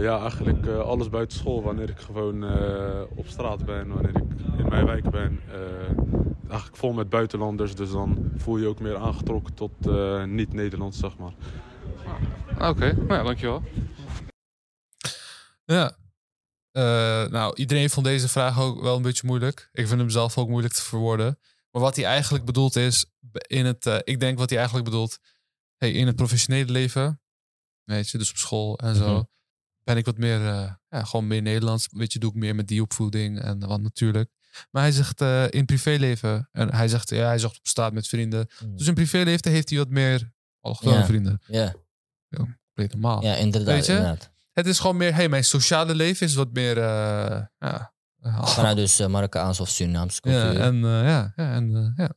Eh, 0.00 0.06
ja, 0.06 0.20
eigenlijk 0.20 0.66
eh, 0.66 0.78
alles 0.80 1.08
buiten 1.08 1.38
school. 1.38 1.62
Wanneer 1.62 1.88
ik 1.90 1.98
gewoon 1.98 2.44
eh, 2.44 3.00
op 3.14 3.26
straat 3.26 3.64
ben, 3.64 3.88
wanneer 3.88 4.16
ik 4.16 4.24
in 4.58 4.68
mijn 4.68 4.86
wijk 4.86 5.10
ben. 5.10 5.40
eh, 5.48 5.98
eigenlijk 6.48 6.76
vol 6.76 6.92
met 6.92 7.08
buitenlanders. 7.08 7.74
Dus 7.74 7.90
dan 7.90 8.30
voel 8.36 8.56
je 8.56 8.62
je 8.62 8.68
ook 8.68 8.80
meer 8.80 8.96
aangetrokken 8.96 9.54
tot 9.54 9.70
eh, 9.86 10.24
niet-Nederlands, 10.24 10.98
zeg 10.98 11.16
maar. 11.18 11.32
Ah, 12.58 12.68
Oké, 12.68 12.92
nou 12.94 13.12
ja, 13.14 13.22
dankjewel. 13.22 13.62
Ja. 15.64 15.96
Eh, 16.70 16.82
nou, 17.30 17.54
iedereen 17.56 17.90
vond 17.90 18.06
deze 18.06 18.28
vraag 18.28 18.60
ook 18.60 18.82
wel 18.82 18.96
een 18.96 19.02
beetje 19.02 19.26
moeilijk. 19.26 19.68
Ik 19.72 19.86
vind 19.86 20.00
hem 20.00 20.10
zelf 20.10 20.38
ook 20.38 20.48
moeilijk 20.48 20.74
te 20.74 20.82
verwoorden. 20.82 21.38
Maar 21.70 21.82
wat 21.82 21.96
hij 21.96 22.04
eigenlijk 22.04 22.44
bedoelt 22.44 22.76
is, 22.76 23.04
in 23.46 23.66
het, 23.66 23.86
eh, 23.86 23.98
ik 24.04 24.20
denk 24.20 24.38
wat 24.38 24.48
hij 24.48 24.58
eigenlijk 24.58 24.88
bedoelt, 24.90 25.18
hey, 25.76 25.92
in 25.92 26.06
het 26.06 26.16
professionele 26.16 26.72
leven, 26.72 27.20
weet 27.84 28.08
je, 28.10 28.18
dus 28.18 28.30
op 28.30 28.36
school 28.36 28.78
en 28.78 28.94
zo, 28.94 29.12
Mhm. 29.14 29.22
Ben 29.90 29.98
ik 29.98 30.04
wat 30.04 30.18
meer, 30.18 30.46
eh, 30.46 30.72
ja, 30.88 31.04
gewoon 31.04 31.26
meer 31.26 31.42
Nederlands. 31.42 31.88
Weet 31.90 32.12
je, 32.12 32.18
doe 32.18 32.30
ik 32.30 32.36
meer 32.36 32.54
met 32.54 32.68
die 32.68 32.82
opvoeding 32.82 33.40
en 33.40 33.66
wat 33.66 33.80
natuurlijk. 33.80 34.30
Maar 34.70 34.82
hij 34.82 34.92
zegt 34.92 35.20
eh, 35.20 35.44
in 35.50 35.64
privéleven, 35.64 36.48
en 36.52 36.74
hij 36.74 36.88
zegt, 36.88 37.10
ja, 37.10 37.26
hij 37.26 37.38
zegt 37.38 37.58
op 37.58 37.66
straat 37.66 37.92
met 37.92 38.08
vrienden. 38.08 38.48
Mm. 38.64 38.76
Dus 38.76 38.86
in 38.86 38.94
privéleven 38.94 39.50
heeft 39.50 39.68
hij 39.68 39.78
wat 39.78 39.88
meer 39.88 40.32
allochtone 40.60 40.96
Ja. 40.96 41.04
vrienden. 41.04 41.40
Ja, 41.46 41.74
Compleet 42.36 42.92
normaal. 42.92 43.22
ja 43.24 43.34
inderdaad. 43.34 43.74
Weet 43.74 43.86
je? 43.86 43.92
inderdaad. 43.92 44.30
Het 44.52 44.66
is 44.66 44.78
gewoon 44.78 44.96
meer, 44.96 45.14
hey, 45.14 45.28
mijn 45.28 45.44
sociale 45.44 45.94
leven 45.94 46.26
is 46.26 46.34
wat 46.34 46.52
meer, 46.52 46.78
eh, 46.78 47.42
ja. 47.58 47.92
Vanuit 48.22 48.76
dus 48.76 49.06
Marokkaans 49.06 49.60
of 49.60 49.68
Surinaams 49.68 50.18
ja, 50.22 50.52
en 50.52 50.76
ja, 50.84 51.32
ja, 51.36 51.52
en 51.52 51.92
ja. 51.96 52.10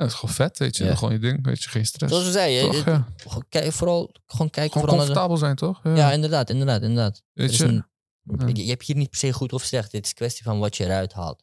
Het 0.00 0.08
is 0.10 0.14
gewoon 0.18 0.34
vet, 0.34 0.58
weet 0.58 0.76
je. 0.76 0.84
Ja. 0.84 0.94
Gewoon 0.94 1.12
je 1.12 1.18
ding, 1.18 1.44
weet 1.44 1.62
je, 1.62 1.68
geen 1.68 1.86
stress. 1.86 2.12
Zoals 2.12 2.26
we 2.26 2.32
zeiden, 2.32 2.70
Toch, 2.72 2.84
ja. 2.84 3.06
kijk, 3.48 3.72
vooral 3.72 4.10
gewoon 4.26 4.50
kijken 4.50 4.72
Gewoon 4.72 4.88
vooral 4.88 5.06
de- 5.06 5.12
comfortabel 5.12 5.36
zijn, 5.36 5.56
toch? 5.56 5.80
Ja, 5.82 5.94
Ja, 5.96 6.12
inderdaad, 6.12 6.50
inderdaad, 6.50 6.82
inderdaad. 6.82 7.16
Er 7.16 7.22
weet 7.42 7.56
je. 7.56 7.64
een- 7.64 7.84
je, 8.56 8.64
je 8.64 8.70
hebt 8.70 8.84
hier 8.86 8.96
niet 8.96 9.10
per 9.10 9.18
se 9.18 9.32
goed 9.32 9.52
of 9.52 9.62
slecht. 9.62 9.92
Het 9.92 10.04
is 10.06 10.14
kwestie 10.14 10.44
van 10.44 10.58
wat 10.58 10.76
je 10.76 10.84
eruit 10.84 11.12
haalt. 11.12 11.42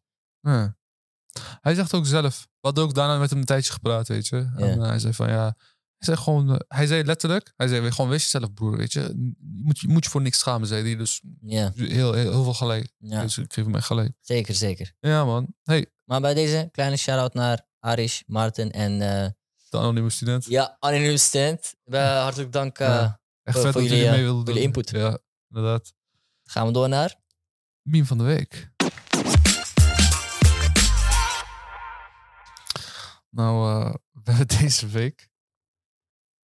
Hij 1.62 1.76
zegt 1.76 1.94
ook 1.94 2.06
zelf, 2.06 2.42
we 2.42 2.58
hadden 2.68 2.84
ook 2.84 2.94
daarna 2.94 3.18
met 3.18 3.30
hem 3.30 3.40
een 3.40 3.46
tijdje 3.46 3.72
gepraat, 3.74 4.08
weet 4.08 4.28
je. 4.28 4.52
En 4.56 4.78
uh, 4.80 4.86
hij 4.88 5.00
zei 5.00 5.14
van 5.14 5.30
ja, 5.30 5.44
hij 5.44 5.56
zei 5.98 6.18
gewoon, 6.18 6.50
uh, 6.52 6.56
hij 6.68 6.86
zei 6.88 7.04
letterlijk, 7.04 7.54
hij 7.56 7.68
zei 7.68 7.92
gewoon 7.92 8.10
wees 8.10 8.22
jezelf 8.24 8.54
broer, 8.54 8.78
weet 8.78 8.94
je. 8.94 9.00
Je 9.02 9.62
moet, 9.64 9.80
je 9.80 9.88
moet 9.88 10.04
je 10.04 10.10
voor 10.10 10.22
niks 10.22 10.40
schamen, 10.40 10.68
zei 10.68 10.84
hij. 10.84 10.96
Dus 10.96 11.22
Ja, 11.42 11.72
heel, 11.76 11.88
heel, 11.88 12.14
heel 12.14 12.44
veel 12.44 12.54
gelijk. 12.54 12.94
ja 12.98 13.22
Dus 13.22 13.38
ik 13.38 13.54
geef 13.54 13.66
hem 13.66 13.76
echt 13.76 13.86
gelijk. 13.86 14.12
zeker, 14.22 14.56
zeker. 14.56 14.94
Ja 15.00 15.26
man, 15.26 15.54
hey, 15.64 15.86
Maar 16.04 16.22
bij 16.22 16.34
deze 16.34 16.70
kleine 16.72 16.96
shout-out 16.98 17.34
naar 17.34 17.66
Arish, 17.88 18.22
Martin 18.26 18.72
en 18.72 18.92
uh, 18.92 19.00
de 19.70 19.78
anonieme 19.78 20.10
student. 20.10 20.46
ja, 20.46 20.78
anonieme 20.80 21.18
student. 21.18 21.74
Hartelijk 21.92 22.52
dank. 22.52 22.78
Ja. 22.78 23.20
Echt 23.44 23.56
voor- 23.58 23.66
vet 23.66 23.72
voor 23.74 23.82
dat 23.82 23.90
jullie, 23.92 23.98
jullie 24.06 24.10
mee 24.10 24.20
eh, 24.20 24.26
wilden 24.26 24.46
jullie 24.46 24.62
input. 24.62 24.90
Ja, 24.90 25.20
inderdaad. 25.50 25.94
Gaan 26.44 26.68
we 26.68 26.74
door 26.74 26.90
naar? 26.90 27.16
Meme 27.82 28.06
van 28.06 28.18
de 28.18 28.24
week. 28.24 28.70
Nou, 33.30 33.86
uh, 33.86 33.94
we 34.24 34.32
hebben 34.32 34.58
deze 34.62 34.88
week 34.88 35.30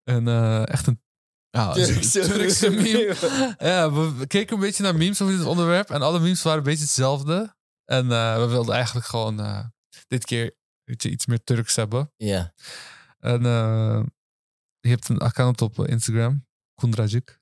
een, 0.04 0.28
uh, 0.28 0.68
echt 0.70 0.88
een 0.88 1.02
ja, 1.50 1.74
Turkse, 1.74 2.20
Turkse 2.30 2.70
meme. 2.70 3.56
ja, 3.60 3.92
we, 3.92 4.14
we 4.16 4.28
keken 4.28 4.56
een 4.56 4.62
beetje 4.62 4.84
naar 4.84 4.96
memes 4.96 5.22
over 5.22 5.38
dit 5.38 5.46
onderwerp 5.46 5.90
en 5.90 6.02
alle 6.02 6.20
memes 6.20 6.42
waren 6.42 6.58
een 6.58 6.64
beetje 6.64 6.84
hetzelfde. 6.84 7.56
En 7.86 8.06
uh, 8.06 8.36
we 8.38 8.46
wilden 8.48 8.76
eigenlijk 8.76 9.06
gewoon 9.06 9.72
dit 10.08 10.26
keer 10.26 10.56
weet 10.94 11.04
je, 11.04 11.10
iets 11.10 11.26
meer 11.26 11.44
Turks 11.44 11.76
hebben. 11.76 12.12
Ja. 12.18 12.54
En 13.20 13.42
je 14.80 14.90
hebt 14.90 15.10
een 15.10 15.18
account 15.18 15.62
op 15.62 15.88
Instagram, 15.88 16.46
Kundrajic. 16.76 17.42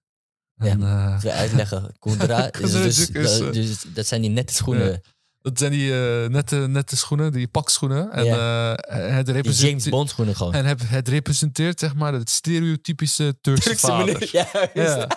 En, 0.56 0.80
ja, 0.80 1.16
uh, 1.16 1.22
we 1.22 1.32
uitleggen. 1.32 1.94
Kundra, 2.00 2.52
is 2.62 2.72
dus, 2.72 3.10
is, 3.10 3.38
dat, 3.38 3.54
dus, 3.54 3.82
dat 3.82 4.08
zijn 4.08 4.22
die 4.22 4.30
nette 4.30 4.54
schoenen. 4.54 5.02
Dat 5.42 5.60
zijn 5.60 5.72
die 5.72 5.92
uh, 5.92 6.28
nette, 6.28 6.56
nette 6.56 6.98
schoenen, 6.98 7.32
die 7.32 7.48
pakschoenen. 7.48 8.12
En, 8.12 8.24
ja. 8.24 8.78
uh, 8.90 9.16
het 9.16 9.58
James 9.58 9.90
Bond 9.90 10.10
schoenen 10.10 10.36
gewoon. 10.36 10.54
En 10.54 10.66
het, 10.66 10.90
het 10.90 11.08
representeert 11.08 11.80
zeg 11.80 11.96
maar 11.96 12.14
het 12.14 12.30
stereotypische 12.30 13.38
Turkse, 13.42 13.64
Turkse 13.64 13.86
vader. 13.88 14.30
Ja, 14.32 14.48
ja. 14.74 15.08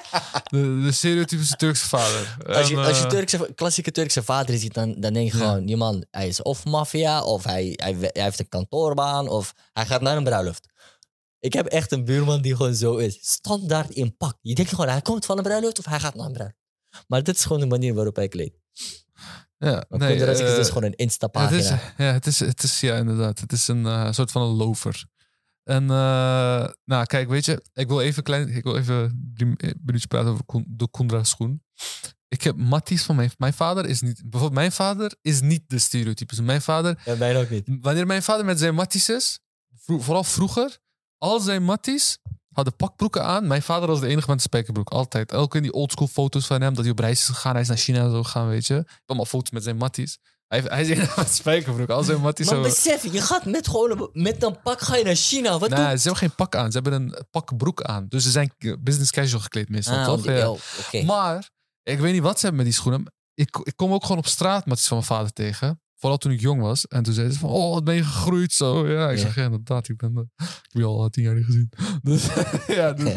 De, 0.50 0.80
de, 0.82 0.92
stereotypische 0.92 1.56
Turkse 1.56 1.88
vader. 1.88 2.36
Als 2.46 2.68
je, 2.68 2.76
en, 2.76 2.84
als 2.84 2.98
je 2.98 3.06
Turkse, 3.06 3.52
klassieke 3.54 3.90
Turkse 3.90 4.22
vader 4.22 4.58
ziet, 4.58 4.74
dan, 4.74 5.00
dan 5.00 5.12
denk 5.12 5.32
je 5.32 5.38
ja. 5.38 5.44
gewoon... 5.44 5.66
die 5.66 5.76
man, 5.76 6.04
hij 6.10 6.28
is 6.28 6.42
of 6.42 6.64
maffia, 6.64 7.22
of 7.22 7.44
hij, 7.44 7.72
hij, 7.76 7.96
hij 7.98 8.22
heeft 8.22 8.38
een 8.38 8.48
kantoorbaan... 8.48 9.28
of 9.28 9.54
hij 9.72 9.86
gaat 9.86 10.00
naar 10.00 10.16
een 10.16 10.24
bruiloft. 10.24 10.68
Ik 11.40 11.52
heb 11.52 11.66
echt 11.66 11.92
een 11.92 12.04
buurman 12.04 12.42
die 12.42 12.56
gewoon 12.56 12.74
zo 12.74 12.96
is. 12.96 13.18
Standaard 13.20 13.90
in 13.90 14.16
pak. 14.16 14.38
Je 14.40 14.54
denkt 14.54 14.70
gewoon, 14.70 14.88
hij 14.88 15.02
komt 15.02 15.26
van 15.26 15.36
een 15.36 15.42
bruiloft 15.42 15.78
of 15.78 15.84
hij 15.84 16.00
gaat 16.00 16.14
naar 16.14 16.26
een 16.26 16.32
bruiloft. 16.32 16.58
Maar 17.06 17.22
dit 17.22 17.36
is 17.36 17.42
gewoon 17.42 17.60
de 17.60 17.66
manier 17.66 17.94
waarop 17.94 18.16
hij 18.16 18.28
kleedt. 18.28 18.56
Ja, 19.64 19.84
maar 19.88 19.98
nee, 19.98 20.16
uh, 20.16 20.30
is 20.30 20.38
dus 20.38 20.68
gewoon 20.68 20.84
een 20.84 20.94
Insta-pagina. 20.94 21.56
Het 21.56 21.64
is, 21.64 21.94
ja, 21.96 22.12
het 22.12 22.26
is, 22.26 22.40
het 22.40 22.62
is, 22.62 22.80
ja, 22.80 22.96
inderdaad. 22.96 23.40
Het 23.40 23.52
is 23.52 23.68
een 23.68 23.82
uh, 23.84 24.12
soort 24.12 24.30
van 24.30 24.42
een 24.42 24.56
lover. 24.56 25.06
En 25.64 25.82
uh, 25.82 26.68
nou, 26.84 27.04
kijk, 27.06 27.28
weet 27.28 27.44
je, 27.44 27.64
ik 27.72 27.88
wil 27.88 28.00
even 28.00 28.22
klein, 28.22 28.48
ik 28.48 28.62
wil 28.62 28.76
even 28.76 29.30
drie 29.34 29.54
minuutjes 29.56 30.06
praten 30.06 30.30
over 30.30 30.44
de 30.66 30.90
Kundra 30.90 31.24
schoen. 31.24 31.62
Ik 32.28 32.42
heb 32.42 32.56
matties 32.56 33.02
van 33.02 33.16
mijn, 33.16 33.30
mijn 33.38 33.52
vader 33.52 33.86
is 33.86 34.00
niet, 34.00 34.22
bijvoorbeeld 34.22 34.60
mijn 34.60 34.72
vader 34.72 35.14
is 35.20 35.40
niet 35.40 35.62
de 35.66 35.78
stereotypes. 35.78 36.40
Mijn 36.40 36.62
vader, 36.62 37.02
ja, 37.04 37.14
mij 37.14 37.40
ook 37.40 37.50
niet. 37.50 37.68
Wanneer 37.80 38.06
mijn 38.06 38.22
vader 38.22 38.44
met 38.44 38.58
zijn 38.58 38.74
matties 38.74 39.08
is, 39.08 39.40
vro 39.74 39.98
vooral 39.98 40.24
vroeger, 40.24 40.78
al 41.18 41.40
zijn 41.40 41.62
matties 41.62 42.18
hadden 42.54 42.76
pakbroeken 42.76 43.24
aan. 43.24 43.46
Mijn 43.46 43.62
vader 43.62 43.88
was 43.88 44.00
de 44.00 44.06
enige 44.06 44.26
met 44.26 44.36
een 44.36 44.42
spijkerbroek. 44.42 44.88
Altijd. 44.88 45.32
Elke 45.32 45.56
in 45.56 45.62
die 45.62 45.72
oldschool 45.72 46.06
foto's 46.06 46.46
van 46.46 46.60
hem. 46.60 46.74
Dat 46.74 46.84
hij 46.84 46.92
op 46.92 46.98
reis 46.98 47.20
is 47.20 47.26
gegaan. 47.26 47.52
Hij 47.52 47.60
is 47.60 47.68
naar 47.68 47.76
China 47.76 48.10
zo 48.10 48.22
gegaan, 48.22 48.48
weet 48.48 48.66
je. 48.66 48.74
Ik 48.74 48.86
heb 48.86 49.02
allemaal 49.06 49.26
foto's 49.26 49.50
met 49.50 49.62
zijn 49.62 49.76
matties. 49.76 50.18
Hij, 50.48 50.62
hij 50.66 50.82
is 50.82 50.88
met 50.98 51.16
een 51.16 51.26
spijkerbroek. 51.26 51.88
Al 51.88 52.02
zijn 52.02 52.20
matties 52.20 52.46
Maar 52.46 52.56
zo... 52.56 52.62
besef, 52.62 53.12
je 53.12 53.20
gaat 53.20 53.44
met 53.44 53.68
gewoon 53.68 54.10
met 54.12 54.42
een 54.42 54.60
pak 54.62 54.80
ga 54.80 54.96
je 54.96 55.04
naar 55.04 55.14
China. 55.14 55.58
Wat 55.58 55.70
nee, 55.70 55.78
ze 55.78 56.02
hebben 56.02 56.16
geen 56.16 56.34
pak 56.34 56.54
aan. 56.54 56.72
Ze 56.72 56.78
hebben 56.78 57.02
een 57.02 57.26
pakbroek 57.30 57.82
aan. 57.82 58.06
Dus 58.08 58.22
ze 58.22 58.30
zijn 58.30 58.52
business 58.80 59.10
casual 59.10 59.40
gekleed 59.40 59.68
meestal, 59.68 59.96
ah, 59.96 60.04
toch? 60.04 60.24
Ja. 60.24 60.50
oh, 60.50 60.58
okay. 60.86 61.04
Maar, 61.04 61.50
ik 61.82 61.98
weet 61.98 62.12
niet 62.12 62.22
wat 62.22 62.38
ze 62.38 62.46
hebben 62.46 62.64
met 62.64 62.72
die 62.72 62.80
schoenen. 62.80 63.12
Ik, 63.34 63.60
ik 63.62 63.72
kom 63.76 63.92
ook 63.92 64.02
gewoon 64.02 64.18
op 64.18 64.26
straat 64.26 64.66
matties 64.66 64.86
van 64.88 64.96
mijn 64.96 65.08
vader 65.08 65.32
tegen. 65.32 65.82
Vooral 66.04 66.22
toen 66.22 66.32
ik 66.32 66.40
jong 66.40 66.60
was. 66.60 66.86
En 66.86 67.02
toen 67.02 67.14
zei 67.14 67.30
ze 67.30 67.38
van, 67.38 67.50
oh, 67.50 67.72
wat 67.72 67.84
ben 67.84 67.94
je 67.94 68.04
gegroeid 68.04 68.52
zo. 68.52 68.88
Ja, 68.88 69.10
ik 69.10 69.16
ja. 69.16 69.22
zeg, 69.22 69.34
ja, 69.34 69.44
inderdaad, 69.44 69.88
ik 69.88 69.96
ben, 69.96 70.12
uh, 70.14 70.20
ik 70.36 70.46
heb 70.62 70.82
je 70.82 70.84
al 70.84 71.08
tien 71.08 71.24
jaar 71.24 71.34
niet 71.34 71.44
gezien. 71.44 71.72
Dus, 72.02 72.28
ja, 72.66 72.92
dus, 72.92 73.12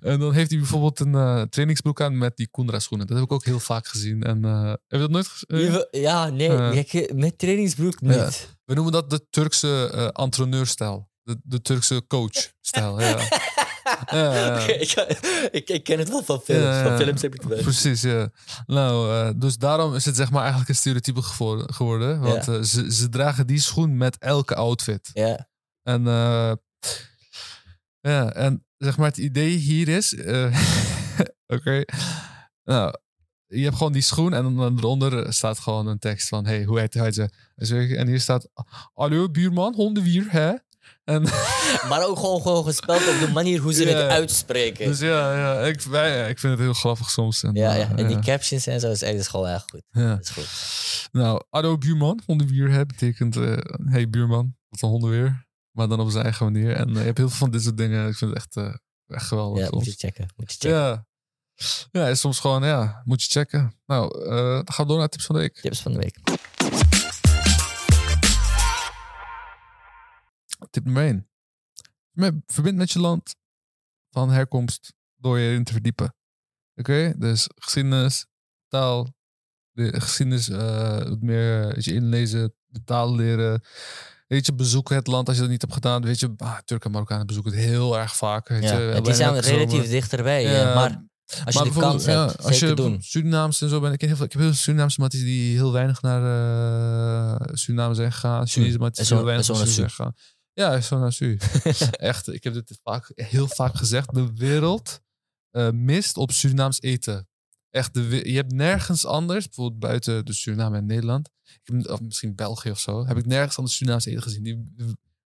en 0.00 0.18
dan 0.18 0.32
heeft 0.32 0.50
hij 0.50 0.58
bijvoorbeeld 0.58 1.00
een 1.00 1.12
uh, 1.12 1.42
trainingsbroek 1.42 2.00
aan 2.00 2.18
met 2.18 2.36
die 2.36 2.48
Kundra 2.50 2.78
schoenen. 2.78 3.06
Dat 3.06 3.16
heb 3.16 3.26
ik 3.26 3.32
ook 3.32 3.44
heel 3.44 3.60
vaak 3.60 3.86
gezien. 3.86 4.22
En 4.22 4.44
uh, 4.44 4.68
heb 4.68 4.80
je 4.88 4.98
dat 4.98 5.10
nooit 5.10 5.26
gezien? 5.26 5.86
Ja, 5.90 6.28
nee, 6.28 7.08
met 7.14 7.38
trainingsbroek 7.38 8.00
niet. 8.00 8.56
We 8.64 8.74
noemen 8.74 8.92
dat 8.92 9.10
de 9.10 9.26
Turkse 9.30 9.92
uh, 9.94 10.24
entrepreneurstijl. 10.24 11.08
De, 11.22 11.40
de 11.42 11.62
Turkse 11.62 12.04
coachstijl, 12.06 13.00
ja. 13.00 13.16
Ja, 14.10 14.58
ik, 14.66 14.92
ik, 15.50 15.68
ik 15.68 15.84
ken 15.84 15.98
het 15.98 16.08
wel 16.08 16.22
van 16.22 16.40
films. 16.40 16.76
Van 16.76 16.96
films 16.96 17.22
heb 17.22 17.34
ik 17.34 17.40
het 17.40 17.50
wel. 17.50 17.62
Precies, 17.62 18.02
ja. 18.02 18.30
Nou, 18.66 19.12
eh, 19.12 19.30
dus 19.36 19.56
daarom 19.58 19.94
is 19.94 20.04
het 20.04 20.16
zeg 20.16 20.30
maar 20.30 20.40
eigenlijk 20.40 20.70
een 20.70 20.76
stereotype 20.76 21.22
geworden. 21.72 22.20
Want 22.20 22.48
eh, 22.48 22.60
ze, 22.60 22.92
ze 22.92 23.08
dragen 23.08 23.46
die 23.46 23.60
schoen 23.60 23.96
met 23.96 24.18
elke 24.18 24.54
outfit. 24.54 25.10
Ja, 25.12 25.48
En, 25.82 26.06
eh, 26.06 26.52
ja, 28.00 28.32
en 28.32 28.64
zeg 28.76 28.96
maar 28.96 29.08
het 29.08 29.18
idee 29.18 29.56
hier 29.56 29.88
is... 29.88 30.14
Oké. 31.46 31.84
Nou, 32.64 32.94
je 33.46 33.62
hebt 33.62 33.76
gewoon 33.76 33.92
die 33.92 34.02
schoen 34.02 34.34
en 34.34 34.54
dan 34.56 34.78
eronder 34.78 35.32
staat 35.32 35.58
gewoon 35.58 35.86
een 35.86 35.98
tekst 35.98 36.28
van... 36.28 36.46
Hey, 36.46 36.64
hoe 36.64 36.78
heet 36.78 36.94
hij 36.94 37.12
ze? 37.12 37.30
En 37.96 38.06
hier 38.06 38.20
staat... 38.20 38.48
Hallo 38.94 39.30
buurman, 39.30 39.74
hondenwier, 39.74 40.26
hè? 40.28 40.52
En... 41.10 41.22
maar 41.90 42.06
ook 42.06 42.18
gewoon, 42.18 42.42
gewoon 42.42 42.64
gespeld 42.64 43.08
op 43.08 43.18
de 43.20 43.30
manier 43.32 43.60
hoe 43.60 43.72
ze 43.72 43.88
Ja. 43.88 43.96
het 43.96 44.10
uitspreken. 44.10 44.86
Dus 44.86 44.98
ja, 44.98 45.36
ja 45.36 45.66
ik, 45.66 45.80
wij, 45.80 46.28
ik 46.30 46.38
vind 46.38 46.52
het 46.52 46.62
heel 46.62 46.72
grappig 46.72 47.10
soms. 47.10 47.42
En, 47.42 47.54
ja, 47.54 47.72
eh, 47.72 47.78
ja, 47.78 47.96
en 47.96 48.06
die 48.06 48.18
captions 48.18 48.66
en 48.66 48.80
zo 48.80 48.90
is 48.90 49.02
echt 49.02 49.28
gewoon 49.28 49.46
echt 49.48 49.70
goed. 49.70 49.82
ja. 49.90 50.08
Dat 50.14 50.20
is 50.20 50.28
goed. 50.30 50.48
Nou, 51.12 51.42
Ado 51.50 51.78
buurman, 51.78 52.20
hondenwier 52.26 52.70
hè, 52.70 52.86
betekent 52.86 53.36
eh 53.36 53.56
hey 53.84 54.08
buurman, 54.10 54.56
wat 54.68 54.82
een 54.82 54.88
hondenweer. 54.88 55.48
Maar 55.70 55.88
dan 55.88 56.00
op 56.00 56.10
zijn 56.10 56.24
eigen 56.24 56.52
manier. 56.52 56.72
En 56.72 56.88
eh, 56.88 56.94
je 56.94 57.00
hebt 57.00 57.18
heel 57.18 57.28
veel 57.28 57.38
van 57.38 57.50
dit 57.50 57.62
soort 57.62 57.76
dingen. 57.76 58.08
Ik 58.08 58.16
vind 58.16 58.34
het 58.34 58.38
echt, 58.38 58.76
echt 59.06 59.26
geweldig. 59.26 59.58
Ja, 59.58 59.64
moet 59.70 59.72
soms. 59.72 59.86
je 59.86 60.06
checken. 60.06 60.28
Moet 60.36 60.52
je 60.52 60.58
checken. 60.58 60.78
ja. 60.78 61.06
ja, 61.92 62.08
is 62.08 62.20
soms 62.20 62.38
gewoon, 62.40 62.62
ja, 62.64 63.02
moet 63.04 63.22
je 63.22 63.30
checken. 63.30 63.72
Nou, 63.86 64.24
dan 64.28 64.72
gaan 64.72 64.84
we 64.84 64.90
door 64.90 64.98
naar 64.98 65.08
tips 65.08 65.24
van 65.24 65.34
de 65.34 65.40
week. 65.40 65.60
Tips 65.60 65.80
van 65.80 65.92
de 65.92 65.98
week. 65.98 66.18
Tip 70.70 70.84
nummer 70.84 71.26
1. 72.14 72.42
Verbind 72.46 72.76
met 72.76 72.90
je 72.90 72.98
land 72.98 73.34
van 74.10 74.30
herkomst 74.30 74.92
door 75.16 75.38
je 75.38 75.48
erin 75.48 75.64
te 75.64 75.72
verdiepen. 75.72 76.14
Oké, 76.74 77.14
dus 77.18 77.48
geschiedenis, 77.54 78.26
taal, 78.68 79.14
de 79.70 80.00
geschiedenis, 80.00 80.48
eh, 80.48 80.98
wat 80.98 81.20
meer 81.20 81.68
eh, 81.68 81.82
je, 81.82 81.94
inlezen, 81.94 82.54
de 82.66 82.82
taal 82.84 83.14
leren. 83.14 83.62
Weet 84.26 84.46
je, 84.46 84.54
bezoeken 84.54 84.96
het 84.96 85.06
land 85.06 85.26
als 85.26 85.36
je 85.36 85.42
dat 85.42 85.50
niet 85.50 85.60
hebt 85.60 85.72
gedaan. 85.72 86.02
Weet 86.02 86.20
je, 86.20 86.34
ah, 86.36 86.58
Turken 86.64 86.86
en 86.86 86.92
Marokkanen 86.92 87.26
bezoeken 87.26 87.52
het 87.52 87.60
heel 87.60 87.98
erg 87.98 88.16
vaak. 88.16 88.48
Weet 88.48 88.62
Ja, 88.62 88.78
je, 88.78 89.14
zijn 89.14 89.34
elke 89.34 89.50
relatief 89.50 89.88
dichterbij. 89.88 90.42
Ja, 90.42 90.68
eh, 90.68 90.74
maar 90.74 91.08
als 91.44 91.54
je 91.54 91.62
de 91.62 91.70
kans 91.70 92.04
hebt, 92.04 92.36
ja, 92.38 92.44
als 92.44 92.58
je 92.58 92.74
doen. 92.74 93.02
Surinaams 93.02 93.60
en 93.62 93.68
zo 93.68 93.80
bent. 93.80 93.94
Ik, 93.94 94.00
heel 94.00 94.16
veel, 94.16 94.24
ik 94.24 94.32
heb 94.32 94.40
heel 94.40 94.50
veel 94.50 94.60
Surinaamse 94.60 95.00
matties 95.00 95.22
die 95.22 95.56
heel 95.56 95.72
weinig 95.72 96.02
naar 96.02 96.22
eh 97.40 97.54
Suriname 97.54 97.94
zijn 97.94 98.12
gegaan. 98.12 98.46
Chinese 98.46 98.78
matties 98.78 99.08
die 99.08 99.16
heel 99.16 99.26
weinig 99.26 99.46
naar 99.48 99.56
naar 99.56 99.66
Su 99.66 99.72
zijn 99.72 99.90
gegaan. 99.90 100.14
Ja, 100.60 100.80
zo 100.80 100.98
naar 100.98 101.12
Su. 101.12 101.38
Echt, 101.90 102.28
ik 102.32 102.44
heb 102.44 102.52
dit 102.52 102.78
vaak, 102.82 103.12
heel 103.14 103.48
vaak 103.48 103.76
gezegd. 103.76 104.14
De 104.14 104.32
wereld 104.34 105.00
eh, 105.50 105.70
mist 105.70 106.16
op 106.16 106.32
Surinaams 106.32 106.80
eten. 106.80 107.28
Echt, 107.70 107.94
de, 107.94 108.30
je 108.30 108.36
hebt 108.36 108.52
nergens 108.52 109.06
anders, 109.06 109.46
bijvoorbeeld 109.46 109.80
buiten 109.80 110.24
de 110.24 110.32
Suriname 110.32 110.76
en 110.76 110.86
Nederland. 110.86 111.30
Ik 111.44 111.60
heb, 111.62 111.90
of 111.90 112.00
misschien 112.00 112.34
België 112.34 112.70
of 112.70 112.78
zo. 112.78 113.06
Heb 113.06 113.16
ik 113.16 113.26
nergens 113.26 113.56
anders 113.56 113.76
Surinaams 113.76 114.04
eten 114.04 114.22
gezien. 114.22 114.42
Die, 114.42 114.74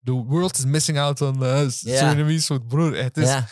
the 0.02 0.12
world 0.12 0.58
is 0.58 0.64
missing 0.64 0.98
out 0.98 1.20
on 1.20 1.42
uh, 1.42 1.68
Surinamese 1.68 2.46
food. 2.46 2.66
Broer, 2.66 2.96
het 2.96 3.16
is, 3.16 3.28
ja, 3.28 3.48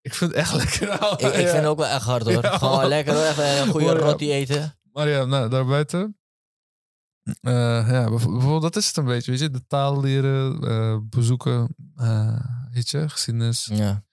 ik 0.00 0.14
vind 0.14 0.30
het 0.30 0.40
echt 0.40 0.54
lekker. 0.54 0.92
ik, 1.12 1.20
ik 1.20 1.34
vind 1.34 1.50
het 1.50 1.64
ook 1.64 1.78
wel 1.78 1.86
echt 1.86 2.04
hard 2.04 2.24
hoor. 2.24 2.44
Gewoon 2.44 2.88
lekker 2.88 3.14
hoor. 3.14 3.24
Even 3.24 3.60
een 3.60 3.68
goede 3.68 3.92
roti 3.92 4.32
eten. 4.32 4.78
Maar 4.92 5.08
ja, 5.08 5.24
nou, 5.24 5.48
daarbuiten. 5.48 6.17
Eh, 7.40 7.52
ja, 7.90 8.08
bijv- 8.08 8.24
bijvoorbeeld, 8.26 8.62
dat 8.62 8.76
is 8.76 8.86
het 8.86 8.96
een 8.96 9.04
beetje. 9.04 9.30
Weet 9.30 9.40
je, 9.40 9.50
de 9.50 9.66
taal 9.66 10.00
leren, 10.00 10.60
eh, 10.68 10.98
bezoeken, 11.02 11.74
eh, 11.96 12.40
weet 12.72 12.88
je, 12.90 13.08
geschiedenis. 13.08 13.68
Ja, 13.72 14.06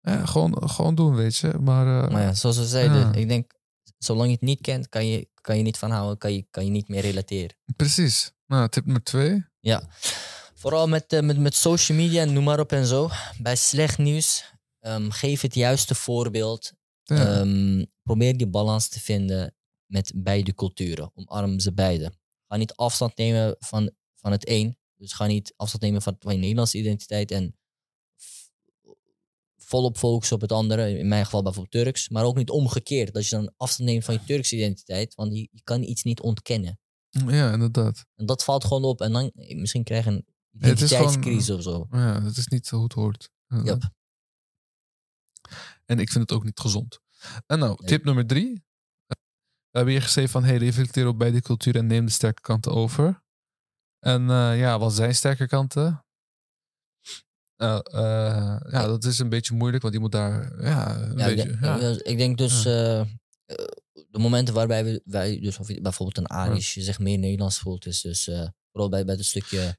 Ja, 0.00 0.26
gewoon, 0.26 0.70
gewoon 0.70 0.94
doen, 0.94 1.14
weet 1.14 1.36
je. 1.36 1.48
Maar, 1.60 2.10
maar 2.12 2.22
ja, 2.22 2.34
zoals 2.34 2.56
we 2.58 2.66
zeiden, 2.66 3.14
ik 3.14 3.28
denk, 3.28 3.52
zolang 3.98 4.26
je 4.26 4.32
het 4.32 4.40
niet 4.42 4.60
kent, 4.60 4.88
kan 4.88 5.06
je, 5.06 5.28
kan 5.40 5.56
je 5.56 5.62
niet 5.62 5.78
van 5.78 5.90
houden, 5.90 6.18
kan 6.18 6.32
je, 6.32 6.46
kan 6.50 6.64
je 6.64 6.70
niet 6.70 6.88
meer 6.88 7.00
relateren. 7.00 7.56
precies. 7.76 8.32
Nou, 8.46 8.68
tip 8.68 8.84
nummer 8.84 9.02
twee. 9.02 9.44
Ja, 9.60 9.88
vooral 10.54 10.88
met, 10.88 11.20
met, 11.22 11.38
met 11.38 11.54
social 11.54 11.98
media, 11.98 12.24
noem 12.24 12.44
maar 12.44 12.60
op 12.60 12.72
en 12.72 12.86
zo. 12.86 13.08
Bij 13.38 13.56
slecht 13.56 13.98
nieuws, 13.98 14.54
ehm, 14.80 15.10
geef 15.10 15.40
het 15.40 15.54
juiste 15.54 15.94
voorbeeld. 15.94 16.72
Ja, 17.02 17.16
Ehm, 17.40 17.84
probeer 18.02 18.36
die 18.36 18.46
balans 18.48 18.88
te 18.88 19.00
vinden 19.00 19.54
met 19.86 20.12
beide 20.14 20.54
culturen. 20.54 21.10
Omarm 21.14 21.60
ze 21.60 21.72
beide. 21.72 22.12
Ga 22.50 22.56
niet 22.56 22.74
afstand 22.74 23.16
nemen 23.16 23.56
van, 23.58 23.90
van 24.14 24.32
het 24.32 24.48
een. 24.48 24.76
Dus 24.96 25.12
ga 25.12 25.26
niet 25.26 25.52
afstand 25.56 25.82
nemen 25.82 26.02
van, 26.02 26.16
van 26.18 26.32
je 26.32 26.38
Nederlandse 26.38 26.78
identiteit 26.78 27.30
en 27.30 27.56
volop 29.56 29.98
focussen 29.98 30.36
op 30.36 30.42
het 30.42 30.52
andere. 30.52 30.98
In 30.98 31.08
mijn 31.08 31.24
geval 31.24 31.42
bijvoorbeeld 31.42 31.84
Turks. 31.84 32.08
Maar 32.08 32.24
ook 32.24 32.36
niet 32.36 32.50
omgekeerd. 32.50 33.14
Dat 33.14 33.26
je 33.26 33.36
dan 33.36 33.52
afstand 33.56 33.88
neemt 33.88 34.04
van 34.04 34.14
je 34.14 34.24
Turkse 34.24 34.56
identiteit. 34.56 35.14
Want 35.14 35.32
je, 35.34 35.48
je 35.50 35.60
kan 35.64 35.82
iets 35.82 36.02
niet 36.02 36.20
ontkennen. 36.20 36.78
ja, 37.10 37.52
inderdaad. 37.52 38.06
En 38.14 38.26
dat 38.26 38.44
valt 38.44 38.64
gewoon 38.64 38.84
op. 38.84 39.00
En 39.00 39.12
dan 39.12 39.30
eh, 39.34 39.56
misschien 39.56 39.84
krijg 39.84 40.04
je 40.04 40.10
een 40.10 40.26
identiteitscrisis 40.50 41.50
of 41.50 41.62
zo. 41.62 41.86
Ja, 41.90 42.20
dat 42.20 42.36
is 42.36 42.46
niet 42.46 42.68
hoe 42.68 42.82
het 42.82 42.92
hoort. 42.92 43.30
Ja. 43.46 43.62
Yep. 43.62 43.90
En 45.84 45.98
ik 45.98 46.10
vind 46.10 46.30
het 46.30 46.38
ook 46.38 46.44
niet 46.44 46.60
gezond. 46.60 47.00
En 47.46 47.58
nou, 47.58 47.76
Nee. 47.78 47.88
tip 47.88 48.04
nummer 48.04 48.26
drie. 48.26 48.64
We 49.70 49.76
hebben 49.76 49.94
hier 49.94 50.02
geschreven 50.02 50.30
van, 50.30 50.44
hey, 50.44 50.56
reflecteer 50.56 51.06
op 51.06 51.18
beide 51.18 51.40
culturen 51.40 51.80
en 51.80 51.86
neem 51.86 52.04
de 52.06 52.12
sterke 52.12 52.40
kanten 52.40 52.72
over. 52.72 53.22
En 53.98 54.30
eh, 54.30 54.58
ja, 54.58 54.78
wat 54.78 54.92
zijn 54.92 55.14
sterke 55.14 55.46
kanten? 55.46 56.04
Nou, 57.56 57.82
eh, 57.92 58.60
ja, 58.70 58.86
dat 58.86 59.04
is 59.04 59.18
een 59.18 59.28
beetje 59.28 59.54
moeilijk, 59.54 59.82
want 59.82 59.94
je 59.94 60.00
moet 60.00 60.12
daar, 60.12 60.62
ja, 60.62 60.96
een 60.96 61.18
Ja, 61.18 61.24
beetje, 61.26 61.48
denk, 61.48 61.60
ja. 61.60 61.76
ja, 61.76 61.96
ik 62.02 62.16
denk 62.16 62.38
dus 62.38 62.62
de 62.62 64.18
momenten 64.18 64.54
waarbij 64.54 64.84
we, 64.84 65.02
wij 65.04 65.40
dus 65.40 65.58
of 65.58 65.66
bijvoorbeeld 65.66 66.18
een 66.18 66.36
Arisch 66.36 66.74
je 66.74 66.82
zich 66.82 66.98
meer 66.98 67.18
Nederlands 67.18 67.58
voelt, 67.58 67.86
is 67.86 68.00
dus 68.00 68.24
vooral 68.70 68.88
bij, 68.88 69.04
bij 69.04 69.14
het 69.14 69.24
stukje 69.24 69.76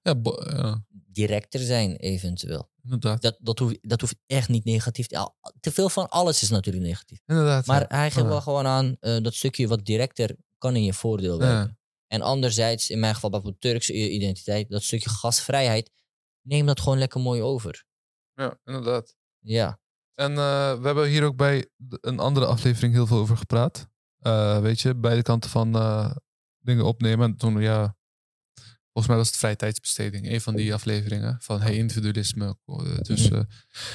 directer 0.89 1.59
zijn 1.59 1.95
eventueel. 1.95 2.70
Inderdaad. 2.83 3.21
Dat, 3.21 3.37
dat, 3.39 3.59
hoeft, 3.59 3.77
dat 3.89 4.01
hoeft 4.01 4.15
echt 4.27 4.49
niet 4.49 4.63
negatief. 4.65 5.07
te- 5.07 5.15
Ja, 5.15 5.33
te 5.59 5.71
veel 5.71 5.89
van 5.89 6.09
alles 6.09 6.41
is 6.41 6.49
natuurlijk 6.49 6.85
negatief. 6.85 7.19
inderdaad 7.25 7.65
Maar 7.65 7.79
ja. 7.81 7.85
hij 7.97 8.11
geeft 8.11 8.25
wel 8.27 8.41
gewoon 8.41 8.65
aan 8.67 8.95
eh, 8.99 9.21
dat 9.23 9.33
stukje 9.33 9.67
wat 9.67 9.85
directer 9.85 10.35
kan 10.57 10.75
in 10.75 10.83
je 10.83 10.93
voordeel 10.93 11.37
werken. 11.37 11.79
En 12.07 12.21
anderzijds, 12.21 12.89
in 12.89 12.99
mijn 12.99 13.13
geval 13.13 13.29
bijvoorbeeld 13.29 13.61
Turkse 13.61 13.93
identiteit, 14.11 14.69
dat 14.69 14.83
stukje 14.83 15.09
gastvrijheid, 15.09 15.91
neem 16.41 16.65
dat 16.65 16.79
gewoon 16.79 16.97
lekker 16.97 17.21
mooi 17.21 17.41
over. 17.41 17.83
ja, 18.33 18.59
inderdaad. 18.65 19.15
Ja, 19.39 19.79
En 20.15 20.31
eh, 20.31 20.79
we 20.79 20.85
hebben 20.85 21.07
hier 21.07 21.23
ook 21.23 21.35
bij 21.35 21.69
een 22.01 22.19
andere 22.19 22.45
aflevering 22.45 22.93
heel 22.93 23.07
veel 23.07 23.17
over 23.17 23.37
gepraat. 23.37 23.87
Eh, 24.19 24.59
weet 24.59 24.79
je, 24.79 24.95
beide 24.95 25.21
kanten 25.21 25.49
van 25.49 25.71
dingen 26.59 26.85
opnemen. 26.85 27.25
En 27.31 27.37
toen, 27.37 27.61
ja, 27.61 27.95
volgens 28.93 29.07
mij 29.07 29.17
was 29.17 29.27
het 29.27 29.37
vrije 29.37 29.55
tijdsbesteding. 29.55 30.31
Een 30.31 30.41
van 30.41 30.55
die 30.55 30.73
afleveringen 30.73 31.37
van 31.41 31.61
hey, 31.61 31.75
individualisme. 31.75 32.57
Eh, 32.65 32.97
Dus 33.01 33.29
eh, 33.29 33.41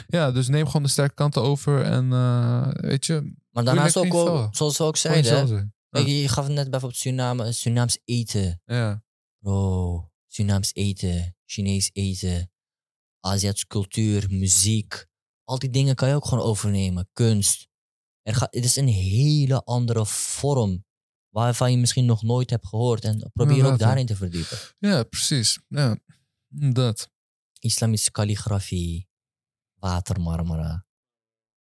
ja, 0.06 0.32
dus 0.32 0.48
neem 0.48 0.66
gewoon 0.66 0.82
de 0.82 0.88
sterke 0.88 1.14
kanten 1.14 1.42
over. 1.42 1.82
En 1.82 2.12
eh, 2.12 2.68
weet 2.72 3.06
je, 3.06 3.34
maar 3.50 3.64
daarnaast 3.64 3.96
ook, 3.96 4.12
wel, 4.12 4.26
zo. 4.26 4.48
zoals 4.52 4.78
we 4.78 4.84
ook 4.84 4.96
zeiden. 4.96 5.74
Kijk, 5.90 6.06
je 6.06 6.28
gaf 6.28 6.44
het 6.44 6.54
net 6.54 6.70
bijvoorbeeld 6.70 7.00
Suriname, 7.00 7.52
Surinaams 7.52 7.98
eten. 8.04 8.60
Ja, 8.64 9.04
Bro, 9.38 10.10
Surinaams 10.26 10.74
eten, 10.74 11.36
Chinees 11.44 11.90
eten, 11.92 12.50
Aziatische 13.20 13.66
cultuur, 13.66 14.26
muziek. 14.30 15.06
Al 15.44 15.58
die 15.58 15.70
dingen 15.70 15.94
kan 15.94 16.08
je 16.08 16.14
ook 16.14 16.26
gewoon 16.26 16.44
overnemen. 16.44 17.08
Kunst. 17.12 17.68
Er 18.22 18.34
gaat, 18.34 18.54
het 18.54 18.64
is 18.64 18.76
een 18.76 18.88
hele 18.88 19.64
andere 19.64 20.06
vorm 20.06 20.85
waarvan 21.36 21.70
je 21.70 21.78
misschien 21.78 22.04
nog 22.04 22.22
nooit 22.22 22.50
hebt 22.50 22.66
gehoord. 22.66 23.04
En 23.04 23.30
probeer 23.32 23.64
ook 23.64 23.70
ja. 23.70 23.76
daarin 23.86 24.06
te 24.06 24.16
verdiepen. 24.16 24.58
ja 24.78 25.02
precies. 25.02 25.58
Ja, 25.68 25.96
dat. 26.48 27.10
Islamische 27.58 28.10
kalligrafie, 28.10 29.08
watermarmeren, 29.74 30.86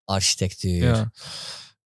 architectuur. 0.03 0.84
Ja. 0.84 1.11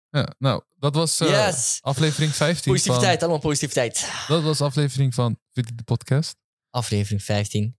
ja, 0.10 0.34
nou, 0.38 0.64
dat 0.78 0.96
was 0.96 1.18
yes! 1.18 1.80
aflevering 1.82 2.32
15. 2.36 2.72
Positiviteit, 2.72 3.20
Van, 3.20 3.22
allemaal 3.30 3.50
positiviteit. 3.50 4.12
dat 4.28 4.44
was 4.44 4.62
aflevering 4.62 5.14
van 5.14 5.40
de 5.52 5.84
podcast. 5.86 6.36
Aflevering 6.70 7.24
15. 7.24 7.78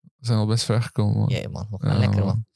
We 0.00 0.26
zijn 0.26 0.38
al 0.38 0.46
best 0.46 0.64
ver 0.64 0.82
gekomen. 0.82 1.16
man. 1.18 1.28
Jee 1.28 1.48
man, 1.48 1.68
we 1.70 1.76
gaan 1.78 1.92
Ja, 1.92 1.98
lekker 1.98 2.24
man. 2.24 2.26
man. 2.26 2.46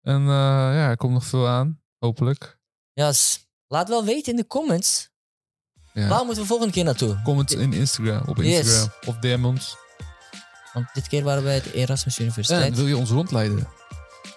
En 0.00 0.20
eh, 0.20 0.76
ja, 0.76 0.88
er 0.88 0.96
komt 0.96 1.12
nog 1.12 1.26
veel 1.26 1.48
aan, 1.48 1.82
hopelijk. 1.98 2.58
Yes. 2.92 3.46
Laat 3.66 3.88
wel 3.88 4.04
weten 4.04 4.32
in 4.32 4.36
de 4.38 4.46
comments. 4.46 5.10
Ja. 5.92 6.08
Waar 6.08 6.24
moeten 6.24 6.42
we 6.42 6.48
volgende 6.48 6.72
keer 6.72 6.84
naartoe? 6.84 7.20
Comments 7.24 7.54
in 7.54 7.72
Instagram, 7.72 8.22
op 8.26 8.36
Yes. 8.36 8.58
Instagram. 8.58 8.90
Of 9.06 9.16
DM 9.16 9.44
ons. 9.44 9.76
Want 10.72 10.86
dit 10.92 11.08
keer 11.08 11.22
waren 11.24 11.38
we 11.42 11.44
bij 11.48 11.54
het 11.54 11.70
Erasmus 11.72 12.18
Universiteit. 12.18 12.76
wil 12.76 12.86
je 12.86 12.96
ons 12.96 13.10
rondleiden? 13.10 13.68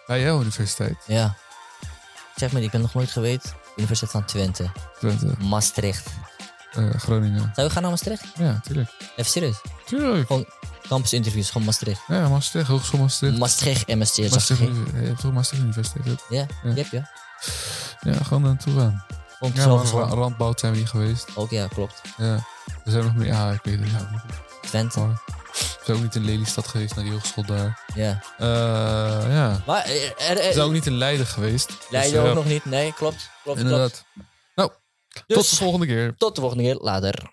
Bij 0.08 0.22
jouw 0.22 0.42
universiteit, 0.42 0.96
Ja. 1.08 1.36
Zeg 2.36 2.52
maar, 2.52 2.62
ik 2.62 2.72
heb 2.72 2.82
nog 2.82 2.94
nooit 2.94 3.12
geweten. 3.12 3.52
Universiteit 3.76 4.12
van 4.12 4.26
Twente. 4.26 4.72
Twente, 5.00 5.34
Maastricht. 5.44 6.08
eh, 6.72 6.90
Groningen. 6.94 7.52
Zou 7.56 7.68
je 7.68 7.74
gaan 7.74 7.82
naar 7.82 7.92
Maastricht? 7.92 8.24
Ja, 8.38 8.60
tuurlijk. 8.64 8.90
Even 9.16 9.32
serieus. 9.32 9.62
Tuurlijk. 9.86 10.28
Gewoon 10.28 10.46
Campusinterviews, 10.88 11.48
gewoon 11.50 11.66
Maastricht. 11.66 12.02
Ja, 12.08 12.28
Maastricht, 12.30 12.68
Hogeschool 12.68 13.00
Maastricht. 13.00 13.38
Maastricht 13.38 13.86
en 13.88 13.98
Maastricht. 13.98 14.48
je 14.56 14.86
hebt 14.94 15.20
toch 15.20 15.34
Maastricht 15.34 15.64
Universiteit? 15.64 16.24
Ja, 16.30 16.46
Ja. 16.64 16.70
je 16.70 16.74
hebt 16.74 16.92
ja. 16.92 17.10
Ja, 18.02 18.24
gewoon 18.24 18.44
naartoe 18.44 18.80
gaan. 18.80 19.06
Vond 19.40 19.56
Ja, 19.56 19.68
maar 19.68 19.86
gewoon- 19.86 20.10
Ra- 20.10 20.16
Randboud 20.16 20.60
zijn 20.60 20.72
we 20.72 20.78
niet 20.78 20.90
geweest. 20.90 21.28
Ook 21.36 21.50
ja, 21.50 21.68
klopt. 21.68 22.02
Ja. 22.18 22.34
Er 22.86 22.92
zijn 22.92 23.04
nog 23.04 23.16
meer. 23.16 23.28
Ja, 23.28 23.52
ik 23.52 23.60
weet 23.64 23.80
het. 23.80 23.90
Ja, 23.92 24.24
Twente. 24.62 25.00
maar. 25.00 25.22
We 25.56 25.82
zijn 25.84 25.98
ook 25.98 26.04
niet 26.04 26.16
in 26.16 26.26
Lelystad 26.26 26.68
geweest, 26.68 26.96
naar 26.96 27.04
die 27.04 27.14
hogeschool 27.14 27.46
daar. 27.46 27.84
Ja. 27.94 28.24
Eh, 28.38 28.48
ja. 29.34 29.62
Maar 29.66 29.86
er, 29.86 30.14
er, 30.18 30.36
We 30.36 30.42
er, 30.42 30.54
zijn 30.54 30.66
ook 30.66 30.72
niet 30.72 30.86
in 30.86 30.98
Leiden 30.98 31.26
geweest. 31.26 31.70
Leiden 31.90 32.20
Dus, 32.22 32.30
ook 32.30 32.36
nog 32.36 32.46
niet. 32.46 32.66
Nee, 32.66 32.94
klopt. 32.94 33.16
klopt, 33.16 33.30
klopt. 33.44 33.60
Inderdaad. 33.60 34.06
Nou, 34.56 34.72
Dus, 35.28 35.38
tot 35.38 35.50
de 35.50 35.56
volgende 35.56 35.86
keer. 35.86 36.16
tot 36.18 36.36
de 36.36 36.42
volgende 36.42 36.64
keer. 36.64 36.76
Later. 36.76 37.32